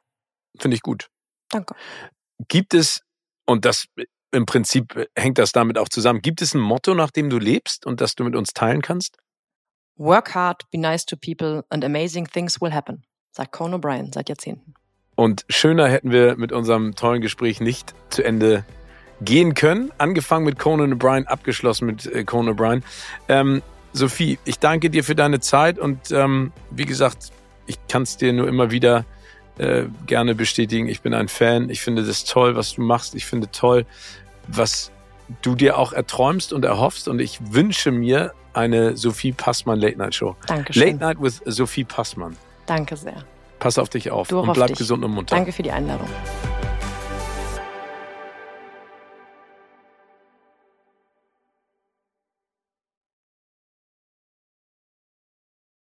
[0.58, 1.08] Finde ich gut.
[1.48, 1.74] Danke.
[2.48, 3.02] Gibt es,
[3.46, 3.86] und das
[4.32, 7.86] im Prinzip hängt das damit auch zusammen, gibt es ein Motto, nach dem du lebst
[7.86, 9.18] und das du mit uns teilen kannst?
[9.96, 14.28] Work hard, be nice to people and amazing things will happen, sagt Conan O'Brien seit
[14.28, 14.74] Jahrzehnten.
[15.14, 18.64] Und schöner hätten wir mit unserem tollen Gespräch nicht zu Ende
[19.20, 19.92] gehen können.
[19.98, 22.82] Angefangen mit Conan O'Brien, abgeschlossen mit äh, Conan O'Brien.
[23.28, 23.62] Ähm,
[23.92, 27.30] Sophie, ich danke dir für deine Zeit und ähm, wie gesagt,
[27.66, 29.04] ich kann es dir nur immer wieder
[29.58, 30.88] äh, gerne bestätigen.
[30.88, 31.68] Ich bin ein Fan.
[31.68, 33.14] Ich finde das toll, was du machst.
[33.14, 33.84] Ich finde toll,
[34.48, 34.90] was
[35.42, 37.06] du dir auch erträumst und erhoffst.
[37.06, 40.36] Und ich wünsche mir eine Sophie Passmann Late Night Show.
[40.46, 40.82] Dankeschön.
[40.82, 42.36] Late Night with Sophie Passmann.
[42.66, 43.24] Danke sehr.
[43.58, 44.78] Pass auf dich auf du und bleib dich.
[44.78, 45.36] gesund und munter.
[45.36, 46.08] Danke für die Einladung.